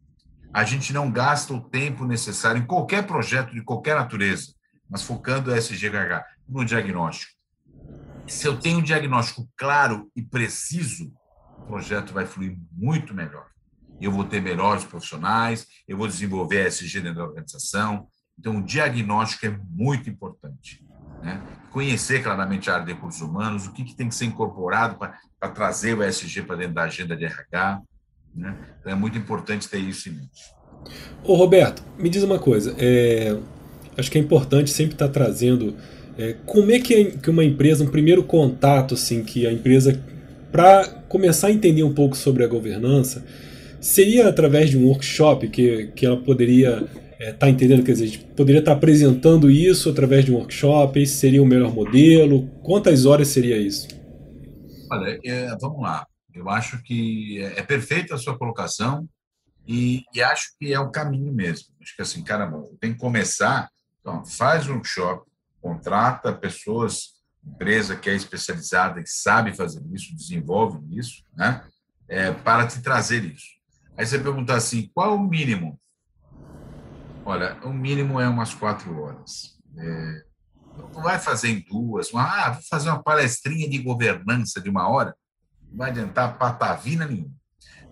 A 0.55 0.63
gente 0.63 0.93
não 0.93 1.11
gasta 1.11 1.53
o 1.53 1.61
tempo 1.61 2.07
necessário 2.07 2.63
em 2.63 2.65
qualquer 2.65 3.05
projeto 3.05 3.53
de 3.53 3.61
qualquer 3.61 3.97
natureza, 3.97 4.55
mas 4.89 5.03
focando 5.03 5.51
o 5.51 5.55
SGHH 5.61 6.25
no 6.49 6.65
diagnóstico. 6.65 7.33
Se 8.29 8.47
eu 8.47 8.57
tenho 8.57 8.79
um 8.79 8.83
diagnóstico 8.83 9.49
claro 9.57 10.09
e 10.15 10.23
preciso, 10.23 11.13
o 11.59 11.67
projeto 11.67 12.15
vai 12.15 12.25
fluir 12.25 12.57
muito 12.71 13.13
melhor. 13.13 13.49
Eu 14.01 14.13
vou 14.13 14.23
ter 14.23 14.41
melhores 14.41 14.85
profissionais, 14.85 15.67
eu 15.89 15.97
vou 15.97 16.07
desenvolver 16.07 16.69
SG 16.69 17.01
dentro 17.01 17.19
da 17.19 17.25
organização. 17.25 18.07
Então, 18.39 18.59
o 18.59 18.63
diagnóstico 18.63 19.47
é 19.47 19.59
muito 19.69 20.09
importante. 20.09 20.87
Né? 21.21 21.43
Conhecer 21.73 22.23
claramente 22.23 22.71
a 22.71 22.75
área 22.75 22.87
de 22.87 22.93
recursos 22.93 23.21
humanos, 23.21 23.67
o 23.67 23.73
que, 23.73 23.83
que 23.83 23.97
tem 23.97 24.09
que 24.09 24.15
ser 24.15 24.27
incorporado 24.27 24.97
para 24.97 25.51
trazer 25.51 25.99
o 25.99 26.03
SG 26.05 26.43
para 26.43 26.57
dentro 26.57 26.75
da 26.75 26.85
agenda 26.85 27.17
de 27.17 27.25
RH. 27.25 27.83
Né? 28.35 28.55
Então, 28.81 28.93
é 28.93 28.95
muito 28.95 29.17
importante 29.17 29.69
ter 29.69 29.79
isso 29.79 30.09
em 30.09 30.13
mente. 30.13 30.43
Ô 31.23 31.35
Roberto, 31.35 31.83
me 31.99 32.09
diz 32.09 32.23
uma 32.23 32.39
coisa. 32.39 32.75
é, 32.79 33.37
acho 33.97 34.11
que 34.11 34.19
é 34.19 34.21
importante 34.21 34.71
sempre 34.71 34.95
estar 34.95 35.09
trazendo 35.09 35.75
é, 36.19 36.37
como 36.47 36.71
é 36.71 36.79
que, 36.79 36.95
é 36.95 37.05
que 37.05 37.31
uma 37.31 37.45
empresa, 37.45 37.85
um 37.85 37.89
primeiro 37.89 38.23
contato, 38.23 38.95
assim, 38.95 39.25
que 39.25 39.47
a 39.47 39.53
empresa, 39.53 40.01
para 40.53 40.87
começar 41.09 41.49
a 41.49 41.53
entender 41.53 41.83
um 41.83 41.93
pouco 41.93 42.17
sobre 42.17 42.45
a 42.45 42.47
governança, 42.47 43.25
seria 43.81 44.29
através 44.29 44.71
de 44.71 44.79
um 44.79 44.87
workshop 44.87 45.49
que, 45.49 45.89
que 45.89 46.07
ela 46.07 46.17
poderia 46.17 46.85
estar 47.19 47.49
entendendo, 47.49 47.83
quer 47.83 47.93
dizer, 47.93 48.05
a 48.05 48.09
gente 48.09 48.19
poderia 48.37 48.61
estar 48.61 48.73
apresentando 48.73 49.51
isso 49.51 49.91
através 49.91 50.25
de 50.25 50.33
um 50.33 50.37
workshop, 50.37 51.01
esse 51.01 51.15
seria 51.15 51.43
o 51.43 51.47
melhor 51.47 51.75
modelo? 51.75 52.49
Quantas 52.63 53.07
horas 53.07 53.29
seria 53.29 53.57
isso? 53.57 53.89
Olha, 54.91 55.19
é, 55.25 55.57
vamos 55.61 55.83
lá. 55.83 56.07
Eu 56.35 56.51
acho 56.51 56.83
que 56.83 57.41
é, 57.41 57.61
é 57.61 57.63
perfeita 57.63 58.15
a 58.15 58.19
sua 58.19 58.37
colocação 58.37 59.09
e, 59.67 60.05
e 60.13 60.23
acho 60.23 60.57
que 60.59 60.73
é 60.73 60.81
o 60.81 60.91
caminho 60.91 61.33
mesmo. 61.33 61.69
Acho 61.81 61.95
que 61.95 62.03
assim, 62.03 62.23
caramba, 62.23 62.63
tem 62.81 62.93
que 62.93 62.99
começar. 62.99 63.71
Então, 64.01 64.25
faz 64.25 64.69
um 64.69 64.75
workshop, 64.75 65.31
contrata 65.63 66.33
pessoas, 66.33 67.15
empresa 67.43 67.97
que 67.97 68.11
é 68.11 68.15
especializada 68.15 69.01
e 69.01 69.07
sabe 69.07 69.55
fazer 69.55 69.83
isso, 69.93 70.15
desenvolve 70.15 70.79
isso, 70.99 71.23
né? 71.37 71.65
É, 72.09 72.33
para 72.33 72.67
te 72.67 72.83
trazer 72.83 73.25
isso. 73.25 73.47
Aí 73.97 74.05
você 74.05 74.19
pergunta 74.19 74.55
assim, 74.55 74.91
qual 74.93 75.15
o 75.15 75.27
mínimo? 75.27 75.81
Olha, 77.25 77.59
o 77.63 77.73
mínimo 77.73 78.21
é 78.21 78.29
umas 78.29 78.53
quatro 78.53 79.01
horas. 79.01 79.57
É, 79.79 80.25
não 80.93 81.03
vai 81.03 81.19
fazer 81.19 81.49
em 81.49 81.61
duas. 81.61 82.13
Uma, 82.13 82.25
ah, 82.25 82.51
vou 82.51 82.63
fazer 82.69 82.91
uma 82.91 83.03
palestrinha 83.03 83.69
de 83.69 83.79
governança 83.79 84.61
de 84.61 84.69
uma 84.69 84.89
hora. 84.89 85.17
Não 85.75 85.79
vai 85.79 85.91
adiantar 85.91 86.39
patavina 86.39 87.05
nenhuma. 87.05 87.35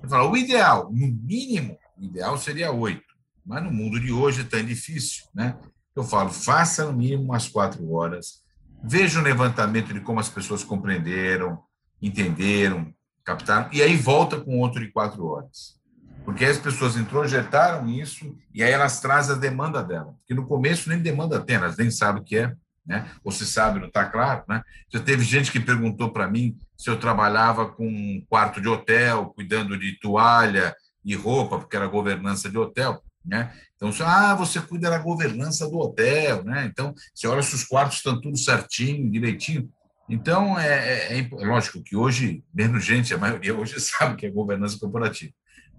Eu 0.01 0.09
falo, 0.09 0.30
o 0.30 0.37
ideal, 0.37 0.89
no 0.93 1.09
mínimo, 1.09 1.76
o 1.99 2.05
ideal 2.05 2.39
seria 2.39 2.70
oito. 2.70 3.12
Mas 3.45 3.62
no 3.64 3.72
mundo 3.72 3.99
de 3.99 4.12
hoje 4.12 4.43
é 4.43 4.45
tão 4.45 4.64
difícil, 4.64 5.24
né? 5.35 5.59
Eu 5.95 6.05
falo, 6.05 6.30
faça 6.30 6.85
no 6.87 6.93
mínimo 6.93 7.24
umas 7.24 7.49
quatro 7.49 7.93
horas. 7.93 8.41
Veja 8.85 9.18
o 9.18 9.22
levantamento 9.22 9.93
de 9.93 10.01
como 10.01 10.20
as 10.20 10.28
pessoas 10.28 10.62
compreenderam, 10.62 11.61
entenderam, 12.01 12.95
captaram, 13.24 13.68
e 13.72 13.83
aí 13.83 13.97
volta 13.97 14.41
com 14.41 14.61
outro 14.61 14.80
de 14.80 14.93
quatro 14.93 15.26
horas. 15.26 15.80
Porque 16.24 16.45
as 16.45 16.59
pessoas 16.59 16.97
introjetaram 16.97 17.89
isso 17.89 18.37
e 18.55 18.62
aí 18.62 18.70
elas 18.70 19.01
trazem 19.01 19.35
a 19.35 19.39
demanda 19.39 19.83
dela. 19.83 20.14
Porque 20.20 20.35
no 20.35 20.47
começo 20.47 20.89
nem 20.89 21.01
demanda 21.01 21.41
tem, 21.41 21.57
elas 21.57 21.76
nem 21.76 21.91
sabem 21.91 22.22
o 22.22 22.24
que 22.24 22.37
é, 22.37 22.55
né? 22.85 23.11
Ou 23.22 23.30
se 23.30 23.47
sabe, 23.47 23.78
não 23.78 23.89
está 23.89 24.05
claro, 24.05 24.45
né? 24.49 24.62
Já 24.93 25.01
teve 25.01 25.24
gente 25.24 25.53
que 25.53 25.61
perguntou 25.61 26.12
para 26.12 26.28
mim 26.28 26.57
se 26.76 26.91
eu 26.91 26.99
trabalhava 26.99 27.66
com 27.66 27.87
um 27.87 28.24
quarto 28.28 28.61
de 28.61 28.68
hotel, 28.68 29.26
cuidando 29.35 29.78
de 29.78 29.99
toalha 30.01 30.74
e 31.05 31.14
roupa, 31.14 31.59
porque 31.59 31.76
era 31.76 31.87
governança 31.87 32.51
de 32.51 32.59
hotel, 32.59 33.03
né? 33.24 33.53
Então, 33.76 33.91
ah, 34.05 34.35
você 34.35 34.61
cuida 34.61 34.91
da 34.91 34.99
governança 34.99 35.68
do 35.68 35.78
hotel, 35.78 36.45
né? 36.45 36.66
Então, 36.70 36.95
você 37.14 37.26
olha 37.26 37.43
se 37.43 37.55
os 37.55 37.64
quartos 37.64 37.99
estão 37.99 38.20
tudo 38.20 38.37
certinho, 38.37 39.11
direitinho. 39.11 39.68
Então, 40.09 40.59
é, 40.59 41.18
é, 41.18 41.20
é 41.20 41.47
lógico 41.47 41.83
que 41.83 41.97
hoje, 41.97 42.45
menos 42.53 42.85
gente, 42.85 43.14
a 43.14 43.18
maioria 43.18 43.57
hoje 43.57 43.78
sabe 43.80 44.16
que 44.16 44.26
é 44.26 44.30
governança 44.30 44.78
corporativa 44.78 45.33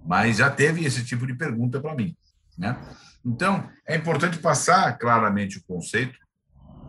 mas 0.06 0.38
já 0.38 0.50
teve 0.50 0.86
esse 0.86 1.04
tipo 1.06 1.26
de 1.26 1.34
pergunta 1.34 1.80
para 1.80 1.96
mim. 1.96 2.16
Né? 2.58 2.78
Então, 3.26 3.70
é 3.88 3.96
importante 3.96 4.38
passar 4.38 4.98
claramente 4.98 5.58
o 5.58 5.64
conceito, 5.64 6.18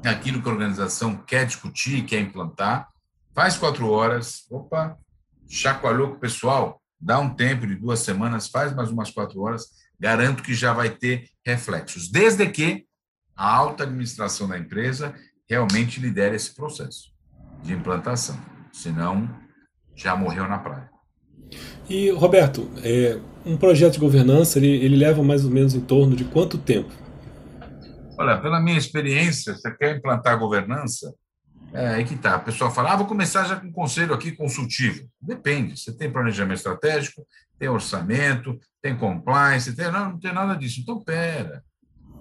aquilo 0.08 0.42
que 0.42 0.48
a 0.48 0.52
organização 0.52 1.16
quer 1.16 1.46
discutir, 1.46 2.04
quer 2.04 2.20
implantar, 2.20 2.88
faz 3.34 3.56
quatro 3.56 3.90
horas, 3.90 4.44
opa, 4.50 4.96
chacoalhou 5.48 6.08
com 6.08 6.14
o 6.14 6.20
pessoal, 6.20 6.80
dá 7.00 7.18
um 7.18 7.34
tempo 7.34 7.66
de 7.66 7.74
duas 7.74 8.00
semanas, 8.00 8.48
faz 8.48 8.74
mais 8.74 8.90
umas 8.90 9.10
quatro 9.10 9.40
horas, 9.40 9.68
garanto 9.98 10.42
que 10.42 10.54
já 10.54 10.72
vai 10.72 10.90
ter 10.90 11.28
reflexos, 11.44 12.08
desde 12.08 12.46
que 12.48 12.86
a 13.36 13.52
alta 13.54 13.84
administração 13.84 14.48
da 14.48 14.58
empresa 14.58 15.14
realmente 15.48 16.00
lidere 16.00 16.36
esse 16.36 16.54
processo 16.54 17.12
de 17.62 17.72
implantação. 17.72 18.38
Senão, 18.72 19.28
já 19.94 20.16
morreu 20.16 20.48
na 20.48 20.58
praia. 20.58 20.90
E, 21.88 22.10
Roberto, 22.10 22.70
é, 22.82 23.18
um 23.44 23.56
projeto 23.56 23.94
de 23.94 24.00
governança, 24.00 24.58
ele, 24.58 24.68
ele 24.68 24.96
leva 24.96 25.22
mais 25.22 25.44
ou 25.44 25.50
menos 25.50 25.74
em 25.74 25.80
torno 25.80 26.16
de 26.16 26.24
quanto 26.24 26.58
tempo? 26.58 27.03
Olha, 28.16 28.38
pela 28.38 28.60
minha 28.60 28.78
experiência, 28.78 29.54
você 29.54 29.70
quer 29.74 29.96
implantar 29.96 30.38
governança, 30.38 31.12
é 31.72 31.88
aí 31.88 32.04
que 32.04 32.16
tá. 32.16 32.36
A 32.36 32.38
pessoa 32.38 32.70
fala, 32.70 32.92
ah, 32.92 32.96
vou 32.96 33.06
começar 33.06 33.44
já 33.44 33.56
com 33.56 33.66
um 33.66 33.72
conselho 33.72 34.14
aqui 34.14 34.30
consultivo. 34.30 35.08
Depende. 35.20 35.76
Você 35.76 35.92
tem 35.92 36.10
planejamento 36.10 36.58
estratégico, 36.58 37.26
tem 37.58 37.68
orçamento, 37.68 38.58
tem 38.80 38.96
compliance, 38.96 39.74
tem... 39.74 39.90
Não, 39.90 40.10
não 40.10 40.20
tem 40.20 40.32
nada 40.32 40.54
disso. 40.54 40.80
Então, 40.80 41.02
pera. 41.02 41.64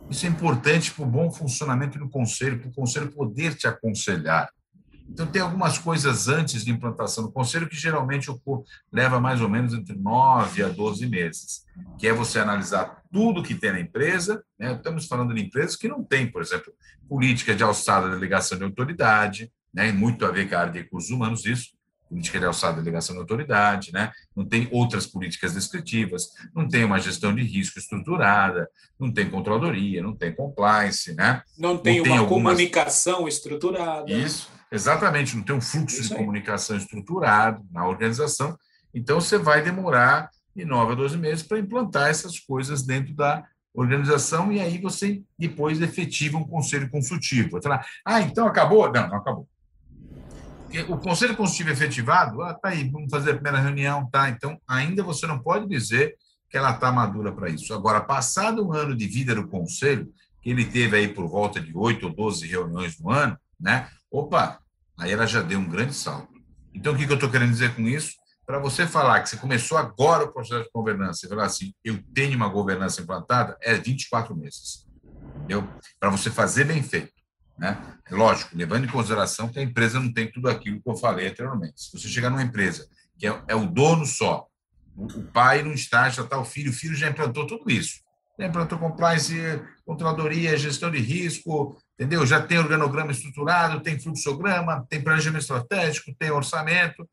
Isso 0.10 0.26
é 0.26 0.30
importante 0.30 0.92
para 0.92 1.04
o 1.04 1.08
bom 1.08 1.32
funcionamento 1.32 2.00
do 2.00 2.10
conselho, 2.10 2.60
para 2.60 2.70
o 2.70 2.74
conselho 2.74 3.12
poder 3.12 3.56
te 3.56 3.68
aconselhar. 3.68 4.50
Então, 5.10 5.28
tem 5.28 5.42
algumas 5.42 5.78
coisas 5.78 6.28
antes 6.28 6.66
de 6.66 6.72
implantação 6.72 7.24
do 7.24 7.32
conselho 7.32 7.68
que 7.68 7.76
geralmente 7.76 8.32
leva 8.92 9.20
mais 9.20 9.42
ou 9.42 9.50
menos 9.50 9.74
entre 9.74 9.96
9 9.96 10.64
a 10.64 10.70
12 10.70 11.06
meses, 11.08 11.66
que 11.98 12.08
é 12.08 12.14
você 12.14 12.40
analisar 12.40 13.04
tudo 13.12 13.44
que 13.44 13.56
tem 13.56 13.72
na 13.72 13.80
empresa. 13.80 14.44
Né? 14.58 14.74
Estamos 14.74 15.06
falando 15.06 15.34
de 15.34 15.42
empresas 15.42 15.76
que 15.76 15.88
não 15.88 16.04
têm, 16.04 16.28
por 16.28 16.42
exemplo, 16.42 16.74
política 17.08 17.54
de 17.54 17.64
alçada 17.64 18.08
de 18.08 18.16
delegação 18.16 18.58
de 18.58 18.64
autoridade, 18.64 19.52
né? 19.74 19.92
muito 19.92 20.26
a 20.26 20.32
ver 20.32 20.50
com 20.50 20.56
a 20.56 20.60
área 20.60 20.72
de 20.72 20.80
recursos 20.80 21.12
humanos, 21.12 21.46
isso, 21.46 21.70
política 22.10 22.40
de 22.40 22.46
alçada 22.46 22.78
de 22.78 22.84
delegação 22.84 23.16
de 23.16 23.22
autoridade, 23.22 23.92
né? 23.92 24.12
não 24.36 24.46
tem 24.46 24.68
outras 24.72 25.06
políticas 25.06 25.54
descritivas, 25.54 26.30
não 26.56 26.68
tem 26.68 26.84
uma 26.84 27.00
gestão 27.00 27.34
de 27.34 27.42
risco 27.44 27.80
estruturada, 27.80 28.70
não 29.00 29.12
tem 29.12 29.30
controladoria, 29.30 30.02
não 30.02 30.16
tem 30.16 30.34
compliance. 30.34 31.14
Né? 31.16 31.42
Não 31.58 31.78
tem 31.78 31.98
não 31.98 32.04
uma 32.04 32.10
tem 32.10 32.18
algumas... 32.18 32.54
comunicação 32.54 33.28
estruturada. 33.28 34.12
Isso. 34.12 34.53
Exatamente, 34.74 35.38
não 35.38 35.44
tem 35.44 35.56
um 35.56 35.62
fluxo 35.62 36.02
de 36.02 36.10
comunicação 36.10 36.76
estruturado 36.76 37.64
na 37.72 37.88
organização, 37.88 38.58
então 38.92 39.22
você 39.22 39.38
vai 39.38 39.62
demorar 39.62 40.32
de 40.56 40.66
9 40.66 40.94
a 40.94 40.96
12 40.96 41.16
meses 41.16 41.44
para 41.44 41.60
implantar 41.60 42.10
essas 42.10 42.40
coisas 42.40 42.82
dentro 42.82 43.14
da 43.14 43.46
organização 43.72 44.52
e 44.52 44.60
aí 44.60 44.80
você 44.80 45.22
depois 45.38 45.80
efetiva 45.80 46.40
um 46.40 46.44
conselho 46.44 46.90
consultivo. 46.90 47.60
Ah, 48.04 48.22
então 48.22 48.48
acabou? 48.48 48.92
Não, 48.92 49.08
não 49.10 49.18
acabou. 49.18 49.48
O 50.90 50.98
conselho 50.98 51.38
consultivo 51.38 51.70
efetivado, 51.70 52.42
ah, 52.42 52.56
tá 52.56 52.70
aí, 52.70 52.90
vamos 52.90 53.12
fazer 53.12 53.30
a 53.30 53.36
primeira 53.36 53.60
reunião, 53.60 54.10
tá? 54.10 54.28
Então, 54.30 54.60
ainda 54.68 55.04
você 55.04 55.28
não 55.28 55.38
pode 55.38 55.70
dizer 55.70 56.16
que 56.50 56.58
ela 56.58 56.72
está 56.72 56.92
madura 56.92 57.32
para 57.32 57.48
isso. 57.48 57.76
Agora, 57.76 58.02
passado 58.02 58.68
um 58.68 58.74
ano 58.74 58.96
de 58.96 59.06
vida 59.06 59.36
do 59.36 59.48
conselho, 59.48 60.12
que 60.42 60.50
ele 60.50 60.66
teve 60.66 60.98
aí 60.98 61.08
por 61.08 61.28
volta 61.28 61.62
de 61.62 61.78
8 61.78 62.08
ou 62.08 62.12
12 62.12 62.48
reuniões 62.48 63.00
no 63.00 63.12
ano, 63.12 63.38
né? 63.60 63.88
Opa, 64.10 64.63
Aí 64.98 65.12
ela 65.12 65.26
já 65.26 65.42
deu 65.42 65.60
um 65.60 65.68
grande 65.68 65.94
salto. 65.94 66.34
Então, 66.74 66.94
o 66.94 66.98
que 66.98 67.06
eu 67.06 67.14
estou 67.14 67.30
querendo 67.30 67.52
dizer 67.52 67.76
com 67.76 67.84
isso? 67.84 68.14
Para 68.46 68.60
você 68.60 68.86
falar 68.86 69.22
que 69.22 69.30
você 69.30 69.38
começou 69.38 69.78
agora 69.78 70.26
o 70.26 70.34
processo 70.34 70.64
de 70.64 70.72
governança 70.74 71.26
e 71.26 71.30
falar 71.30 71.46
assim, 71.46 71.74
eu 71.84 72.02
tenho 72.14 72.36
uma 72.36 72.50
governança 72.50 73.02
implantada, 73.02 73.58
é 73.62 73.76
24 73.76 74.36
meses. 74.36 74.86
Entendeu? 75.38 75.68
Para 76.00 76.10
você 76.10 76.30
fazer 76.30 76.66
bem 76.66 76.84
feito. 76.84 77.14
Né? 77.58 77.78
É 78.06 78.16
lógico, 78.16 78.56
levando 78.56 78.86
em 78.86 78.90
consideração 78.90 79.48
que 79.48 79.60
a 79.60 79.64
empresa 79.64 80.00
não 80.00 80.12
tem 80.12 80.30
tudo 80.32 80.50
aquilo 80.50 80.82
que 80.82 80.90
eu 80.90 80.96
falei 80.96 81.28
anteriormente. 81.28 81.82
Se 81.82 81.92
você 81.92 82.08
chegar 82.08 82.30
numa 82.30 82.44
empresa 82.44 82.88
que 83.18 83.28
é, 83.28 83.44
é 83.48 83.56
o 83.56 83.66
dono 83.66 84.06
só, 84.06 84.48
o, 84.96 85.06
o 85.06 85.24
pai 85.28 85.64
não 85.64 85.72
está, 85.72 86.10
já 86.10 86.24
está 86.24 86.38
o 86.38 86.46
filho, 86.46 86.72
o 86.72 86.74
filho 86.74 86.96
já 86.96 87.10
implantou 87.10 87.48
tudo 87.48 87.70
isso. 87.70 88.02
Já 88.40 88.48
implantou 88.48 88.80
compliance, 88.80 89.34
controladoria, 89.86 90.58
gestão 90.58 90.90
de 90.90 91.00
risco, 91.00 91.78
entendeu? 91.94 92.26
Já 92.26 92.42
tem 92.42 92.58
organograma 92.58 93.12
estruturado, 93.12 93.82
tem 93.82 94.00
fluxograma, 94.00 94.86
tem 94.90 95.02
planejamento 95.02 95.42
estratégico, 95.42 96.16
tem 96.18 96.32
orçamento. 96.32 97.08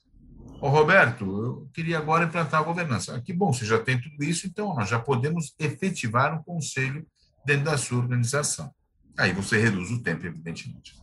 Ô, 0.61 0.68
Roberto, 0.68 1.25
eu 1.25 1.68
queria 1.73 1.99
agora 1.99 2.25
implantar 2.25 2.61
a 2.61 2.64
governança. 2.64 3.14
Ah, 3.16 3.21
que 3.21 3.33
bom, 3.33 3.53
você 3.53 3.64
já 3.64 3.79
tem 3.79 4.01
tudo 4.01 4.23
isso, 4.23 4.47
então 4.47 4.75
nós 4.75 4.89
já 4.89 4.99
podemos 4.99 5.55
efetivar 5.59 6.39
um 6.39 6.43
conselho 6.43 7.07
dentro 7.45 7.64
da 7.64 7.79
sua 7.79 7.99
organização. 7.99 8.71
Aí 9.16 9.33
você 9.33 9.59
reduz 9.59 9.91
o 9.91 10.03
tempo, 10.03 10.27
evidentemente. 10.27 10.95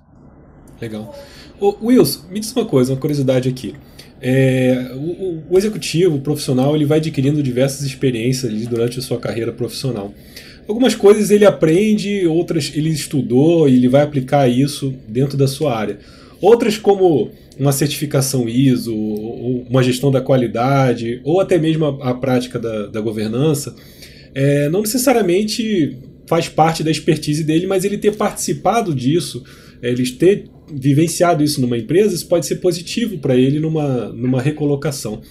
Legal. 0.80 1.16
Ô, 1.60 1.76
Wilson, 1.82 2.28
me 2.30 2.40
diz 2.40 2.52
uma 2.56 2.66
coisa, 2.66 2.94
uma 2.94 3.00
curiosidade 3.00 3.50
aqui. 3.50 3.76
É, 4.22 4.92
o, 4.96 5.44
o, 5.50 5.58
executivo, 5.58 6.16
o 6.16 6.22
profissional, 6.22 6.76
ele 6.76 6.86
vai 6.86 7.00
adquirindo 7.00 7.42
diversas 7.42 7.82
experiências 7.82 8.68
durante 8.68 9.00
a 9.00 9.02
sua 9.02 9.20
carreira 9.20 9.52
profissional. 9.52 10.14
Algumas 10.68 10.94
coisas 10.94 11.32
ele 11.32 11.46
aprende, 11.46 12.28
outras 12.28 12.72
ele 12.76 12.90
estudou 12.90 13.70
e 13.70 13.76
ele 13.76 13.88
vai 13.88 14.02
aplicar 14.02 14.48
isso 14.48 14.94
dentro 15.08 15.38
da 15.38 15.48
sua 15.48 15.78
área. 15.78 16.00
Outras, 16.42 16.78
como 16.78 17.32
uma 17.58 17.72
certificação 17.72 18.48
ISO, 18.48 18.94
uma 18.96 19.82
gestão 19.82 20.12
da 20.12 20.22
qualidade, 20.22 21.22
ou 21.24 21.40
até 21.40 21.58
mesmo 21.58 21.86
a, 21.86 22.12
a 22.12 22.14
prática 22.14 22.60
da, 22.60 22.88
da 22.88 23.02
governança, 23.02 23.76
é, 24.36 24.70
não 24.70 24.82
necessariamente 24.82 25.98
faz 26.28 26.50
parte 26.50 26.84
da 26.84 26.92
expertise 26.92 27.44
dele, 27.44 27.66
mas 27.66 27.86
ele 27.86 27.98
ter 27.98 28.16
participado 28.16 28.94
disso, 28.94 29.44
é, 29.82 29.90
ele 29.90 30.06
ter 30.12 30.50
vivenciado 30.72 31.44
isso 31.44 31.62
numa 31.62 31.78
empresa, 31.78 32.14
isso 32.14 32.28
pode 32.28 32.46
ser 32.46 32.58
positivo 32.58 33.18
para 33.18 33.36
ele 33.36 33.60
numa, 33.60 34.10
numa 34.10 34.42
recolocação. 34.42 35.22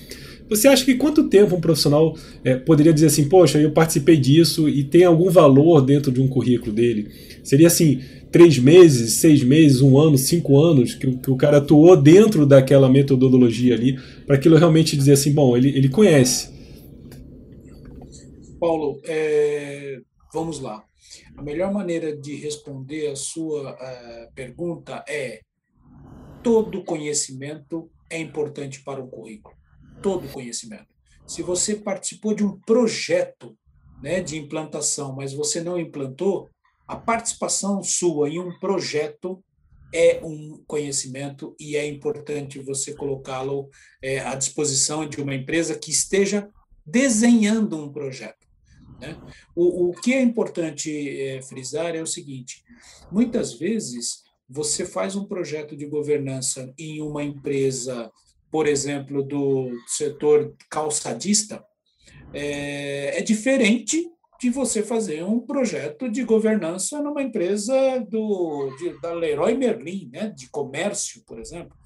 Você 0.49 0.69
acha 0.69 0.85
que 0.85 0.95
quanto 0.95 1.29
tempo 1.29 1.57
um 1.57 1.61
profissional 1.61 2.17
é, 2.45 2.55
poderia 2.55 2.93
dizer 2.93 3.07
assim, 3.07 3.29
poxa, 3.29 3.59
eu 3.59 3.73
participei 3.73 4.17
disso 4.17 4.69
e 4.69 4.85
tem 4.85 5.05
algum 5.05 5.29
valor 5.29 5.81
dentro 5.81 6.13
de 6.13 6.21
um 6.21 6.29
currículo 6.29 6.73
dele? 6.73 7.11
Seria 7.43 7.67
assim, 7.67 8.01
três 8.31 8.57
meses, 8.59 9.15
seis 9.15 9.43
meses, 9.43 9.81
um 9.81 9.99
ano, 9.99 10.17
cinco 10.17 10.59
anos 10.59 10.95
que, 10.95 11.17
que 11.17 11.31
o 11.31 11.37
cara 11.37 11.59
atuou 11.59 11.97
dentro 11.97 12.47
daquela 12.47 12.89
metodologia 12.89 13.75
ali 13.75 13.99
para 14.25 14.37
aquilo 14.37 14.57
realmente 14.57 14.97
dizer 14.97 15.13
assim, 15.13 15.33
bom, 15.33 15.57
ele, 15.57 15.77
ele 15.77 15.89
conhece. 15.89 16.55
Paulo, 18.61 19.01
é, 19.05 20.01
vamos 20.33 20.61
lá. 20.61 20.85
A 21.37 21.43
melhor 21.43 21.73
maneira 21.73 22.17
de 22.17 22.37
responder 22.37 23.09
a 23.09 23.17
sua 23.17 23.73
uh, 23.73 24.35
pergunta 24.35 25.05
é: 25.09 25.41
todo 26.43 26.83
conhecimento 26.83 27.91
é 28.09 28.19
importante 28.19 28.83
para 28.83 29.01
o 29.01 29.09
currículo 29.09 29.56
todo 30.07 30.25
o 30.25 30.31
conhecimento. 30.31 30.87
Se 31.27 31.43
você 31.43 31.75
participou 31.75 32.33
de 32.33 32.45
um 32.45 32.61
projeto 32.61 33.59
né, 34.01 34.21
de 34.21 34.39
implantação, 34.39 35.13
mas 35.13 35.33
você 35.33 35.61
não 35.61 35.77
implantou, 35.77 36.49
a 36.87 36.95
participação 36.95 37.83
sua 37.83 38.31
em 38.31 38.39
um 38.39 38.57
projeto 38.61 39.43
é 39.93 40.21
um 40.23 40.63
conhecimento 40.65 41.57
e 41.59 41.77
é 41.77 41.85
importante 41.85 42.61
você 42.61 42.95
colocá-lo 42.95 43.69
é, 44.01 44.21
à 44.21 44.37
disposição 44.37 45.09
de 45.09 45.21
uma 45.21 45.35
empresa 45.35 45.77
que 45.77 45.91
esteja 45.91 46.49
desenhando 46.87 47.77
um 47.77 47.93
projeto. 47.93 48.47
Né? 49.01 49.21
O, 49.57 49.89
o 49.89 49.93
que 49.93 50.15
é 50.15 50.23
importante 50.23 51.21
é, 51.21 51.43
frisar 51.43 51.97
é 51.97 52.01
o 52.01 52.07
seguinte: 52.07 52.63
muitas 53.11 53.55
vezes 53.55 54.23
você 54.49 54.87
faz 54.87 55.17
um 55.17 55.25
projeto 55.25 55.77
de 55.77 55.85
governança 55.85 56.73
em 56.79 57.03
uma 57.03 57.25
empresa 57.25 58.09
por 58.51 58.67
exemplo, 58.67 59.23
do 59.23 59.71
setor 59.87 60.55
calçadista, 60.71 61.65
é, 62.33 63.19
é 63.19 63.23
diferente 63.23 64.09
de 64.41 64.51
você 64.51 64.83
fazer 64.83 65.25
um 65.25 65.41
projeto 65.41 66.11
de 66.11 66.23
governança 66.23 67.01
numa 67.01 67.23
empresa 67.23 67.75
do, 68.09 68.75
de, 68.79 69.01
da 69.01 69.13
Leroy 69.13 69.57
Merlin, 69.57 70.11
né, 70.13 70.29
de 70.29 70.49
comércio, 70.51 71.23
por 71.27 71.39
exemplo. 71.39 71.77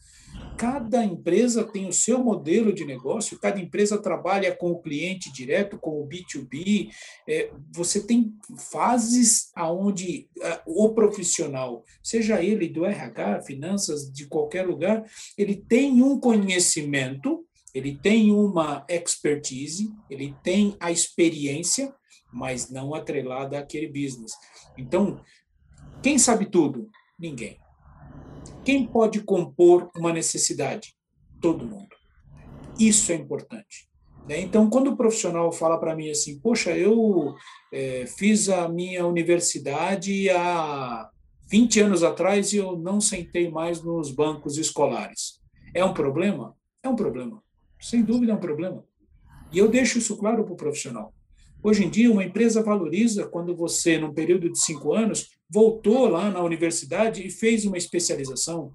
Cada 0.60 1.02
empresa 1.02 1.64
tem 1.64 1.88
o 1.88 1.92
seu 1.92 2.22
modelo 2.22 2.70
de 2.70 2.84
negócio, 2.84 3.38
cada 3.38 3.58
empresa 3.58 3.96
trabalha 3.96 4.54
com 4.54 4.70
o 4.72 4.78
cliente 4.78 5.32
direto, 5.32 5.78
com 5.78 6.02
o 6.02 6.06
B2B. 6.06 6.90
É, 7.26 7.50
você 7.72 8.06
tem 8.06 8.34
fases 8.70 9.50
aonde 9.56 10.28
é, 10.38 10.60
o 10.66 10.90
profissional, 10.90 11.82
seja 12.02 12.42
ele 12.42 12.68
do 12.68 12.84
RH, 12.84 13.40
finanças, 13.40 14.12
de 14.12 14.26
qualquer 14.26 14.66
lugar, 14.66 15.02
ele 15.38 15.56
tem 15.56 16.02
um 16.02 16.20
conhecimento, 16.20 17.42
ele 17.74 17.96
tem 17.96 18.30
uma 18.30 18.84
expertise, 18.86 19.90
ele 20.10 20.36
tem 20.44 20.76
a 20.78 20.92
experiência, 20.92 21.90
mas 22.30 22.68
não 22.68 22.94
atrelada 22.94 23.58
àquele 23.58 23.88
business. 23.88 24.32
Então, 24.76 25.24
quem 26.02 26.18
sabe 26.18 26.44
tudo? 26.44 26.90
Ninguém. 27.18 27.58
Quem 28.70 28.86
pode 28.86 29.20
compor 29.24 29.90
uma 29.96 30.12
necessidade? 30.12 30.94
Todo 31.40 31.66
mundo. 31.66 31.88
Isso 32.78 33.10
é 33.10 33.16
importante. 33.16 33.90
Né? 34.28 34.42
Então, 34.42 34.70
quando 34.70 34.92
o 34.92 34.96
profissional 34.96 35.50
fala 35.50 35.76
para 35.76 35.96
mim 35.96 36.08
assim, 36.08 36.38
poxa, 36.38 36.70
eu 36.78 37.34
é, 37.72 38.06
fiz 38.06 38.48
a 38.48 38.68
minha 38.68 39.04
universidade 39.04 40.30
há 40.30 41.10
20 41.50 41.80
anos 41.80 42.04
atrás 42.04 42.52
e 42.52 42.58
eu 42.58 42.78
não 42.78 43.00
sentei 43.00 43.50
mais 43.50 43.82
nos 43.82 44.12
bancos 44.12 44.56
escolares. 44.56 45.40
É 45.74 45.84
um 45.84 45.92
problema? 45.92 46.54
É 46.80 46.88
um 46.88 46.94
problema. 46.94 47.42
Sem 47.80 48.04
dúvida 48.04 48.30
é 48.30 48.36
um 48.36 48.40
problema. 48.40 48.84
E 49.52 49.58
eu 49.58 49.66
deixo 49.66 49.98
isso 49.98 50.16
claro 50.16 50.44
para 50.44 50.52
o 50.54 50.56
profissional. 50.56 51.12
Hoje 51.62 51.84
em 51.84 51.90
dia, 51.90 52.10
uma 52.10 52.24
empresa 52.24 52.62
valoriza 52.62 53.28
quando 53.28 53.54
você, 53.54 53.98
num 53.98 54.14
período 54.14 54.50
de 54.50 54.58
cinco 54.58 54.94
anos, 54.94 55.28
voltou 55.48 56.08
lá 56.08 56.30
na 56.30 56.42
universidade 56.42 57.26
e 57.26 57.30
fez 57.30 57.66
uma 57.66 57.76
especialização, 57.76 58.72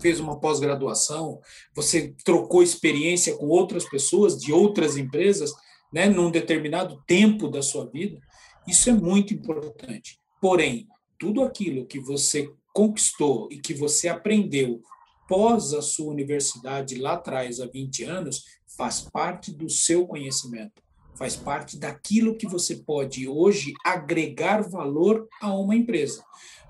fez 0.00 0.18
uma 0.18 0.40
pós-graduação, 0.40 1.38
você 1.74 2.14
trocou 2.24 2.62
experiência 2.62 3.36
com 3.36 3.46
outras 3.48 3.84
pessoas 3.84 4.38
de 4.38 4.52
outras 4.52 4.96
empresas, 4.96 5.52
né, 5.92 6.08
num 6.08 6.30
determinado 6.30 7.02
tempo 7.06 7.46
da 7.48 7.60
sua 7.60 7.86
vida. 7.86 8.18
Isso 8.66 8.88
é 8.88 8.92
muito 8.94 9.34
importante. 9.34 10.18
Porém, 10.40 10.86
tudo 11.18 11.42
aquilo 11.42 11.86
que 11.86 12.00
você 12.00 12.50
conquistou 12.72 13.48
e 13.50 13.58
que 13.58 13.74
você 13.74 14.08
aprendeu 14.08 14.80
pós 15.28 15.74
a 15.74 15.82
sua 15.82 16.10
universidade 16.10 16.94
lá 16.96 17.14
atrás, 17.14 17.60
há 17.60 17.66
20 17.66 18.04
anos, 18.04 18.44
faz 18.78 19.00
parte 19.00 19.52
do 19.52 19.68
seu 19.68 20.06
conhecimento, 20.06 20.80
faz 21.18 21.34
parte 21.34 21.76
daquilo 21.76 22.36
que 22.36 22.46
você 22.46 22.76
pode 22.76 23.26
hoje 23.26 23.74
agregar 23.84 24.62
valor 24.62 25.26
a 25.42 25.52
uma 25.52 25.74
empresa. 25.74 26.22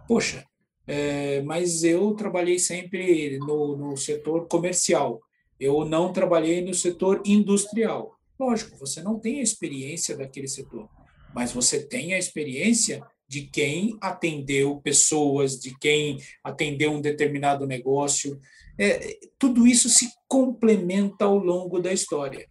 Poxa, 0.09 0.43
é, 0.87 1.43
mas 1.43 1.85
eu 1.85 2.15
trabalhei 2.15 2.59
sempre 2.59 3.39
no, 3.41 3.77
no 3.77 3.97
setor 3.97 4.49
comercial, 4.49 5.21
eu 5.61 5.85
não 5.85 6.13
trabalhei 6.13 6.63
no 6.63 6.73
setor 6.73 7.21
industrial. 7.27 8.19
Lógico, 8.41 8.79
você 8.79 9.03
não 9.03 9.19
tem 9.19 9.41
a 9.41 9.43
experiência 9.43 10.17
daquele 10.17 10.49
setor, 10.49 10.89
mas 11.35 11.53
você 11.53 11.87
tem 11.87 12.15
a 12.15 12.19
experiência 12.19 13.05
de 13.29 13.43
quem 13.43 13.99
atendeu 14.01 14.81
pessoas, 14.81 15.61
de 15.61 15.79
quem 15.79 16.17
atendeu 16.43 16.93
um 16.93 17.03
determinado 17.03 17.67
negócio. 17.67 18.41
É, 18.79 19.19
tudo 19.39 19.67
isso 19.67 19.91
se 19.91 20.09
complementa 20.27 21.27
ao 21.27 21.37
longo 21.37 21.79
da 21.81 21.93
história. 21.93 22.49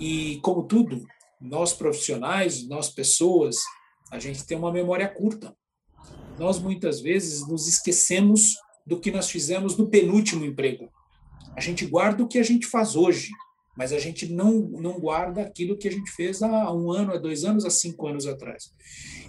E, 0.00 0.38
como 0.42 0.62
tudo, 0.62 1.04
nós 1.40 1.72
profissionais, 1.72 2.66
nós 2.66 2.90
pessoas, 2.90 3.56
a 4.10 4.18
gente 4.18 4.44
tem 4.46 4.56
uma 4.56 4.72
memória 4.72 5.08
curta. 5.08 5.54
Nós, 6.38 6.58
muitas 6.58 7.00
vezes, 7.00 7.46
nos 7.46 7.66
esquecemos 7.66 8.54
do 8.86 8.98
que 8.98 9.10
nós 9.10 9.30
fizemos 9.30 9.76
no 9.76 9.88
penúltimo 9.88 10.44
emprego. 10.44 10.90
A 11.56 11.60
gente 11.60 11.84
guarda 11.84 12.22
o 12.22 12.28
que 12.28 12.38
a 12.38 12.42
gente 12.42 12.66
faz 12.66 12.96
hoje, 12.96 13.30
mas 13.76 13.92
a 13.92 13.98
gente 13.98 14.32
não, 14.32 14.60
não 14.60 14.98
guarda 14.98 15.42
aquilo 15.42 15.76
que 15.76 15.88
a 15.88 15.90
gente 15.90 16.10
fez 16.12 16.42
há 16.42 16.72
um 16.72 16.90
ano, 16.90 17.12
há 17.12 17.18
dois 17.18 17.44
anos, 17.44 17.64
há 17.64 17.70
cinco 17.70 18.06
anos 18.06 18.26
atrás. 18.26 18.72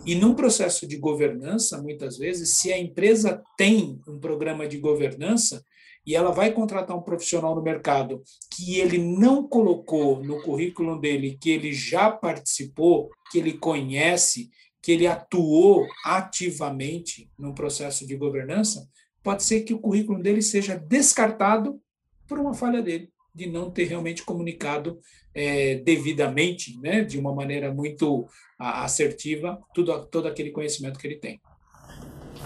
E 0.05 0.15
num 0.15 0.33
processo 0.33 0.87
de 0.87 0.97
governança, 0.97 1.81
muitas 1.81 2.17
vezes, 2.17 2.57
se 2.57 2.71
a 2.71 2.79
empresa 2.79 3.41
tem 3.57 3.99
um 4.07 4.19
programa 4.19 4.67
de 4.67 4.77
governança 4.77 5.63
e 6.09 6.15
ela 6.15 6.31
vai 6.31 6.51
contratar 6.51 6.97
um 6.97 7.03
profissional 7.03 7.53
no 7.53 7.61
mercado 7.61 8.23
que 8.49 8.79
ele 8.79 8.97
não 8.97 9.47
colocou 9.47 10.23
no 10.23 10.41
currículo 10.41 10.99
dele, 10.99 11.37
que 11.39 11.51
ele 11.51 11.71
já 11.71 12.09
participou, 12.09 13.11
que 13.31 13.37
ele 13.37 13.53
conhece, 13.53 14.49
que 14.81 14.91
ele 14.91 15.05
atuou 15.05 15.85
ativamente 16.03 17.29
no 17.37 17.53
processo 17.53 18.07
de 18.07 18.15
governança, 18.15 18.89
pode 19.21 19.43
ser 19.43 19.61
que 19.61 19.71
o 19.71 19.77
currículo 19.77 20.19
dele 20.19 20.41
seja 20.41 20.75
descartado 20.75 21.79
por 22.27 22.39
uma 22.39 22.55
falha 22.55 22.81
dele 22.81 23.11
de 23.35 23.45
não 23.45 23.69
ter 23.69 23.83
realmente 23.83 24.23
comunicado 24.23 24.99
é, 25.31 25.75
devidamente, 25.75 26.75
né, 26.79 27.03
de 27.03 27.19
uma 27.19 27.35
maneira 27.35 27.71
muito 27.71 28.27
assertiva, 28.57 29.61
tudo, 29.75 30.07
todo 30.07 30.27
aquele 30.27 30.49
conhecimento 30.49 30.97
que 30.97 31.05
ele 31.05 31.19
tem. 31.19 31.39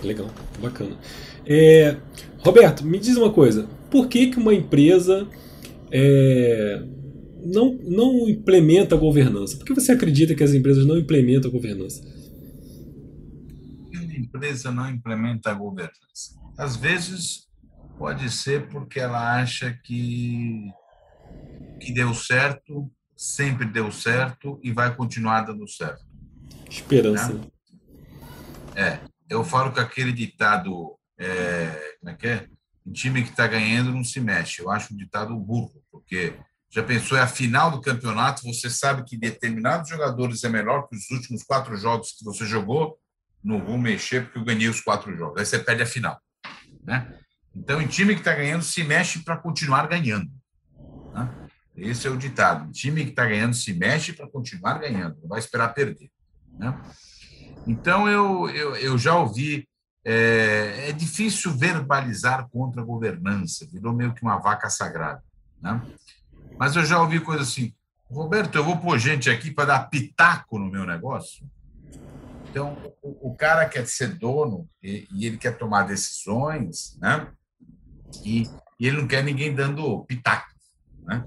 Legal, 0.02 0.30
bacana. 0.62 0.98
É, 1.46 1.98
Roberto, 2.40 2.86
me 2.86 3.00
diz 3.00 3.18
uma 3.18 3.32
coisa: 3.32 3.68
por 3.92 4.08
que, 4.08 4.28
que 4.28 4.38
uma 4.38 4.54
empresa 4.54 5.28
é, 5.92 6.84
não, 7.44 7.74
não 7.84 8.30
implementa 8.30 8.96
a 8.96 8.98
governança? 8.98 9.58
Por 9.58 9.66
que 9.66 9.74
você 9.74 9.92
acredita 9.92 10.36
que 10.36 10.44
as 10.44 10.54
empresas 10.54 10.86
não 10.86 10.98
implementam 10.98 11.50
a 11.50 11.54
governança? 11.54 12.04
A 13.96 14.16
empresa 14.16 14.72
não 14.72 14.90
implementa 14.90 15.52
a 15.52 15.54
governança. 15.54 16.40
Às 16.58 16.76
vezes 16.76 17.48
pode 17.98 18.30
ser 18.32 18.68
porque 18.68 19.00
ela 19.00 19.40
acha 19.40 19.78
que 19.84 20.72
que 21.80 21.94
deu 21.94 22.14
certo, 22.14 22.90
sempre 23.16 23.66
deu 23.66 23.92
certo 23.92 24.60
e 24.64 24.72
vai 24.72 24.96
continuar 24.96 25.42
dando 25.42 25.68
certo. 25.68 26.06
Esperança. 26.70 27.34
Né? 27.34 27.42
É, 28.76 29.00
eu 29.30 29.44
falo 29.44 29.72
que 29.72 29.80
aquele 29.80 30.12
ditado, 30.12 30.98
é, 31.18 31.96
como 32.00 32.12
é 32.12 32.16
que 32.16 32.28
é? 32.28 32.48
Um 32.86 32.92
time 32.92 33.24
que 33.24 33.30
está 33.30 33.48
ganhando 33.48 33.92
não 33.92 34.04
se 34.04 34.20
mexe. 34.20 34.62
Eu 34.62 34.70
acho 34.70 34.94
um 34.94 34.98
ditado 34.98 35.36
burro, 35.38 35.82
porque 35.92 36.34
já 36.70 36.84
pensou, 36.84 37.18
é 37.18 37.22
a 37.22 37.28
final 37.28 37.72
do 37.72 37.82
campeonato, 37.82 38.44
você 38.44 38.70
sabe 38.70 39.04
que 39.06 39.16
determinados 39.16 39.90
jogadores 39.90 40.44
é 40.44 40.50
melhor 40.50 40.88
que 40.88 40.96
os 40.96 41.10
últimos 41.12 41.44
quatro 41.44 41.78
jogos 41.78 42.14
que 42.14 42.26
você 42.26 42.46
jogou, 42.46 42.98
não 43.44 43.64
vou 43.64 43.78
mexer 43.78 44.24
porque 44.24 44.40
eu 44.40 44.44
ganhei 44.44 44.68
os 44.68 44.82
quatro 44.82 45.16
jogos. 45.16 45.40
Aí 45.40 45.46
você 45.46 45.60
perde 45.60 45.84
a 45.84 45.86
final. 45.86 46.20
Né? 46.84 47.16
Então, 47.56 47.82
em 47.82 47.88
time 47.88 48.16
que 48.16 48.22
está 48.22 48.34
ganhando, 48.34 48.64
se 48.64 48.84
mexe 48.84 49.20
para 49.20 49.38
continuar 49.38 49.88
ganhando. 49.88 50.32
Né? 51.14 51.50
Esse 51.76 52.08
é 52.08 52.10
o 52.10 52.18
ditado. 52.18 52.70
O 52.70 52.72
time 52.72 53.04
que 53.04 53.12
está 53.12 53.26
ganhando 53.26 53.54
se 53.54 53.74
mexe 53.74 54.14
para 54.14 54.28
continuar 54.28 54.80
ganhando, 54.80 55.20
não 55.22 55.28
vai 55.28 55.40
esperar 55.40 55.70
perder. 55.74 56.10
Né? 56.58 56.76
Então, 57.68 58.10
eu, 58.10 58.50
eu, 58.50 58.76
eu 58.76 58.98
já 58.98 59.16
ouvi. 59.16 59.68
É, 60.06 60.90
é, 60.90 60.92
difícil 60.92 61.50
verbalizar 61.54 62.50
contra 62.50 62.82
a 62.82 62.86
governança, 62.86 63.66
virou 63.72 63.94
meio 63.94 64.14
que 64.14 64.22
uma 64.22 64.38
vaca 64.38 64.70
sagrada. 64.70 65.24
Né? 65.62 65.82
Mas 66.60 66.76
eu 66.76 66.84
já 66.84 67.02
ouvi 67.02 67.22
coisa 67.22 67.44
assim: 67.44 67.74
Roberto, 68.10 68.56
eu 68.56 68.66
vou 68.66 68.78
pôr 68.78 69.00
gente 69.00 69.30
aqui 69.30 69.50
para 69.50 69.66
dar 69.66 69.90
pitaco 69.90 70.60
no 70.60 70.70
meu 70.70 70.86
negócio. 70.86 71.50
Então, 72.50 72.78
o, 73.02 73.32
o 73.32 73.36
cara 73.36 73.68
quer 73.68 73.88
ser 73.88 74.10
dono 74.10 74.70
e, 74.82 75.08
e, 75.12 75.26
ele 75.26 75.38
quer 75.38 75.58
tomar 75.58 75.84
decisões, 75.84 76.98
né? 77.02 77.28
E, 78.24 78.44
e 78.80 78.88
ele 78.88 78.98
não 78.98 79.08
quer 79.08 79.24
ninguém 79.24 79.56
dando 79.56 80.04
pitaco, 80.06 80.50
né? 81.04 81.26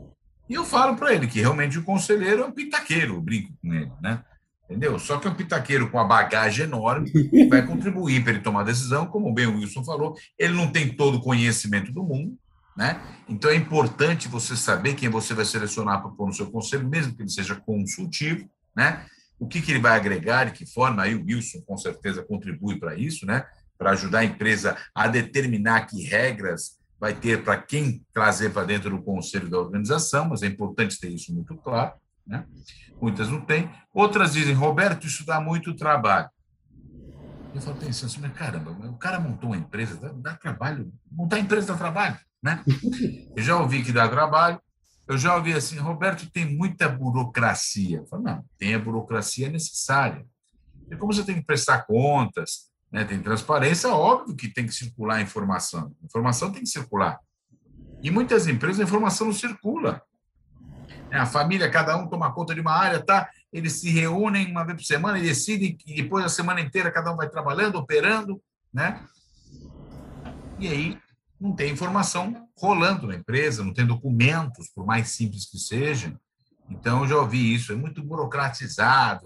E 0.49 0.55
eu 0.55 0.65
falo 0.65 0.97
para 0.97 1.13
ele 1.13 1.27
que 1.27 1.41
realmente 1.41 1.79
o 1.79 1.83
conselheiro 1.83 2.43
é 2.43 2.47
um 2.47 2.53
pitaqueiro, 2.53 3.21
brinco 3.21 3.53
com 3.61 3.75
ele, 3.75 3.91
né? 4.01 4.25
Entendeu? 4.69 4.99
Só 4.99 5.19
que 5.19 5.29
é 5.29 5.31
um 5.31 5.35
pitaqueiro 5.35 5.89
com 5.89 5.97
uma 5.97 6.07
bagagem 6.07 6.65
enorme 6.65 7.11
que 7.11 7.47
vai 7.47 7.65
contribuir 7.65 8.23
para 8.23 8.33
ele 8.33 8.43
tomar 8.43 8.65
decisão, 8.65 9.07
como 9.07 9.33
bem 9.33 9.47
o 9.47 9.57
Wilson 9.57 9.85
falou, 9.85 10.17
ele 10.37 10.55
não 10.55 10.71
tem 10.71 10.89
todo 10.89 11.19
o 11.19 11.21
conhecimento 11.21 11.93
do 11.93 12.03
mundo, 12.03 12.37
né? 12.77 13.01
Então 13.29 13.49
é 13.49 13.55
importante 13.55 14.27
você 14.27 14.57
saber 14.57 14.95
quem 14.95 15.09
você 15.09 15.35
vai 15.35 15.45
selecionar 15.45 16.03
para 16.03 16.11
pôr 16.11 16.27
no 16.27 16.33
seu 16.33 16.51
conselho, 16.51 16.89
mesmo 16.89 17.15
que 17.15 17.23
ele 17.23 17.31
seja 17.31 17.55
consultivo, 17.55 18.51
né? 18.77 19.07
O 19.39 19.47
que, 19.47 19.63
que 19.63 19.71
ele 19.71 19.81
vai 19.81 19.97
agregar 19.97 20.49
e 20.49 20.51
que 20.51 20.67
forma, 20.67 21.03
aí 21.03 21.15
o 21.15 21.25
Wilson 21.25 21.61
com 21.65 21.77
certeza 21.77 22.25
contribui 22.25 22.79
para 22.81 22.97
isso, 22.97 23.25
né? 23.25 23.47
Para 23.79 23.91
ajudar 23.93 24.21
a 24.21 24.25
empresa 24.25 24.77
a 24.93 25.07
determinar 25.07 25.87
que 25.87 26.03
regras 26.03 26.77
vai 26.99 27.15
ter 27.15 27.45
para 27.45 27.57
quem 27.57 28.05
trazer 28.13 28.51
para 28.51 28.65
dentro 28.65 28.91
do 28.91 29.03
conselho 29.03 29.49
da 29.49 29.59
organização, 29.59 30.29
mas 30.29 30.43
é 30.43 30.47
importante 30.47 30.99
ter 30.99 31.11
isso 31.11 31.33
muito 31.33 31.55
claro. 31.57 31.93
Né? 32.27 32.45
Muitas 33.01 33.29
não 33.29 33.41
têm. 33.41 33.71
Outras 33.93 34.33
dizem, 34.33 34.55
Roberto, 34.55 35.07
isso 35.07 35.25
dá 35.25 35.41
muito 35.41 35.75
trabalho. 35.75 36.29
Eu 37.55 37.61
falo 37.61 37.77
pensando 37.77 38.11
assim, 38.11 38.21
mas 38.21 38.33
caramba, 38.33 38.71
o 38.71 38.99
cara 38.99 39.19
montou 39.19 39.51
uma 39.51 39.57
empresa, 39.57 40.13
dá, 40.17 40.35
trabalho. 40.35 40.93
Montar 41.11 41.39
empresa 41.39 41.69
dá 41.69 41.77
trabalho. 41.77 42.19
Né? 42.43 42.63
Eu 43.35 43.43
já 43.43 43.57
ouvi 43.57 43.83
que 43.83 43.93
dá 43.93 44.09
trabalho. 44.09 44.61
Eu 45.09 45.17
já 45.17 45.37
ouvi 45.37 45.53
assim, 45.55 45.79
Roberto, 45.79 46.31
tem 46.31 46.57
muita 46.57 46.89
burocracia. 46.89 47.99
Eu 47.99 48.07
falo, 48.07 48.25
não, 48.25 48.45
tem 48.59 48.75
a 48.75 48.79
burocracia 48.79 49.49
necessária. 49.49 50.27
E 50.91 50.97
como 50.97 51.13
você 51.13 51.25
tem 51.25 51.37
que 51.37 51.47
prestar 51.47 51.87
contas, 51.87 52.71
né? 52.91 53.05
Tem 53.05 53.21
transparência, 53.21 53.91
óbvio 53.91 54.37
que 54.37 54.49
tem 54.49 54.67
que 54.67 54.73
circular 54.73 55.17
a 55.17 55.23
informação. 55.23 55.95
A 56.03 56.07
informação 56.07 56.51
tem 56.51 56.63
que 56.63 56.69
circular. 56.69 57.19
E 58.03 58.11
muitas 58.11 58.47
empresas 58.47 58.81
a 58.81 58.85
informação 58.85 59.27
não 59.27 59.35
circula. 59.35 60.03
É, 61.11 61.19
a 61.19 61.27
família, 61.27 61.71
cada 61.71 61.97
um 61.97 62.09
toma 62.09 62.33
conta 62.33 62.55
de 62.55 62.61
uma 62.61 62.73
área, 62.73 63.03
tá? 63.03 63.29
Eles 63.53 63.75
se 63.75 63.91
reúnem 63.91 64.51
uma 64.51 64.65
vez 64.65 64.79
por 64.79 64.85
semana 64.85 65.19
e 65.19 65.23
decidem 65.23 65.77
que 65.77 65.95
depois 65.95 66.25
a 66.25 66.29
semana 66.29 66.61
inteira 66.61 66.91
cada 66.91 67.13
um 67.13 67.17
vai 67.17 67.29
trabalhando, 67.29 67.77
operando, 67.77 68.43
né? 68.73 69.01
E 70.59 70.69
aí 70.69 70.99
não 71.41 71.55
tem 71.55 71.73
informação 71.73 72.49
rolando 72.59 73.07
na 73.07 73.15
empresa, 73.15 73.63
não 73.63 73.73
tem 73.73 73.87
documentos, 73.87 74.69
por 74.75 74.87
mais 74.87 75.11
simples 75.11 75.47
que 75.47 75.59
sejam. 75.59 76.19
Então, 76.69 77.03
eu 77.03 77.09
já 77.09 77.17
ouvi 77.17 77.55
isso, 77.55 77.73
é 77.73 77.77
muito 77.77 78.03
burocratizado. 78.03 79.25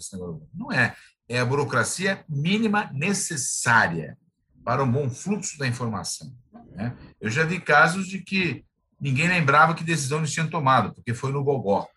Não 0.52 0.70
é 0.70 0.94
é 1.30 1.38
a 1.38 1.44
burocracia 1.44 2.24
mínima 2.28 2.90
necessária 2.92 4.18
para 4.64 4.82
um 4.82 4.90
bom 4.90 5.08
fluxo 5.08 5.56
da 5.56 5.66
informação. 5.68 6.34
Né? 6.72 6.92
Eu 7.20 7.30
já 7.30 7.44
vi 7.44 7.60
casos 7.60 8.08
de 8.08 8.18
que 8.18 8.64
ninguém 9.00 9.28
lembrava 9.28 9.74
que 9.74 9.82
decisão 9.82 10.18
eles 10.18 10.32
tinham 10.32 10.48
tomado, 10.48 10.94
porque 10.94 11.14
foi 11.14 11.32
no 11.32 11.42
gogó. 11.42 11.88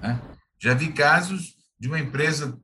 Né? 0.00 0.20
Já 0.58 0.74
vi 0.74 0.92
casos 0.92 1.56
de 1.78 1.88
uma 1.88 1.98
empresa 1.98 2.58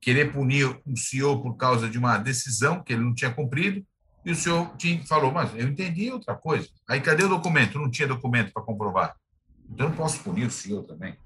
querer 0.00 0.32
punir 0.32 0.80
um 0.86 0.96
CEO 0.96 1.42
por 1.42 1.56
causa 1.56 1.88
de 1.88 1.98
uma 1.98 2.18
decisão 2.18 2.82
que 2.82 2.92
ele 2.92 3.02
não 3.02 3.14
tinha 3.14 3.32
cumprido, 3.32 3.84
E 4.24 4.30
o 4.30 4.34
senhor 4.34 4.76
tinha, 4.76 5.04
falou, 5.06 5.32
mas 5.32 5.54
eu 5.54 5.68
entendi 5.68 6.10
outra 6.10 6.34
coisa. 6.34 6.68
Aí 6.88 7.00
cadê 7.00 7.24
o 7.24 7.28
documento? 7.28 7.78
Não 7.78 7.90
tinha 7.90 8.06
documento 8.06 8.52
para 8.52 8.62
comprovar. 8.62 9.16
Então 9.70 9.86
eu 9.86 9.90
não 9.90 9.96
posso 9.96 10.22
punir 10.22 10.46
o 10.46 10.50
senhor 10.50 10.84
também. 10.84 11.16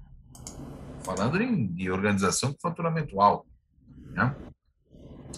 Falando 1.03 1.41
em, 1.41 1.67
de 1.67 1.91
organização 1.91 2.53
com 2.53 2.59
faturamento 2.61 3.19
alto. 3.19 3.47
Né? 4.11 4.35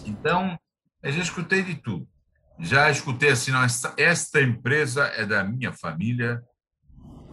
Então, 0.04 0.58
eu 1.02 1.12
já 1.12 1.22
escutei 1.22 1.62
de 1.62 1.74
tudo. 1.76 2.06
Já 2.58 2.90
escutei 2.90 3.30
assim, 3.30 3.50
não, 3.50 3.60
esta, 3.96 4.40
empresa 4.40 5.04
é 5.08 5.26
da 5.26 5.44
minha 5.44 5.72
família 5.72 6.42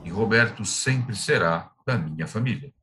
e 0.04 0.10
Roberto 0.10 0.66
sempre 0.66 1.16
será 1.16 1.72
da 1.86 1.98
minha 1.98 2.28
família. 2.28 2.74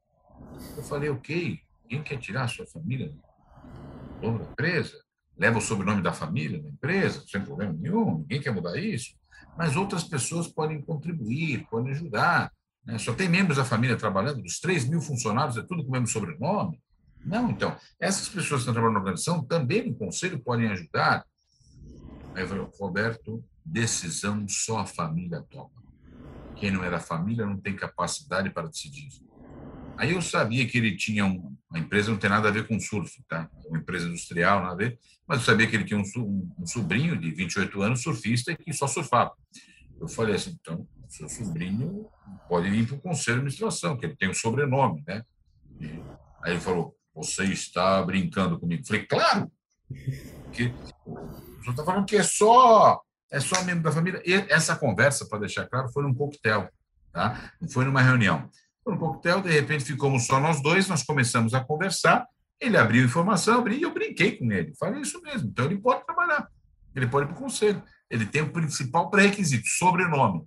Eu 0.76 0.82
falei, 0.82 1.10
ok, 1.10 1.60
ninguém 1.82 2.02
quer 2.02 2.18
tirar 2.18 2.44
a 2.44 2.48
sua 2.48 2.66
família 2.66 3.08
do 3.08 4.20
dono 4.20 4.38
da 4.38 4.50
empresa, 4.50 4.96
leva 5.36 5.58
o 5.58 5.62
sobrenome 5.62 6.02
da 6.02 6.12
família 6.12 6.62
da 6.62 6.68
empresa, 6.68 7.22
sem 7.26 7.42
problema 7.42 7.72
nenhum, 7.72 8.18
ninguém 8.18 8.40
quer 8.40 8.52
mudar 8.52 8.76
isso, 8.78 9.14
mas 9.56 9.76
outras 9.76 10.04
pessoas 10.04 10.48
podem 10.48 10.80
contribuir, 10.80 11.66
podem 11.70 11.92
ajudar. 11.92 12.50
Né? 12.84 12.96
Só 12.98 13.12
tem 13.14 13.28
membros 13.28 13.58
da 13.58 13.64
família 13.64 13.96
trabalhando, 13.96 14.42
dos 14.42 14.58
3 14.60 14.88
mil 14.88 15.00
funcionários, 15.00 15.58
é 15.58 15.62
tudo 15.62 15.82
com 15.82 15.90
o 15.90 15.92
mesmo 15.92 16.06
sobrenome. 16.06 16.80
Não, 17.24 17.50
então, 17.50 17.76
essas 17.98 18.28
pessoas 18.28 18.62
que 18.62 18.70
estão 18.70 18.72
trabalhando 18.72 18.94
na 18.94 19.00
organização 19.00 19.44
também 19.44 19.86
no 19.86 19.94
conselho 19.94 20.40
podem 20.40 20.68
ajudar. 20.68 21.24
Falei, 22.46 22.66
Roberto, 22.78 23.44
decisão 23.64 24.46
só 24.48 24.78
a 24.78 24.86
família 24.86 25.42
toma. 25.50 25.70
Quem 26.56 26.70
não 26.70 26.84
é 26.84 26.90
da 26.90 27.00
família 27.00 27.46
não 27.46 27.56
tem 27.56 27.74
capacidade 27.74 28.50
para 28.50 28.68
decidir. 28.68 29.08
Aí 29.96 30.12
eu 30.12 30.22
sabia 30.22 30.66
que 30.66 30.78
ele 30.78 30.96
tinha 30.96 31.26
um, 31.26 31.56
uma 31.68 31.78
empresa 31.78 32.10
não 32.10 32.18
tem 32.18 32.30
nada 32.30 32.48
a 32.48 32.50
ver 32.50 32.66
com 32.66 32.80
surf, 32.80 33.22
tá? 33.28 33.50
Uma 33.66 33.78
empresa 33.78 34.08
industrial, 34.08 34.60
nada 34.62 34.72
a 34.72 34.76
ver, 34.76 34.98
mas 35.26 35.40
eu 35.40 35.44
sabia 35.44 35.66
que 35.66 35.76
ele 35.76 35.84
tinha 35.84 35.98
um, 35.98 36.52
um 36.58 36.66
sobrinho 36.66 37.18
de 37.18 37.30
28 37.30 37.82
anos, 37.82 38.02
surfista, 38.02 38.54
que 38.56 38.72
só 38.72 38.86
surfava. 38.86 39.32
Eu 40.00 40.08
falei 40.08 40.34
assim, 40.34 40.56
então, 40.58 40.88
seu 41.08 41.28
sobrinho 41.28 42.06
pode 42.48 42.70
vir 42.70 42.86
para 42.86 42.96
o 42.96 43.00
conselho 43.00 43.36
de 43.36 43.40
administração, 43.42 43.96
que 43.96 44.06
ele 44.06 44.16
tem 44.16 44.30
um 44.30 44.34
sobrenome, 44.34 45.04
né? 45.06 45.22
E 45.78 45.86
aí 46.42 46.52
ele 46.52 46.60
falou, 46.60 46.96
você 47.14 47.44
está 47.44 48.02
brincando 48.02 48.58
comigo. 48.58 48.82
Eu 48.82 48.86
falei, 48.86 49.04
claro, 49.04 49.52
que 50.52 50.72
o 51.60 51.62
senhor 51.62 51.72
está 51.72 51.84
falando 51.84 52.06
que 52.06 52.16
é 52.16 52.22
só 52.22 53.00
é 53.30 53.38
só 53.38 53.62
membro 53.62 53.84
da 53.84 53.92
família. 53.92 54.20
E 54.26 54.32
essa 54.52 54.74
conversa, 54.74 55.26
para 55.26 55.40
deixar 55.40 55.66
claro, 55.66 55.88
foi 55.92 56.02
num 56.02 56.12
coquetel, 56.12 56.68
tá? 57.12 57.52
Não 57.60 57.68
foi 57.68 57.84
numa 57.84 58.02
reunião. 58.02 58.50
Foi 58.82 58.92
num 58.92 58.98
coquetel, 58.98 59.40
de 59.40 59.50
repente 59.50 59.84
ficamos 59.84 60.26
só 60.26 60.40
nós 60.40 60.60
dois, 60.60 60.88
nós 60.88 61.04
começamos 61.04 61.54
a 61.54 61.60
conversar, 61.62 62.26
ele 62.60 62.76
abriu 62.76 63.04
informação, 63.04 63.58
abri, 63.58 63.78
e 63.78 63.82
eu 63.82 63.94
brinquei 63.94 64.36
com 64.36 64.50
ele. 64.50 64.74
Falei 64.78 65.00
isso 65.00 65.20
mesmo. 65.22 65.48
Então 65.48 65.66
ele 65.66 65.78
pode 65.78 66.04
trabalhar, 66.04 66.48
ele 66.94 67.06
pode 67.06 67.26
ir 67.26 67.28
para 67.28 67.36
o 67.36 67.40
conselho. 67.40 67.82
Ele 68.10 68.26
tem 68.26 68.42
o 68.42 68.52
principal 68.52 69.08
pré-requisito, 69.08 69.66
sobrenome. 69.68 70.44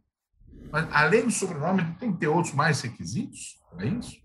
Mas 0.69 0.85
além 0.91 1.23
do 1.23 1.31
sobrenome, 1.31 1.95
tem 1.97 2.11
que 2.11 2.19
ter 2.19 2.27
outros 2.27 2.53
mais 2.53 2.81
requisitos 2.81 3.61
para 3.71 3.85
isso. 3.85 4.17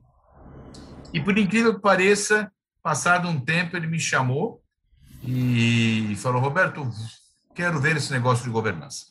E 1.15 1.21
por 1.21 1.39
incrível 1.39 1.77
que 1.77 1.81
pareça, 1.81 2.51
passado 2.83 3.29
um 3.29 3.41
tempo, 3.41 3.77
ele 3.77 3.87
me 3.87 4.01
chamou 4.01 4.61
e 5.23 6.15
falou: 6.17 6.41
Roberto, 6.41 6.89
quero 7.55 7.81
ver 7.81 7.97
esse 7.97 8.13
negócio 8.13 8.45
de 8.45 8.51
governança. 8.51 9.07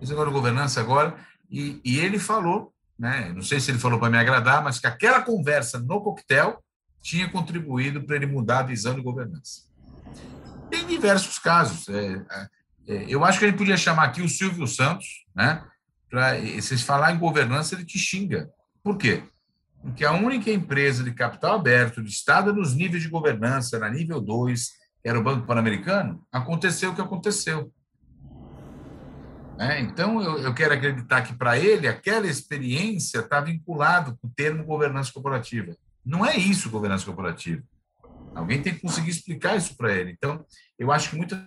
Esse 0.00 0.10
negócio 0.10 0.30
de 0.30 0.36
governança 0.36 0.80
agora. 0.80 1.16
E, 1.50 1.80
e 1.84 1.98
ele 1.98 2.18
falou, 2.18 2.72
né, 2.98 3.32
não 3.34 3.42
sei 3.42 3.60
se 3.60 3.70
ele 3.70 3.78
falou 3.78 3.98
para 3.98 4.10
me 4.10 4.18
agradar, 4.18 4.62
mas 4.62 4.78
que 4.78 4.86
aquela 4.86 5.22
conversa 5.22 5.78
no 5.78 6.00
coquetel 6.00 6.62
tinha 7.00 7.30
contribuído 7.30 8.02
para 8.02 8.16
ele 8.16 8.26
mudar 8.26 8.60
a 8.60 8.64
visão 8.64 8.94
de 8.94 9.00
governança. 9.00 9.62
Tem 10.70 10.86
diversos 10.86 11.38
casos. 11.38 11.88
É, 11.88 12.26
é, 12.88 13.04
eu 13.08 13.24
acho 13.24 13.38
que 13.38 13.44
ele 13.44 13.56
podia 13.56 13.76
chamar 13.76 14.04
aqui 14.04 14.22
o 14.22 14.28
Silvio 14.28 14.66
Santos, 14.66 15.24
né? 15.34 15.64
Para 16.10 16.40
se 16.60 16.78
falar 16.78 17.12
em 17.12 17.18
governança, 17.18 17.74
ele 17.74 17.84
te 17.84 17.98
xinga. 17.98 18.50
Por 18.82 18.96
quê? 18.96 19.22
Porque 19.82 20.04
a 20.04 20.12
única 20.12 20.50
empresa 20.50 21.04
de 21.04 21.12
capital 21.12 21.54
aberto 21.56 22.00
listada 22.00 22.52
nos 22.52 22.74
níveis 22.74 23.02
de 23.02 23.08
governança, 23.08 23.78
na 23.78 23.88
nível 23.88 24.20
2, 24.20 24.68
que 24.68 24.76
era 25.06 25.18
o 25.20 25.22
Banco 25.22 25.46
Pan-Americano, 25.46 26.26
aconteceu 26.32 26.90
o 26.90 26.94
que 26.94 27.00
aconteceu. 27.00 27.72
É, 29.56 29.80
então, 29.80 30.20
eu, 30.20 30.38
eu, 30.40 30.52
quero 30.52 30.74
acreditar 30.74 31.22
que, 31.22 31.32
para 31.32 31.56
ele, 31.56 31.86
aquela 31.86 32.26
experiência 32.26 33.20
está 33.20 33.40
vinculada 33.40 34.16
com 34.20 34.26
o 34.26 34.32
termo 34.34 34.64
governança 34.64 35.12
corporativa. 35.12 35.76
Não 36.04 36.26
é 36.26 36.36
isso, 36.36 36.68
governança 36.68 37.06
corporativa. 37.06 37.62
Alguém 38.34 38.60
tem 38.60 38.74
que 38.74 38.80
conseguir 38.80 39.10
explicar 39.10 39.56
isso 39.56 39.76
para 39.76 39.94
ele. 39.94 40.10
Então, 40.10 40.44
eu 40.76 40.90
acho 40.90 41.10
que 41.10 41.16
muitas 41.16 41.40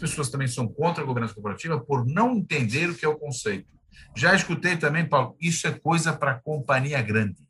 pessoas 0.00 0.30
também 0.30 0.48
são 0.48 0.66
contra 0.66 1.04
a 1.04 1.06
governança 1.06 1.34
corporativa 1.34 1.78
por 1.78 2.06
não 2.06 2.32
entender 2.32 2.88
o 2.88 2.94
que 2.94 3.04
é 3.04 3.08
o 3.08 3.18
conceito. 3.18 3.68
Já 4.16 4.34
escutei 4.34 4.76
também, 4.76 5.06
Paulo, 5.06 5.36
isso 5.38 5.66
é 5.66 5.70
coisa 5.70 6.14
para 6.14 6.40
companhia 6.40 7.00
grande. 7.02 7.46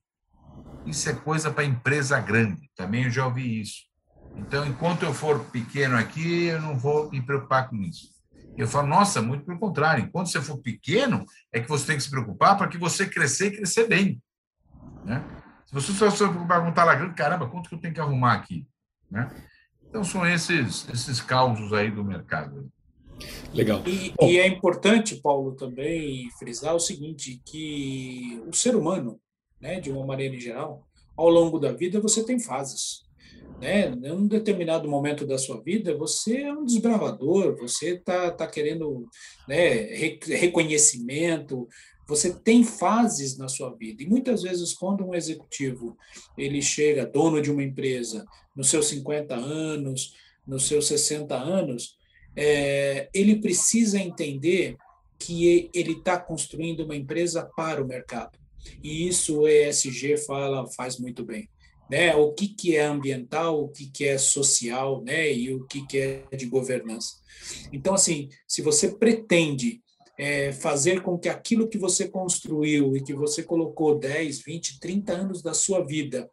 Isso 0.84 1.08
é 1.08 1.14
coisa 1.14 1.52
para 1.52 1.64
empresa 1.64 2.18
grande. 2.20 2.68
Também 2.74 3.04
eu 3.04 3.10
já 3.10 3.24
ouvi 3.24 3.60
isso. 3.60 3.91
Então, 4.36 4.66
enquanto 4.66 5.02
eu 5.02 5.12
for 5.12 5.44
pequeno 5.46 5.96
aqui, 5.96 6.44
eu 6.44 6.60
não 6.60 6.76
vou 6.76 7.10
me 7.10 7.20
preocupar 7.20 7.68
com 7.68 7.76
isso. 7.76 8.10
Eu 8.56 8.68
falo, 8.68 8.88
nossa, 8.88 9.22
muito 9.22 9.44
pelo 9.44 9.58
contrário. 9.58 10.04
Enquanto 10.04 10.28
você 10.28 10.40
for 10.40 10.58
pequeno, 10.58 11.24
é 11.52 11.60
que 11.60 11.68
você 11.68 11.86
tem 11.86 11.96
que 11.96 12.02
se 12.02 12.10
preocupar 12.10 12.56
para 12.56 12.68
que 12.68 12.78
você 12.78 13.06
crescer 13.06 13.48
e 13.48 13.56
crescer 13.56 13.88
bem. 13.88 14.22
Né? 15.04 15.24
Se 15.66 15.74
você 15.74 15.92
só 15.92 16.10
se 16.10 16.18
preocupar 16.18 16.62
com 16.62 16.68
o 16.68 16.72
grande, 16.72 17.14
caramba, 17.14 17.48
quanto 17.48 17.68
que 17.68 17.74
eu 17.74 17.80
tenho 17.80 17.94
que 17.94 18.00
arrumar 18.00 18.34
aqui? 18.34 18.66
Né? 19.10 19.30
Então, 19.88 20.04
são 20.04 20.26
esses, 20.26 20.88
esses 20.88 21.20
causos 21.20 21.72
aí 21.72 21.90
do 21.90 22.04
mercado. 22.04 22.70
Legal. 23.54 23.82
E, 23.86 24.14
e, 24.20 24.38
é 24.38 24.46
importante, 24.46 25.16
Paulo, 25.16 25.54
também 25.54 26.28
frisar 26.38 26.74
o 26.74 26.80
seguinte, 26.80 27.40
que 27.44 28.42
o 28.46 28.52
ser 28.52 28.74
humano, 28.74 29.20
né, 29.60 29.80
de 29.80 29.90
uma 29.90 30.04
maneira 30.04 30.34
em 30.34 30.40
geral, 30.40 30.86
ao 31.16 31.28
longo 31.28 31.58
da 31.58 31.72
vida 31.72 32.00
você 32.00 32.24
tem 32.24 32.38
fases. 32.38 33.02
Né? 33.60 33.88
Em 33.90 34.10
um 34.10 34.26
determinado 34.26 34.88
momento 34.88 35.24
da 35.24 35.38
sua 35.38 35.62
vida, 35.62 35.96
você 35.96 36.42
é 36.42 36.52
um 36.52 36.64
desbravador, 36.64 37.56
você 37.56 37.94
está 37.94 38.30
tá 38.32 38.44
querendo 38.44 39.08
né, 39.46 39.66
reconhecimento, 40.26 41.68
você 42.08 42.34
tem 42.34 42.64
fases 42.64 43.38
na 43.38 43.46
sua 43.48 43.72
vida. 43.74 44.02
E 44.02 44.08
muitas 44.08 44.42
vezes, 44.42 44.74
quando 44.74 45.06
um 45.06 45.14
executivo 45.14 45.96
ele 46.36 46.60
chega, 46.60 47.06
dono 47.06 47.40
de 47.40 47.52
uma 47.52 47.62
empresa, 47.62 48.26
nos 48.54 48.68
seus 48.68 48.86
50 48.88 49.34
anos, 49.34 50.14
nos 50.44 50.66
seus 50.66 50.88
60 50.88 51.34
anos, 51.36 51.96
é, 52.34 53.08
ele 53.14 53.36
precisa 53.36 53.98
entender 54.00 54.76
que 55.20 55.70
ele 55.72 55.92
está 55.92 56.18
construindo 56.18 56.80
uma 56.80 56.96
empresa 56.96 57.48
para 57.56 57.80
o 57.80 57.86
mercado. 57.86 58.36
E 58.82 59.06
isso 59.06 59.42
o 59.42 59.48
ESG 59.48 60.16
fala, 60.16 60.66
faz 60.66 60.98
muito 60.98 61.24
bem 61.24 61.48
né? 61.92 62.16
O 62.16 62.32
que 62.32 62.48
que 62.48 62.74
é 62.74 62.86
ambiental, 62.86 63.62
o 63.62 63.68
que 63.68 63.84
que 63.84 64.06
é 64.06 64.16
social, 64.16 65.04
né? 65.04 65.30
E 65.30 65.52
o 65.52 65.66
que 65.66 65.86
que 65.86 65.98
é 65.98 66.34
de 66.34 66.46
governança. 66.46 67.16
Então, 67.70 67.92
assim, 67.92 68.30
se 68.48 68.62
você 68.62 68.92
pretende 68.92 69.82
é, 70.18 70.52
fazer 70.52 71.02
com 71.02 71.18
que 71.18 71.28
aquilo 71.28 71.68
que 71.68 71.76
você 71.76 72.08
construiu 72.08 72.96
e 72.96 73.02
que 73.02 73.12
você 73.12 73.42
colocou 73.42 73.98
10, 73.98 74.42
20, 74.42 74.80
30 74.80 75.12
anos 75.12 75.42
da 75.42 75.52
sua 75.52 75.84
vida 75.84 76.30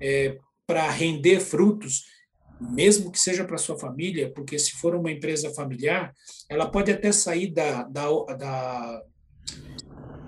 é, 0.00 0.38
para 0.66 0.90
render 0.90 1.40
frutos, 1.40 2.04
mesmo 2.58 3.12
que 3.12 3.20
seja 3.20 3.44
para 3.44 3.58
sua 3.58 3.78
família, 3.78 4.32
porque 4.32 4.58
se 4.58 4.72
for 4.72 4.94
uma 4.94 5.12
empresa 5.12 5.52
familiar, 5.52 6.14
ela 6.48 6.70
pode 6.70 6.90
até 6.90 7.12
sair 7.12 7.52
da, 7.52 7.82
da, 7.82 8.08
da 8.38 9.02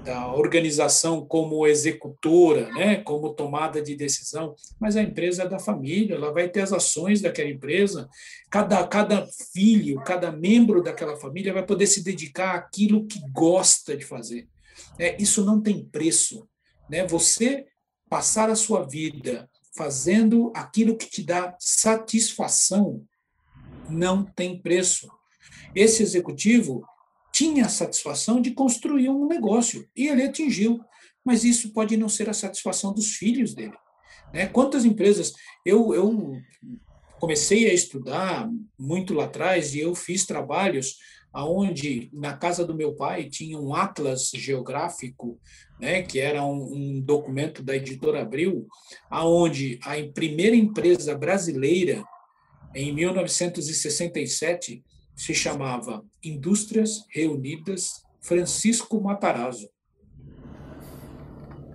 da 0.04 0.32
organização 0.34 1.26
como 1.26 1.66
executora, 1.66 2.68
né, 2.72 2.96
como 2.96 3.32
tomada 3.32 3.80
de 3.80 3.96
decisão, 3.96 4.54
mas 4.78 4.96
a 4.96 5.02
empresa 5.02 5.44
é 5.44 5.48
da 5.48 5.58
família, 5.58 6.14
ela 6.14 6.30
vai 6.30 6.48
ter 6.48 6.60
as 6.60 6.72
ações 6.72 7.22
daquela 7.22 7.48
empresa, 7.48 8.08
cada, 8.50 8.86
cada 8.86 9.26
filho, 9.52 10.02
cada 10.04 10.30
membro 10.30 10.82
daquela 10.82 11.16
família 11.16 11.54
vai 11.54 11.64
poder 11.64 11.86
se 11.86 12.04
dedicar 12.04 12.54
àquilo 12.54 13.06
que 13.06 13.18
gosta 13.32 13.96
de 13.96 14.04
fazer. 14.04 14.46
É, 14.98 15.20
isso 15.20 15.42
não 15.44 15.60
tem 15.60 15.82
preço. 15.84 16.46
Né? 16.88 17.06
Você 17.06 17.66
passar 18.08 18.50
a 18.50 18.56
sua 18.56 18.82
vida 18.82 19.48
fazendo 19.74 20.52
aquilo 20.54 20.96
que 20.96 21.10
te 21.10 21.22
dá 21.22 21.56
satisfação 21.58 23.02
não 23.88 24.22
tem 24.22 24.60
preço. 24.60 25.08
Esse 25.74 26.02
executivo 26.02 26.84
tinha 27.34 27.66
a 27.66 27.68
satisfação 27.68 28.40
de 28.40 28.52
construir 28.52 29.08
um 29.08 29.26
negócio 29.26 29.88
e 29.96 30.06
ele 30.06 30.22
atingiu. 30.22 30.80
Mas 31.24 31.42
isso 31.42 31.72
pode 31.72 31.96
não 31.96 32.08
ser 32.08 32.30
a 32.30 32.34
satisfação 32.34 32.94
dos 32.94 33.16
filhos 33.16 33.54
dele. 33.54 33.74
Né? 34.32 34.46
Quantas 34.46 34.84
empresas. 34.84 35.32
Eu, 35.66 35.92
eu 35.92 36.40
comecei 37.18 37.68
a 37.68 37.74
estudar 37.74 38.48
muito 38.78 39.12
lá 39.14 39.24
atrás 39.24 39.74
e 39.74 39.80
eu 39.80 39.96
fiz 39.96 40.24
trabalhos 40.24 40.96
aonde 41.32 42.08
na 42.12 42.36
casa 42.36 42.64
do 42.64 42.76
meu 42.76 42.94
pai 42.94 43.28
tinha 43.28 43.58
um 43.58 43.74
atlas 43.74 44.30
geográfico, 44.32 45.40
né, 45.80 46.02
que 46.02 46.20
era 46.20 46.44
um, 46.44 46.72
um 46.72 47.00
documento 47.00 47.60
da 47.60 47.74
editora 47.74 48.22
Abril, 48.22 48.68
aonde 49.10 49.80
a 49.82 49.94
primeira 50.14 50.54
empresa 50.54 51.18
brasileira 51.18 52.04
em 52.72 52.94
1967 52.94 54.84
se 55.14 55.34
chamava 55.34 56.04
Indústrias 56.22 57.04
Reunidas 57.10 58.02
Francisco 58.20 59.00
Matarazzo. 59.00 59.68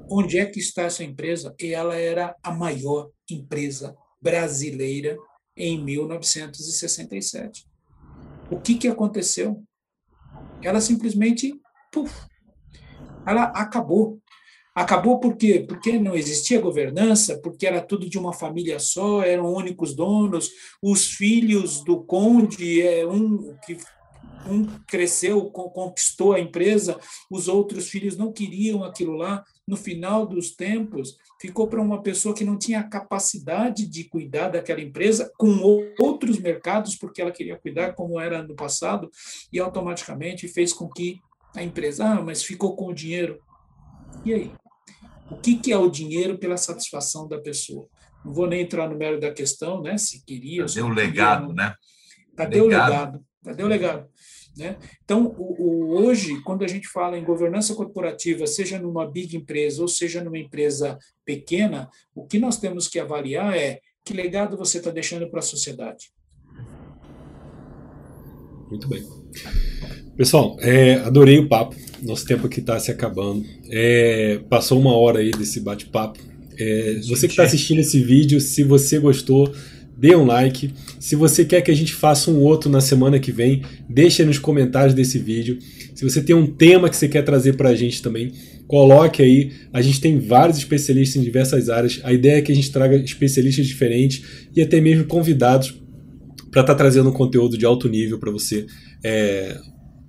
Onde 0.10 0.40
é 0.40 0.46
que 0.46 0.60
está 0.60 0.84
essa 0.84 1.04
empresa? 1.04 1.56
E 1.60 1.74
ela 1.74 1.96
era 1.96 2.36
a 2.42 2.52
maior 2.52 3.12
empresa 3.30 3.96
brasileira 4.20 5.16
em 5.56 5.84
1967. 5.84 7.66
O 8.50 8.60
que, 8.60 8.76
que 8.76 8.88
aconteceu? 8.88 9.64
Ela 10.64 10.82
simplesmente, 10.82 11.54
puf, 11.92 12.12
ela 13.26 13.44
acabou. 13.44 14.20
Acabou 14.80 15.20
por 15.20 15.36
quê? 15.36 15.66
Porque 15.68 16.00
não 16.00 16.16
existia 16.16 16.62
governança, 16.62 17.38
porque 17.38 17.68
era 17.68 17.82
tudo 17.82 18.10
de 18.10 18.18
uma 18.18 18.32
família 18.32 18.80
só, 18.80 19.22
eram 19.22 19.54
únicos 19.54 19.94
donos, 19.94 20.50
os 20.82 21.06
filhos 21.06 21.84
do 21.84 22.02
conde, 22.02 22.82
é 22.82 23.06
um 23.06 23.58
que 23.66 23.78
um 24.48 24.66
cresceu, 24.88 25.52
conquistou 25.52 26.32
a 26.32 26.40
empresa, 26.40 26.98
os 27.30 27.50
outros 27.50 27.90
filhos 27.90 28.16
não 28.16 28.32
queriam 28.32 28.82
aquilo 28.86 29.18
lá. 29.18 29.44
No 29.68 29.76
final 29.76 30.26
dos 30.26 30.52
tempos, 30.52 31.18
ficou 31.42 31.68
para 31.68 31.82
uma 31.82 32.02
pessoa 32.02 32.34
que 32.34 32.46
não 32.46 32.58
tinha 32.58 32.82
capacidade 32.82 33.86
de 33.86 34.06
cuidar 34.06 34.48
daquela 34.48 34.80
empresa 34.80 35.30
com 35.38 35.60
outros 36.00 36.40
mercados, 36.40 36.96
porque 36.96 37.22
ela 37.22 37.34
queria 37.34 37.60
cuidar 37.60 37.96
como 37.96 38.18
era 38.18 38.42
no 38.42 38.56
passado, 38.56 39.12
e 39.52 39.60
automaticamente 39.60 40.48
fez 40.48 40.72
com 40.72 40.88
que 40.88 41.20
a 41.54 41.62
empresa, 41.62 42.06
ah, 42.06 42.22
mas 42.22 42.42
ficou 42.42 42.78
com 42.78 42.86
o 42.86 42.94
dinheiro. 42.94 43.42
E 44.26 44.34
aí? 44.34 44.52
O 45.32 45.36
que, 45.36 45.56
que 45.56 45.72
é 45.72 45.78
o 45.78 45.90
dinheiro 45.90 46.38
pela 46.38 46.58
satisfação 46.58 47.28
da 47.28 47.40
pessoa? 47.40 47.88
Não 48.26 48.34
vou 48.34 48.48
nem 48.48 48.62
entrar 48.62 48.90
no 48.90 48.98
mérito 48.98 49.22
da 49.22 49.32
questão, 49.32 49.82
né? 49.82 49.98
Se 49.98 50.24
queria. 50.26 50.66
Cadê 50.66 50.82
o 50.82 50.90
legado, 50.90 51.54
né? 51.54 51.74
Cadê 52.36 52.62
legado. 52.62 52.66
o 52.66 52.90
legado? 52.90 53.26
Cadê 53.44 53.64
o 53.64 53.68
legado? 53.68 54.10
Né? 54.58 54.78
Então, 55.04 55.34
o, 55.38 55.64
o, 55.64 56.02
hoje, 56.02 56.42
quando 56.42 56.64
a 56.64 56.68
gente 56.68 56.88
fala 56.88 57.18
em 57.18 57.24
governança 57.24 57.74
corporativa, 57.74 58.46
seja 58.46 58.78
numa 58.80 59.10
big 59.10 59.38
empresa 59.38 59.82
ou 59.82 59.88
seja 59.88 60.24
numa 60.24 60.38
empresa 60.38 60.98
pequena, 61.24 61.90
o 62.14 62.26
que 62.26 62.40
nós 62.40 62.58
temos 62.58 62.88
que 62.88 63.00
avaliar 63.00 63.56
é 63.56 63.80
que 64.04 64.14
legado 64.14 64.58
você 64.58 64.80
está 64.80 64.92
deixando 64.92 65.30
para 65.30 65.40
a 65.40 65.44
sociedade. 65.44 66.12
Muito 68.70 68.88
bem. 68.88 69.04
Pessoal, 70.18 70.58
é, 70.60 70.96
adorei 70.96 71.40
o 71.40 71.48
papo. 71.48 71.76
Nosso 72.02 72.26
tempo 72.26 72.48
aqui 72.48 72.60
está 72.60 72.80
se 72.80 72.92
acabando. 72.92 73.46
É, 73.70 74.40
passou 74.50 74.80
uma 74.80 74.96
hora 74.96 75.20
aí 75.20 75.32
desse 75.32 75.60
bate-papo. 75.60 76.20
É, 76.58 77.00
você 77.08 77.28
que 77.28 77.34
está 77.34 77.44
assistindo 77.44 77.80
esse 77.80 78.00
vídeo, 78.02 78.40
se 78.40 78.64
você 78.64 79.00
gostou, 79.00 79.54
dê 79.98 80.16
um 80.16 80.26
like. 80.26 80.74
Se 81.00 81.16
você 81.16 81.44
quer 81.44 81.62
que 81.62 81.72
a 81.72 81.76
gente 81.76 81.94
faça 81.94 82.32
um 82.32 82.40
outro 82.40 82.70
na 82.70 82.82
semana 82.82 83.20
que 83.20 83.32
vem, 83.32 83.64
deixe 83.90 84.24
nos 84.24 84.40
comentários 84.40 84.94
desse 84.94 85.20
vídeo. 85.20 85.60
Se 85.94 86.04
você 86.04 86.22
tem 86.22 86.36
um 86.36 86.48
tema 86.48 86.90
que 86.90 86.96
você 86.96 87.08
quer 87.08 87.24
trazer 87.24 87.54
para 87.54 87.70
a 87.70 87.76
gente 87.76 88.02
também, 88.02 88.32
coloque 88.68 89.22
aí. 89.22 89.52
A 89.74 89.82
gente 89.82 90.00
tem 90.00 90.20
vários 90.20 90.58
especialistas 90.58 91.22
em 91.22 91.24
diversas 91.24 91.70
áreas. 91.70 92.00
A 92.04 92.14
ideia 92.14 92.38
é 92.38 92.42
que 92.42 92.52
a 92.52 92.56
gente 92.56 92.72
traga 92.72 92.96
especialistas 92.96 93.68
diferentes 93.68 94.22
e 94.56 94.62
até 94.62 94.80
mesmo 94.80 95.04
convidados 95.06 95.72
para 96.50 96.62
estar 96.62 96.74
tá 96.74 96.76
trazendo 96.76 97.10
um 97.10 97.14
conteúdo 97.14 97.58
de 97.58 97.66
alto 97.66 97.88
nível 97.90 98.18
para 98.18 98.32
você 98.32 98.66
é, 99.04 99.58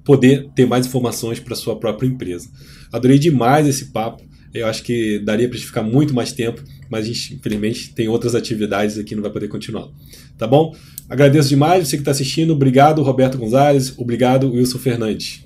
poder 0.05 0.51
ter 0.55 0.67
mais 0.67 0.87
informações 0.87 1.39
para 1.41 1.55
sua 1.55 1.79
própria 1.79 2.07
empresa. 2.07 2.49
Adorei 2.93 3.19
demais 3.19 3.67
esse 3.67 3.93
papo. 3.93 4.23
Eu 4.53 4.67
acho 4.67 4.83
que 4.83 5.21
daria 5.21 5.49
para 5.49 5.57
a 5.57 5.59
gente 5.59 5.69
ficar 5.69 5.83
muito 5.83 6.13
mais 6.13 6.33
tempo, 6.33 6.63
mas 6.91 7.05
a 7.05 7.09
gente, 7.09 7.35
infelizmente, 7.35 7.95
tem 7.95 8.09
outras 8.09 8.35
atividades 8.35 8.99
aqui, 8.99 9.15
não 9.15 9.23
vai 9.23 9.31
poder 9.31 9.49
continuar. 9.49 9.89
Tá 10.37 10.47
bom? 10.47 10.75
Agradeço 11.09 11.49
demais 11.49 11.87
você 11.87 11.97
que 11.97 12.03
está 12.03 12.11
assistindo. 12.11 12.53
Obrigado, 12.53 13.03
Roberto 13.03 13.39
Gonzalez. 13.39 13.97
Obrigado, 13.97 14.51
Wilson 14.51 14.79
Fernandes. 14.79 15.45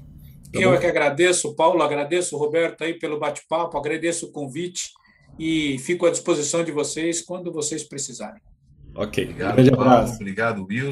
Tá 0.52 0.60
Eu 0.60 0.70
bom? 0.70 0.76
é 0.76 0.78
que 0.78 0.86
agradeço, 0.86 1.54
Paulo, 1.54 1.82
agradeço, 1.82 2.36
Roberto, 2.36 2.82
aí 2.82 2.94
pelo 2.94 3.18
bate-papo, 3.18 3.76
agradeço 3.76 4.26
o 4.26 4.30
convite 4.30 4.90
e 5.38 5.78
fico 5.80 6.06
à 6.06 6.10
disposição 6.10 6.62
de 6.62 6.70
vocês 6.70 7.20
quando 7.20 7.52
vocês 7.52 7.82
precisarem. 7.82 8.40
Ok. 8.94 9.24
Obrigado, 9.24 9.52
um 9.52 9.54
grande 9.56 9.70
abraço. 9.70 10.04
Paulo, 10.04 10.16
obrigado, 10.16 10.66
Wilson. 10.66 10.82